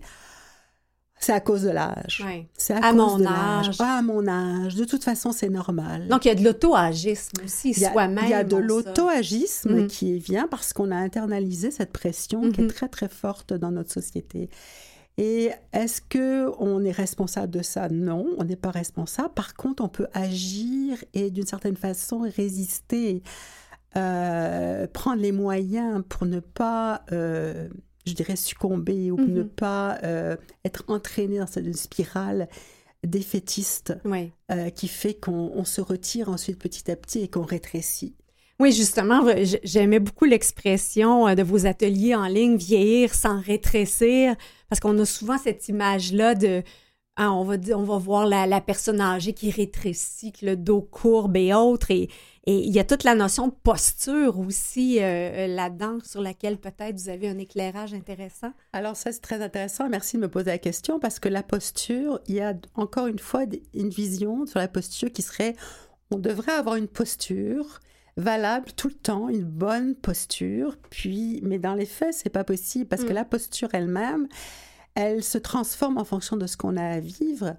C'est 1.20 1.32
à 1.32 1.40
cause 1.40 1.62
de 1.62 1.70
l'âge. 1.70 2.24
C'est 2.56 2.74
à, 2.74 2.92
mon 2.92 3.24
âge. 3.26 3.70
Ah, 3.80 3.98
à 3.98 4.02
mon 4.02 4.28
âge. 4.28 4.76
De 4.76 4.84
toute 4.84 5.02
façon, 5.02 5.32
c'est 5.32 5.48
normal. 5.48 6.06
Donc, 6.06 6.24
il 6.24 6.28
y 6.28 6.30
a 6.30 6.36
de 6.36 6.44
l'auto-agisme 6.44 7.42
aussi, 7.44 7.74
soi-même. 7.74 8.24
Il 8.24 8.30
y 8.30 8.34
a 8.34 8.44
de 8.44 8.56
l'auto-agisme 8.56 9.82
mm. 9.82 9.86
qui 9.88 10.18
vient 10.20 10.46
parce 10.46 10.72
qu'on 10.72 10.92
a 10.92 10.96
internalisé 10.96 11.72
cette 11.72 11.92
pression 11.92 12.52
qui 12.52 12.60
est 12.60 12.68
très, 12.68 12.88
très 12.88 13.08
forte 13.08 13.52
dans 13.52 13.72
notre 13.72 13.92
société. 13.92 14.48
Et 15.18 15.50
est-ce 15.72 16.00
que 16.00 16.48
on 16.60 16.84
est 16.84 16.92
responsable 16.92 17.52
de 17.52 17.62
ça? 17.62 17.88
Non, 17.88 18.24
on 18.38 18.44
n'est 18.44 18.56
pas 18.56 18.70
responsable. 18.70 19.34
Par 19.34 19.54
contre, 19.54 19.82
on 19.82 19.88
peut 19.88 20.06
agir 20.14 20.96
et 21.12 21.32
d'une 21.32 21.46
certaine 21.46 21.76
façon 21.76 22.20
résister, 22.20 23.24
euh, 23.96 24.86
prendre 24.86 25.20
les 25.20 25.32
moyens 25.32 26.04
pour 26.08 26.24
ne 26.24 26.38
pas, 26.38 27.04
euh, 27.10 27.68
je 28.06 28.12
dirais, 28.12 28.36
succomber 28.36 29.10
ou 29.10 29.16
ne 29.16 29.42
mhm. 29.42 29.48
pas 29.48 29.98
euh, 30.04 30.36
être 30.64 30.84
entraîné 30.86 31.40
dans 31.40 31.48
cette 31.48 31.76
spirale 31.76 32.48
défaitiste 33.04 33.94
qui 34.74 34.88
fait 34.88 35.14
qu'on 35.14 35.64
se 35.64 35.80
retire 35.80 36.28
ensuite 36.28 36.58
petit 36.58 36.90
à 36.90 36.96
petit 36.96 37.20
et 37.20 37.28
qu'on 37.28 37.44
rétrécit. 37.44 38.14
Oui, 38.60 38.72
justement, 38.72 39.24
j'aimais 39.62 40.00
beaucoup 40.00 40.24
l'expression 40.24 41.32
de 41.32 41.42
vos 41.44 41.66
ateliers 41.66 42.16
en 42.16 42.26
ligne, 42.26 42.56
vieillir 42.56 43.14
sans 43.14 43.40
rétrécir. 43.40 44.34
Parce 44.68 44.80
qu'on 44.80 44.98
a 44.98 45.04
souvent 45.04 45.38
cette 45.38 45.68
image-là 45.68 46.34
de. 46.34 46.64
Hein, 47.16 47.30
on, 47.32 47.42
va, 47.44 47.98
voir 47.98 48.26
la, 48.26 48.60
personne 48.60 49.00
âgée 49.00 49.32
qui 49.32 49.50
rétrécit, 49.50 50.32
le 50.42 50.56
dos 50.56 50.82
courbe 50.82 51.36
et 51.36 51.54
autres. 51.54 51.90
Et, 51.90 52.08
il 52.46 52.72
y 52.72 52.78
a 52.78 52.84
toute 52.84 53.04
la 53.04 53.14
notion 53.14 53.48
de 53.48 53.52
posture 53.52 54.38
aussi 54.38 54.98
euh, 55.00 55.48
là-dedans, 55.48 55.98
sur 56.02 56.22
laquelle 56.22 56.56
peut-être 56.56 56.96
vous 56.96 57.10
avez 57.10 57.28
un 57.28 57.36
éclairage 57.36 57.92
intéressant. 57.92 58.52
Alors 58.72 58.96
ça, 58.96 59.12
c'est 59.12 59.20
très 59.20 59.42
intéressant. 59.42 59.88
Merci 59.88 60.16
de 60.16 60.22
me 60.22 60.28
poser 60.28 60.52
la 60.52 60.58
question 60.58 60.98
parce 60.98 61.20
que 61.20 61.28
la 61.28 61.42
posture, 61.42 62.20
il 62.26 62.36
y 62.36 62.40
a 62.40 62.54
encore 62.74 63.06
une 63.06 63.18
fois 63.18 63.44
une 63.74 63.90
vision 63.90 64.46
sur 64.46 64.60
la 64.60 64.68
posture 64.68 65.12
qui 65.12 65.20
serait, 65.22 65.56
on 66.10 66.18
devrait 66.18 66.52
avoir 66.52 66.76
une 66.76 66.88
posture 66.88 67.80
valable 68.18 68.72
tout 68.76 68.88
le 68.88 68.94
temps, 68.94 69.28
une 69.28 69.44
bonne 69.44 69.94
posture. 69.94 70.76
Puis, 70.90 71.40
mais 71.42 71.58
dans 71.58 71.74
les 71.74 71.86
faits, 71.86 72.12
c'est 72.12 72.30
pas 72.30 72.44
possible 72.44 72.86
parce 72.86 73.04
que 73.04 73.12
mm. 73.12 73.14
la 73.14 73.24
posture 73.24 73.68
elle-même, 73.72 74.28
elle 74.94 75.22
se 75.22 75.38
transforme 75.38 75.98
en 75.98 76.04
fonction 76.04 76.36
de 76.36 76.46
ce 76.46 76.56
qu'on 76.56 76.76
a 76.76 76.84
à 76.84 77.00
vivre. 77.00 77.56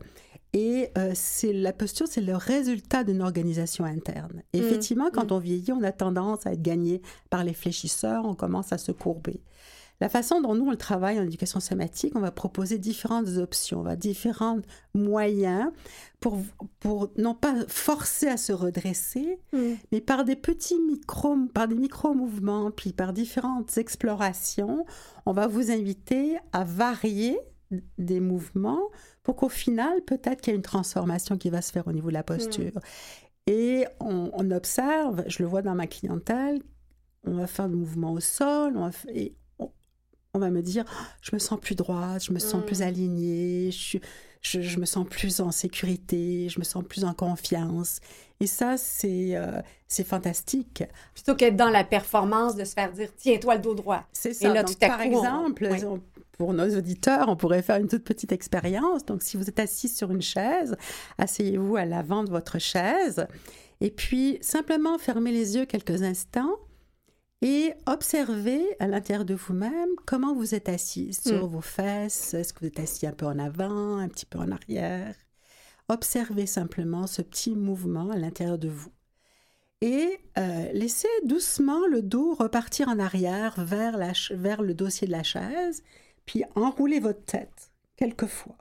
Et 0.52 0.90
euh, 0.98 1.12
c'est 1.14 1.54
la 1.54 1.72
posture, 1.74 2.08
c'est 2.08 2.22
le 2.22 2.36
résultat 2.36 3.04
d'une 3.04 3.22
organisation 3.22 3.86
interne. 3.86 4.44
Mm. 4.54 4.58
Effectivement, 4.58 5.10
quand 5.12 5.32
mm. 5.32 5.36
on 5.36 5.40
vieillit, 5.40 5.72
on 5.72 5.84
a 5.84 5.94
tendance 5.94 6.46
à 6.46 6.52
être 6.52 6.62
gagné 6.62 7.02
par 7.30 7.44
les 7.44 7.54
fléchisseurs, 7.54 8.26
on 8.26 8.36
commence 8.36 8.74
à 8.74 8.78
se 8.78 8.92
courber. 8.92 9.42
La 10.02 10.08
façon 10.08 10.40
dont 10.42 10.56
nous, 10.56 10.66
on 10.66 10.72
le 10.72 10.78
travaille 10.78 11.20
en 11.20 11.24
éducation 11.24 11.60
somatique, 11.60 12.16
on 12.16 12.22
va 12.22 12.32
proposer 12.32 12.78
différentes 12.78 13.38
options, 13.38 13.80
on 13.80 13.84
va 13.84 13.98
différents 13.98 14.60
moyens 14.94 15.72
pour, 16.20 16.40
pour 16.80 17.12
non 17.18 17.36
pas 17.36 17.54
forcer 17.68 18.28
à 18.28 18.38
se 18.38 18.54
redresser, 18.54 19.40
mm. 19.52 19.74
mais 19.92 20.02
par 20.02 20.24
des 20.24 20.36
petits 20.36 20.80
micro, 20.80 21.36
par 21.54 21.68
des 21.68 21.76
micro-mouvements, 21.76 22.72
puis 22.72 22.94
par 22.94 23.12
différentes 23.12 23.78
explorations, 23.78 24.86
on 25.26 25.34
va 25.34 25.48
vous 25.48 25.70
inviter 25.70 26.38
à 26.54 26.64
varier 26.64 27.38
des 27.98 28.20
mouvements 28.20 28.82
pour 29.24 29.36
qu'au 29.36 29.50
final, 29.50 30.02
peut-être 30.06 30.42
qu'il 30.42 30.52
y 30.52 30.56
a 30.56 30.58
une 30.58 30.64
transformation 30.64 31.38
qui 31.38 31.50
va 31.50 31.62
se 31.62 31.72
faire 31.72 31.88
au 31.88 31.92
niveau 31.92 32.08
de 32.08 32.14
la 32.14 32.24
posture. 32.24 32.76
Mm. 32.76 33.52
Et 33.52 33.86
on, 34.00 34.52
observe, 34.52 35.24
je 35.28 35.42
le 35.42 35.50
vois 35.50 35.62
dans 35.62 35.74
ma 35.74 35.88
clientèle, 35.88 36.62
on 37.26 37.34
va 37.34 37.48
faire 37.48 37.68
des 37.68 37.76
mouvements 37.76 38.14
au 38.14 38.20
sol, 38.20 38.78
on 38.78 38.88
va, 38.88 38.92
et 39.14 39.36
on 40.34 40.40
va 40.40 40.50
me 40.50 40.62
dire 40.62 40.86
je 41.22 41.32
me 41.34 41.40
sens 41.40 41.60
plus 41.60 41.76
droite, 41.76 42.24
je 42.24 42.34
me 42.34 42.40
sens 42.40 42.64
plus 42.66 42.80
mm. 42.80 42.84
alignée, 42.84 43.72
je, 43.72 43.98
je, 44.42 44.80
me 44.80 44.86
sens 44.86 45.06
plus 45.08 45.40
en 45.40 45.52
sécurité, 45.52 46.50
je 46.50 46.60
me 46.60 46.64
sens 46.64 46.84
plus 46.84 47.04
en 47.04 47.14
confiance. 47.14 48.00
Et 48.40 48.48
ça, 48.48 48.78
c'est 48.78 49.36
euh, 49.36 49.62
c'est 49.88 50.06
fantastique. 50.06 50.84
Plutôt 51.14 51.36
qu'être 51.36 51.58
dans 51.58 51.70
la 51.70 51.84
performance 51.84 52.56
de 52.56 52.64
se 52.64 52.74
faire 52.74 52.92
dire 52.92 53.10
tiens-toi 53.18 53.56
le 53.56 53.62
dos 53.62 53.76
droit. 53.76 54.06
C'est 54.14 54.34
ça. 54.34 54.54
là, 54.54 54.64
par 54.80 55.02
exemple, 55.02 55.70
pour 56.38 56.54
nos 56.54 56.78
auditeurs, 56.78 57.28
on 57.28 57.36
pourrait 57.36 57.62
faire 57.62 57.76
une 57.78 57.90
toute 57.90 58.06
petite 58.06 58.32
expérience. 58.32 59.06
Donc, 59.06 59.24
si 59.24 59.36
vous 59.36 59.50
êtes 59.50 59.60
assis 59.60 59.90
sur 59.90 60.10
une 60.10 60.22
chaise, 60.22 60.78
asseyez-vous 61.18 61.76
à 61.76 61.84
l'avant 61.84 62.24
de 62.24 62.30
votre 62.30 62.60
chaise. 62.60 63.28
Et 63.82 63.92
puis, 63.92 64.38
simplement 64.42 64.98
fermez 64.98 65.32
les 65.32 65.58
yeux 65.58 65.66
quelques 65.66 66.02
instants 66.02 66.56
et 67.42 67.74
observez 67.86 68.62
à 68.80 68.88
l'intérieur 68.88 69.26
de 69.26 69.34
vous-même 69.34 69.90
comment 70.06 70.34
vous 70.34 70.56
êtes 70.56 70.68
assis 70.68 71.14
sur 71.14 71.48
mm. 71.48 71.52
vos 71.52 71.62
fesses. 71.62 72.34
Est-ce 72.34 72.54
que 72.54 72.60
vous 72.62 72.68
êtes 72.68 72.80
assis 72.80 73.08
un 73.08 73.14
peu 73.14 73.26
en 73.26 73.40
avant, 73.40 73.98
un 73.98 74.10
petit 74.10 74.26
peu 74.26 74.40
en 74.40 74.52
arrière? 74.52 75.16
Observez 75.88 76.46
simplement 76.46 77.08
ce 77.08 77.22
petit 77.22 77.56
mouvement 77.56 78.12
à 78.12 78.18
l'intérieur 78.18 78.58
de 78.58 78.68
vous. 78.68 78.92
Et 79.82 80.20
euh, 80.38 80.72
laissez 80.74 81.08
doucement 81.24 81.88
le 81.88 82.02
dos 82.02 82.34
repartir 82.34 82.90
en 82.90 83.00
arrière 83.00 83.64
vers, 83.64 83.98
la, 83.98 84.12
vers 84.32 84.62
le 84.62 84.74
dossier 84.74 85.08
de 85.08 85.14
la 85.14 85.24
chaise, 85.24 85.84
puis 86.26 86.44
enroulez 86.56 87.00
votre 87.00 87.24
tête 87.24 87.72
quelques 87.96 88.28
fois. 88.28 88.58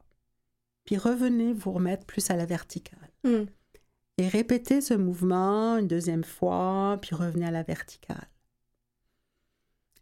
Puis 0.85 0.97
revenez 0.97 1.53
vous 1.53 1.73
remettre 1.73 2.07
plus 2.07 2.31
à 2.31 2.37
la 2.37 2.47
verticale. 2.47 3.11
Mm. 3.25 3.47
Et 4.19 4.29
répétez 4.29 4.81
ce 4.81 4.95
mouvement 4.95 5.79
une 5.79 5.89
deuxième 5.89 6.25
fois, 6.25 6.99
puis 7.03 7.17
revenez 7.17 7.47
à 7.47 7.51
la 7.51 7.65
verticale. 7.65 8.29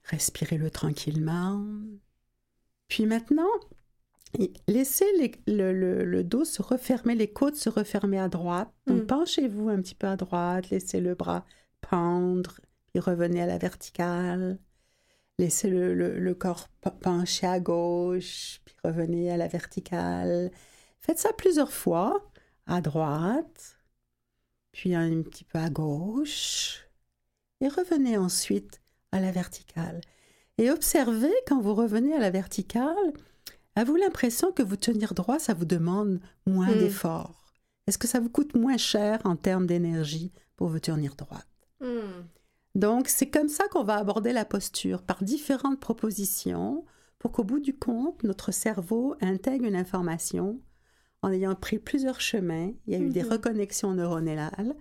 Respirez-le 0.07 0.71
tranquillement. 0.71 1.67
Puis 2.89 3.07
maintenant, 3.07 3.49
laissez 4.69 5.07
le, 5.47 6.23
dos 6.23 6.45
se 6.45 6.63
refermer, 6.63 7.15
les 7.15 7.31
côtes 7.31 7.57
se 7.57 7.69
refermer 7.69 8.19
à 8.19 8.29
droite. 8.29 8.73
Donc 8.87 9.03
mm. 9.03 9.07
penchez-vous 9.07 9.69
un 9.69 9.81
petit 9.81 9.95
peu 9.95 10.07
à 10.07 10.17
droite, 10.17 10.71
laissez 10.71 11.01
le 11.01 11.15
bras 11.15 11.45
pendre, 11.81 12.61
puis 12.87 13.01
revenez 13.01 13.43
à 13.43 13.47
la 13.47 13.59
verticale. 13.59 14.59
Laissez 15.39 15.69
le, 15.69 16.35
corps 16.35 16.69
pencher 17.03 17.47
à 17.47 17.61
gauche, 17.61 18.63
puis 18.65 18.75
revenez 18.83 19.31
à 19.31 19.37
la 19.37 19.49
verticale. 19.49 20.51
Faites 20.99 21.19
ça 21.19 21.31
plusieurs 21.35 21.73
fois, 21.73 22.31
à 22.67 22.81
droite, 22.81 23.79
puis 24.73 24.95
un 24.95 25.23
petit 25.23 25.45
peu 25.45 25.59
à 25.59 25.69
gauche, 25.69 26.89
et 27.61 27.69
revenez 27.69 28.17
ensuite 28.17 28.81
à 29.13 29.21
la 29.21 29.31
verticale. 29.31 30.01
Et 30.59 30.71
observez 30.71 31.33
quand 31.47 31.61
vous 31.61 31.75
revenez 31.75 32.15
à 32.15 32.19
la 32.19 32.31
verticale, 32.31 33.13
avez-vous 33.75 33.97
l'impression 33.97 34.53
que 34.53 34.63
vous 34.63 34.77
tenir 34.77 35.15
droit, 35.15 35.39
ça 35.39 35.55
vous 35.55 35.65
demande 35.65 36.21
moins 36.47 36.75
hmm. 36.75 36.79
d'efforts? 36.79 37.53
Est-ce 37.87 37.99
que 37.99 38.09
ça 38.09 38.21
vous 38.21 38.31
coûte 38.31 38.55
moins 38.55 38.79
cher 38.79 39.21
en 39.25 39.37
termes 39.37 39.67
d'énergie 39.67 40.33
pour 40.57 40.69
vous 40.69 40.81
tenir 40.81 41.15
droite? 41.15 41.47
Hmm. 41.81 42.25
Donc, 42.75 43.09
c'est 43.09 43.31
comme 43.31 43.49
ça 43.49 43.69
qu'on 43.69 43.85
va 43.85 43.97
aborder 43.97 44.33
la 44.33 44.45
posture, 44.45 45.03
par 45.03 45.23
différentes 45.23 45.81
propositions, 45.81 46.85
pour 47.19 47.33
qu'au 47.33 47.45
bout 47.45 47.61
du 47.61 47.75
compte, 47.77 48.23
notre 48.23 48.53
cerveau 48.53 49.15
intègre 49.21 49.65
une 49.65 49.77
information 49.77 50.61
en 51.23 51.33
ayant 51.33 51.55
pris 51.55 51.79
plusieurs 51.79 52.21
chemins. 52.21 52.73
Il 52.87 52.93
y 52.93 52.97
a 52.97 52.99
eu 52.99 53.09
des 53.09 53.23
hmm. 53.23 53.33
reconnexions 53.33 53.95
neuronales 53.95 54.75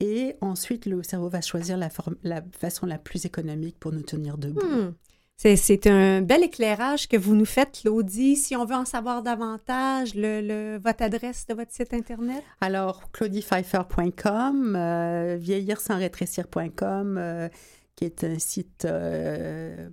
et 0.00 0.36
ensuite, 0.40 0.86
le 0.86 1.02
cerveau 1.02 1.28
va 1.28 1.40
choisir 1.40 1.76
la, 1.76 1.88
la 2.22 2.42
façon 2.58 2.86
la 2.86 2.98
plus 2.98 3.24
économique 3.24 3.78
pour 3.78 3.92
nous 3.92 4.02
tenir 4.02 4.38
debout. 4.38 4.60
Hmm. 4.60 4.94
C'est 5.40 5.86
un 5.86 6.20
bel 6.20 6.42
éclairage 6.42 7.06
que 7.06 7.16
vous 7.16 7.36
nous 7.36 7.44
faites, 7.44 7.80
Claudie. 7.82 8.34
Si 8.34 8.56
on 8.56 8.64
veut 8.64 8.74
en 8.74 8.84
savoir 8.84 9.22
davantage, 9.22 10.14
le, 10.16 10.78
votre 10.78 11.04
adresse 11.04 11.46
de 11.46 11.54
votre 11.54 11.72
site 11.72 11.94
Internet? 11.94 12.42
Alors, 12.60 13.08
claudiepfeiffer.com, 13.12 14.74
euh, 14.74 15.36
vieillir 15.38 15.80
sans 15.80 15.96
rétrécir.com, 15.96 17.18
euh, 17.18 17.48
qui 17.94 18.04
est 18.04 18.24
un 18.24 18.40
site 18.40 18.84
euh, 18.84 19.88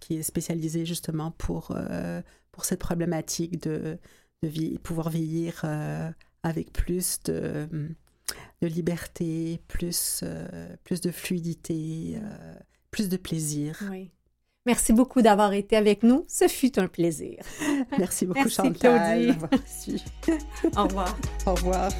qui 0.00 0.18
est 0.18 0.22
spécialisé 0.22 0.86
justement 0.86 1.32
pour, 1.32 1.72
euh, 1.74 2.22
pour 2.52 2.64
cette 2.64 2.80
problématique 2.80 3.60
de, 3.60 3.98
de 4.44 4.78
pouvoir 4.78 5.10
vieillir 5.10 5.64
avec 6.44 6.72
plus 6.72 7.20
de 7.24 7.68
de 8.62 8.66
liberté, 8.66 9.60
plus, 9.68 10.20
euh, 10.22 10.68
plus 10.84 11.00
de 11.00 11.10
fluidité, 11.10 12.16
euh, 12.16 12.54
plus 12.90 13.08
de 13.08 13.16
plaisir. 13.16 13.82
Oui. 13.90 14.10
Merci 14.66 14.92
beaucoup 14.92 15.22
d'avoir 15.22 15.54
été 15.54 15.76
avec 15.76 16.02
nous. 16.02 16.24
Ce 16.28 16.46
fut 16.46 16.78
un 16.78 16.88
plaisir. 16.88 17.42
Merci 17.98 18.26
beaucoup, 18.26 18.48
Chantal. 18.48 19.36
Merci. 19.50 20.04
Au 20.76 20.84
revoir. 20.84 21.16
Au 21.46 21.54
revoir. 21.54 21.90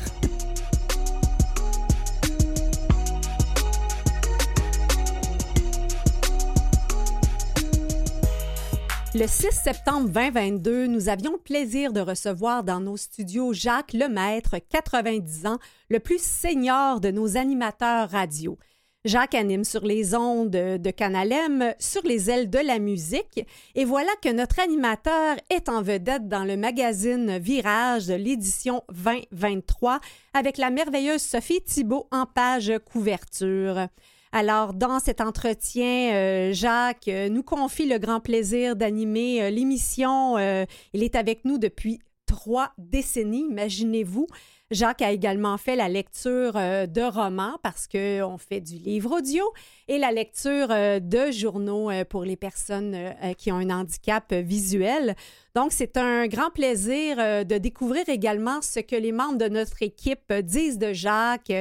Le 9.14 9.26
6 9.26 9.52
septembre 9.52 10.10
2022, 10.10 10.86
nous 10.86 11.08
avions 11.08 11.32
le 11.32 11.38
plaisir 11.38 11.94
de 11.94 12.00
recevoir 12.00 12.62
dans 12.62 12.78
nos 12.78 12.98
studios 12.98 13.54
Jacques 13.54 13.94
Lemaître, 13.94 14.56
90 14.68 15.46
ans, 15.46 15.58
le 15.88 15.98
plus 15.98 16.22
senior 16.22 17.00
de 17.00 17.10
nos 17.10 17.38
animateurs 17.38 18.10
radio. 18.10 18.58
Jacques 19.06 19.34
anime 19.34 19.64
sur 19.64 19.82
les 19.86 20.14
ondes 20.14 20.50
de 20.50 20.90
Canalem, 20.90 21.72
sur 21.78 22.02
les 22.02 22.28
ailes 22.28 22.50
de 22.50 22.58
la 22.58 22.78
musique, 22.78 23.46
et 23.74 23.86
voilà 23.86 24.10
que 24.22 24.30
notre 24.30 24.60
animateur 24.60 25.36
est 25.48 25.70
en 25.70 25.80
vedette 25.80 26.28
dans 26.28 26.44
le 26.44 26.58
magazine 26.58 27.38
Virage 27.38 28.08
de 28.08 28.14
l'édition 28.14 28.82
2023 28.90 30.00
avec 30.34 30.58
la 30.58 30.68
merveilleuse 30.68 31.22
Sophie 31.22 31.62
Thibault 31.62 32.08
en 32.10 32.26
page 32.26 32.72
couverture. 32.84 33.88
Alors, 34.32 34.74
dans 34.74 35.00
cet 35.00 35.20
entretien, 35.20 36.12
euh, 36.12 36.52
Jacques 36.52 37.08
euh, 37.08 37.28
nous 37.28 37.42
confie 37.42 37.86
le 37.86 37.98
grand 37.98 38.20
plaisir 38.20 38.76
d'animer 38.76 39.42
euh, 39.42 39.50
l'émission. 39.50 40.36
il 40.38 41.02
est 41.02 41.16
avec 41.16 41.44
nous 41.44 41.58
depuis 41.58 42.00
trois 42.26 42.72
décennies, 42.76 43.46
imaginez-vous. 43.50 44.26
Jacques 44.70 45.00
a 45.00 45.12
également 45.12 45.56
fait 45.56 45.76
la 45.76 45.88
lecture 45.88 46.52
de 46.52 47.10
romans 47.10 47.56
parce 47.62 47.88
qu'on 47.88 48.36
fait 48.36 48.60
du 48.60 48.74
livre 48.74 49.16
audio 49.16 49.42
et 49.88 49.96
la 49.96 50.12
lecture 50.12 50.68
de 50.68 51.30
journaux 51.30 51.90
pour 52.10 52.24
les 52.24 52.36
personnes 52.36 53.14
qui 53.38 53.50
ont 53.50 53.56
un 53.56 53.70
handicap 53.70 54.30
visuel. 54.34 55.16
Donc, 55.58 55.72
c'est 55.72 55.96
un 55.96 56.28
grand 56.28 56.50
plaisir 56.50 57.16
de 57.16 57.58
découvrir 57.58 58.08
également 58.08 58.62
ce 58.62 58.78
que 58.78 58.94
les 58.94 59.10
membres 59.10 59.38
de 59.38 59.48
notre 59.48 59.82
équipe 59.82 60.32
disent 60.32 60.78
de 60.78 60.92
Jacques. 60.92 61.52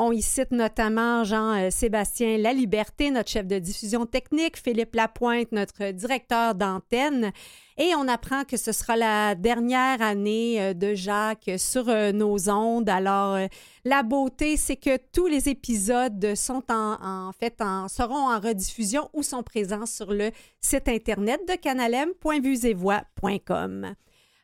On 0.00 0.12
y 0.12 0.22
cite 0.22 0.52
notamment 0.52 1.24
Jean-Sébastien 1.24 2.38
Laliberté, 2.38 3.10
notre 3.10 3.30
chef 3.30 3.48
de 3.48 3.58
diffusion 3.58 4.06
technique, 4.06 4.56
Philippe 4.56 4.94
Lapointe, 4.94 5.50
notre 5.50 5.90
directeur 5.90 6.54
d'antenne. 6.54 7.32
Et 7.78 7.96
on 7.96 8.06
apprend 8.06 8.44
que 8.44 8.56
ce 8.56 8.70
sera 8.70 8.96
la 8.96 9.34
dernière 9.34 10.00
année 10.00 10.62
euh, 10.62 10.72
de 10.72 10.94
Jacques 10.94 11.50
sur 11.58 11.88
euh, 11.88 12.12
nos 12.12 12.48
ondes. 12.48 12.88
Alors, 12.88 13.34
euh, 13.34 13.46
la 13.84 14.04
beauté, 14.04 14.56
c'est 14.56 14.76
que 14.76 14.98
tous 15.12 15.26
les 15.26 15.48
épisodes 15.48 16.34
sont 16.36 16.62
en, 16.68 17.32
fait 17.32 17.60
seront 17.88 18.30
en 18.30 18.38
rediffusion 18.38 19.08
ou 19.14 19.24
sont 19.24 19.42
présents 19.42 19.86
sur 19.86 20.12
le 20.12 20.30
site 20.60 20.88
internet 20.88 21.40
de 21.48 21.54
canalem.vuesetvoix.com. 21.54 23.37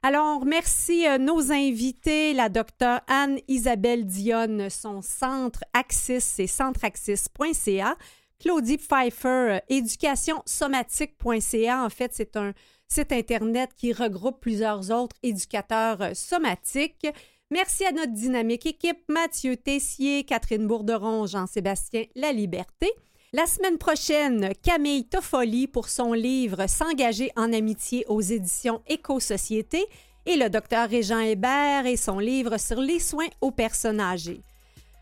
Alors, 0.02 0.36
on 0.36 0.40
remercie 0.40 1.08
euh, 1.08 1.16
nos 1.16 1.50
invités, 1.50 2.34
la 2.34 2.50
docteure 2.50 3.00
Anne-Isabelle 3.06 4.04
Dionne, 4.04 4.68
son 4.68 5.00
centre 5.00 5.64
Axis, 5.72 6.22
c'est 6.22 6.46
centreaxis.ca. 6.46 7.96
Claudie 8.38 8.76
Pfeiffer, 8.76 9.28
euh, 9.28 9.58
éducationsomatique.ca. 9.70 11.84
En 11.84 11.88
fait, 11.88 12.10
c'est 12.12 12.36
un 12.36 12.52
site 12.86 13.12
Internet 13.12 13.70
qui 13.74 13.94
regroupe 13.94 14.40
plusieurs 14.40 14.90
autres 14.90 15.16
éducateurs 15.22 16.02
euh, 16.02 16.12
somatiques. 16.12 17.06
Merci 17.50 17.86
à 17.86 17.92
notre 17.92 18.12
dynamique 18.12 18.66
équipe, 18.66 18.98
Mathieu 19.08 19.56
Tessier, 19.56 20.24
Catherine 20.24 20.66
Bourderon, 20.66 21.26
Jean-Sébastien 21.26 22.04
La 22.14 22.32
Liberté. 22.32 22.90
La 23.36 23.46
semaine 23.46 23.78
prochaine, 23.78 24.52
Camille 24.62 25.06
Toffoli 25.06 25.66
pour 25.66 25.88
son 25.88 26.12
livre 26.12 26.68
S'engager 26.68 27.32
en 27.34 27.52
amitié 27.52 28.04
aux 28.06 28.20
éditions 28.20 28.80
Éco-Société 28.86 29.84
et 30.24 30.36
le 30.36 30.48
docteur 30.48 30.88
Régent 30.88 31.18
Hébert 31.18 31.84
et 31.84 31.96
son 31.96 32.20
livre 32.20 32.58
sur 32.58 32.80
les 32.80 33.00
soins 33.00 33.26
aux 33.40 33.50
personnes 33.50 33.98
âgées. 33.98 34.44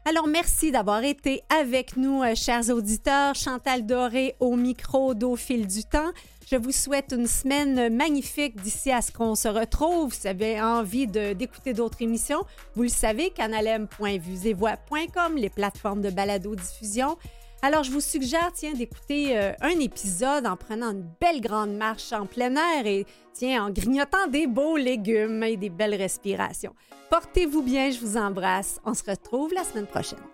Alors, 0.07 0.29
merci 0.29 0.73
d'avoir 0.73 1.05
été 1.05 1.43
avec 1.51 1.99
nous, 1.99 2.23
euh, 2.23 2.35
chers 2.35 2.71
auditeurs. 2.71 3.35
Chantal 3.35 3.85
Doré 3.85 4.35
au 4.41 4.57
micro 4.57 5.13
d'Au 5.13 5.37
fil 5.37 5.67
du 5.67 5.85
temps. 5.85 6.13
Je 6.51 6.57
vous 6.57 6.73
souhaite 6.73 7.13
une 7.15 7.27
semaine 7.27 7.95
magnifique 7.95 8.59
d'ici 8.63 8.91
à 8.91 9.03
ce 9.03 9.13
qu'on 9.13 9.35
se 9.35 9.49
retrouve. 9.49 10.15
Si 10.15 10.23
vous 10.23 10.29
avez 10.29 10.59
envie 10.59 11.07
d'écouter 11.07 11.75
d'autres 11.75 12.01
émissions, 12.01 12.47
vous 12.77 12.85
le 12.85 12.89
savez, 12.89 13.29
canalem.vuesetvoix.com, 13.29 15.37
les 15.37 15.51
plateformes 15.51 16.01
de 16.01 16.09
balado-diffusion. 16.09 17.19
Alors, 17.65 17.85
je 17.85 17.93
vous 17.93 18.01
suggère, 18.01 18.51
tiens, 18.53 18.73
d'écouter 18.73 19.39
euh, 19.39 19.53
un 19.61 19.79
épisode 19.79 20.49
en 20.49 20.57
prenant 20.57 20.91
une 20.91 21.07
belle 21.21 21.41
grande 21.41 21.77
marche 21.77 22.13
en 22.13 22.27
plein 22.27 22.57
air 22.57 22.87
et, 22.87 23.07
tiens, 23.33 23.67
en 23.67 23.71
grignotant 23.71 24.27
des 24.27 24.49
beaux 24.49 24.77
légumes 24.77 25.45
et 25.45 25.57
des 25.57 25.71
belles 25.71 25.95
respirations. 25.95 26.75
Portez-vous 27.09 27.63
bien, 27.63 27.91
je 27.93 28.01
vous 28.01 28.17
embrasse. 28.17 28.81
On 28.85 28.95
se 28.95 29.09
retrouve 29.09 29.55
la 29.55 29.63
semaine 29.63 29.87
prochaine. 29.87 30.32